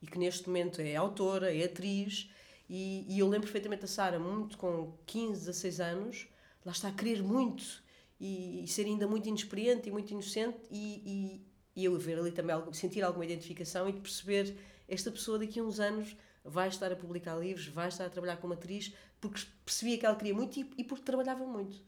e 0.00 0.06
que 0.06 0.16
neste 0.16 0.46
momento 0.46 0.80
é 0.80 0.94
autora, 0.94 1.52
é 1.52 1.64
atriz, 1.64 2.30
E, 2.70 3.04
e 3.08 3.18
eu 3.18 3.26
lembro 3.28 3.48
perfeitamente 3.48 3.82
da 3.82 3.88
Sara, 3.88 4.16
muito 4.16 4.56
com 4.56 4.96
15, 5.06 5.40
16 5.40 5.80
anos, 5.80 6.28
lá 6.64 6.70
está 6.70 6.86
a 6.86 6.92
querer 6.92 7.20
muito 7.20 7.82
e, 8.20 8.62
e 8.62 8.68
ser 8.68 8.86
ainda 8.86 9.08
muito 9.08 9.28
inexperiente 9.28 9.88
e 9.88 9.92
muito 9.92 10.12
inocente 10.12 10.60
e, 10.70 11.42
e, 11.74 11.80
e 11.80 11.84
eu 11.84 11.98
ver 11.98 12.16
ali 12.16 12.30
também, 12.30 12.54
sentir 12.72 13.02
alguma 13.02 13.24
identificação 13.24 13.88
e 13.88 13.92
perceber 13.92 14.56
esta 14.88 15.10
pessoa 15.10 15.36
daqui 15.36 15.58
a 15.58 15.64
uns 15.64 15.80
anos 15.80 16.16
vai 16.44 16.68
estar 16.68 16.92
a 16.92 16.96
publicar 16.96 17.36
livros, 17.36 17.66
vai 17.66 17.88
estar 17.88 18.06
a 18.06 18.10
trabalhar 18.10 18.36
como 18.36 18.54
atriz, 18.54 18.94
porque 19.20 19.40
percebia 19.64 19.98
que 19.98 20.06
ela 20.06 20.14
queria 20.14 20.34
muito 20.34 20.60
e, 20.60 20.70
e 20.78 20.84
porque 20.84 21.02
trabalhava 21.04 21.44
muito. 21.44 21.82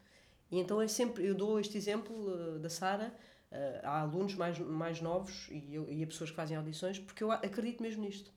E 0.51 0.59
então 0.59 0.83
é 0.83 0.89
sempre, 0.89 1.25
eu 1.25 1.35
dou 1.35 1.61
este 1.61 1.79
exemplo 1.79 2.15
uh, 2.15 2.59
da 2.59 2.69
Sara 2.69 3.15
uh, 3.55 3.87
a 3.87 4.01
alunos 4.01 4.35
mais, 4.35 4.59
mais 4.59 5.01
novos 5.01 5.49
e, 5.51 5.75
eu, 5.75 5.91
e 5.91 6.03
a 6.03 6.07
pessoas 6.07 6.31
que 6.31 6.37
fazem 6.37 6.57
audições, 6.57 6.99
porque 6.99 7.23
eu 7.23 7.31
acredito 7.31 7.83
mesmo 7.83 8.03
nisto. 8.03 8.33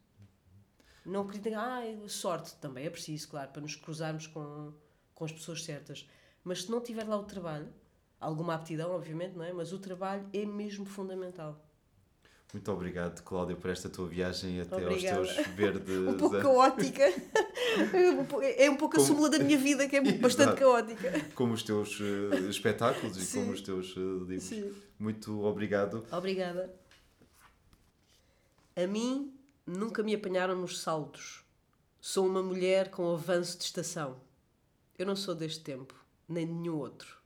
Não 1.06 1.22
acredito 1.22 1.48
em, 1.48 1.56
ah, 1.56 1.82
sorte 2.08 2.56
também 2.58 2.86
é 2.86 2.90
preciso, 2.90 3.30
claro, 3.30 3.52
para 3.52 3.62
nos 3.62 3.76
cruzarmos 3.76 4.28
com, 4.28 4.74
com 5.14 5.26
as 5.26 5.32
pessoas 5.32 5.64
certas. 5.64 6.08
Mas 6.44 6.64
se 6.64 6.72
não 6.72 6.82
tiver 6.82 7.06
lá 7.06 7.18
o 7.18 7.24
trabalho, 7.24 7.74
alguma 8.20 8.56
aptidão, 8.56 8.92
obviamente, 8.92 9.36
não 9.36 9.44
é? 9.44 9.54
Mas 9.54 9.72
o 9.74 9.80
trabalho 9.80 10.28
é 10.34 10.46
mesmo 10.46 10.86
fundamental. 10.86 11.67
Muito 12.54 12.72
obrigado, 12.72 13.22
Cláudia, 13.24 13.58
por 13.58 13.70
esta 13.70 13.90
tua 13.90 14.08
viagem 14.08 14.62
até 14.62 14.78
Obrigada. 14.78 15.20
aos 15.20 15.36
teus 15.36 15.48
verdes. 15.48 15.90
um 16.08 16.18
pouco 16.18 16.40
caótica. 16.40 17.04
é 18.58 18.70
um 18.70 18.78
pouco 18.78 18.96
como... 18.96 19.04
a 19.04 19.08
súmula 19.08 19.30
da 19.30 19.40
minha 19.40 19.58
vida, 19.58 19.88
que 19.88 19.98
é 19.98 20.02
bastante 20.18 20.58
caótica. 20.58 21.12
Como 21.36 21.54
os 21.54 21.62
teus 21.62 22.00
uh, 22.00 22.50
espetáculos 22.50 23.18
e 23.22 23.38
como 23.38 23.52
os 23.52 23.60
teus 23.60 23.96
uh, 23.98 24.24
livros. 24.24 24.44
Sim. 24.44 24.74
Muito 24.98 25.44
obrigado. 25.44 26.06
Obrigada. 26.10 26.74
A 28.78 28.88
mim 28.88 29.34
nunca 29.66 30.02
me 30.02 30.16
apanharam 30.16 30.56
nos 30.56 30.80
saltos. 30.80 31.44
Sou 32.00 32.26
uma 32.26 32.42
mulher 32.42 32.90
com 32.90 33.12
avanço 33.12 33.58
de 33.58 33.66
estação. 33.66 34.22
Eu 34.98 35.06
não 35.06 35.18
sou 35.18 35.36
deste 35.36 35.60
tempo, 35.64 35.94
nem 36.30 36.46
nenhum 36.46 36.78
outro. 36.78 37.18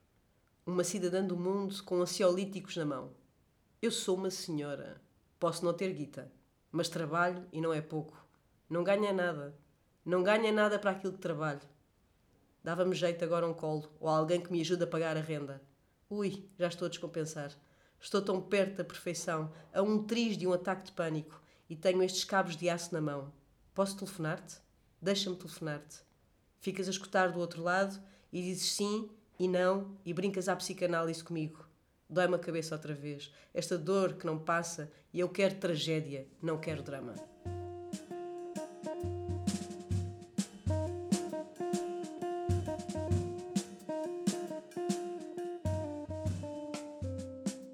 Uma 0.65 0.83
cidadã 0.83 1.23
do 1.23 1.37
mundo 1.37 1.83
com 1.83 2.01
ansiolíticos 2.01 2.75
na 2.75 2.85
mão. 2.85 3.11
Eu 3.79 3.91
sou 3.91 4.17
uma 4.17 4.31
senhora 4.31 4.99
Posso 5.41 5.65
não 5.65 5.73
ter 5.73 5.91
guita, 5.91 6.31
mas 6.71 6.87
trabalho 6.87 7.47
e 7.51 7.59
não 7.59 7.73
é 7.73 7.81
pouco. 7.81 8.15
Não 8.69 8.83
ganha 8.83 9.11
nada. 9.11 9.57
Não 10.05 10.21
ganha 10.21 10.51
nada 10.51 10.77
para 10.77 10.91
aquilo 10.91 11.13
que 11.13 11.19
trabalho. 11.19 11.67
Dava-me 12.63 12.93
jeito 12.93 13.25
agora 13.25 13.47
um 13.47 13.53
colo 13.55 13.91
ou 13.99 14.07
alguém 14.07 14.39
que 14.39 14.51
me 14.51 14.61
ajude 14.61 14.83
a 14.83 14.87
pagar 14.87 15.17
a 15.17 15.19
renda. 15.19 15.59
Ui, 16.07 16.47
já 16.59 16.67
estou 16.67 16.85
a 16.85 16.89
descompensar. 16.89 17.51
Estou 17.99 18.21
tão 18.21 18.39
perto 18.39 18.75
da 18.75 18.83
perfeição, 18.83 19.51
a 19.73 19.81
um 19.81 20.03
triz 20.03 20.37
de 20.37 20.45
um 20.45 20.53
ataque 20.53 20.83
de 20.83 20.91
pânico 20.91 21.41
e 21.67 21.75
tenho 21.75 22.03
estes 22.03 22.23
cabos 22.23 22.55
de 22.55 22.69
aço 22.69 22.93
na 22.93 23.01
mão. 23.01 23.33
Posso 23.73 23.97
telefonar-te? 23.97 24.57
Deixa-me 25.01 25.35
telefonar-te. 25.35 26.03
Ficas 26.59 26.87
a 26.87 26.91
escutar 26.91 27.31
do 27.31 27.39
outro 27.39 27.63
lado 27.63 27.99
e 28.31 28.43
dizes 28.43 28.73
sim 28.73 29.09
e 29.39 29.47
não 29.47 29.97
e 30.05 30.13
brincas 30.13 30.47
à 30.47 30.55
psicanálise 30.55 31.23
comigo. 31.23 31.70
Dói-me 32.11 32.35
a 32.35 32.39
cabeça 32.39 32.75
outra 32.75 32.93
vez. 32.93 33.33
Esta 33.53 33.77
dor 33.77 34.15
que 34.15 34.25
não 34.25 34.37
passa 34.37 34.91
e 35.13 35.19
eu 35.21 35.29
quero 35.29 35.55
tragédia, 35.55 36.27
não 36.41 36.59
quero 36.59 36.83
drama. 36.83 37.30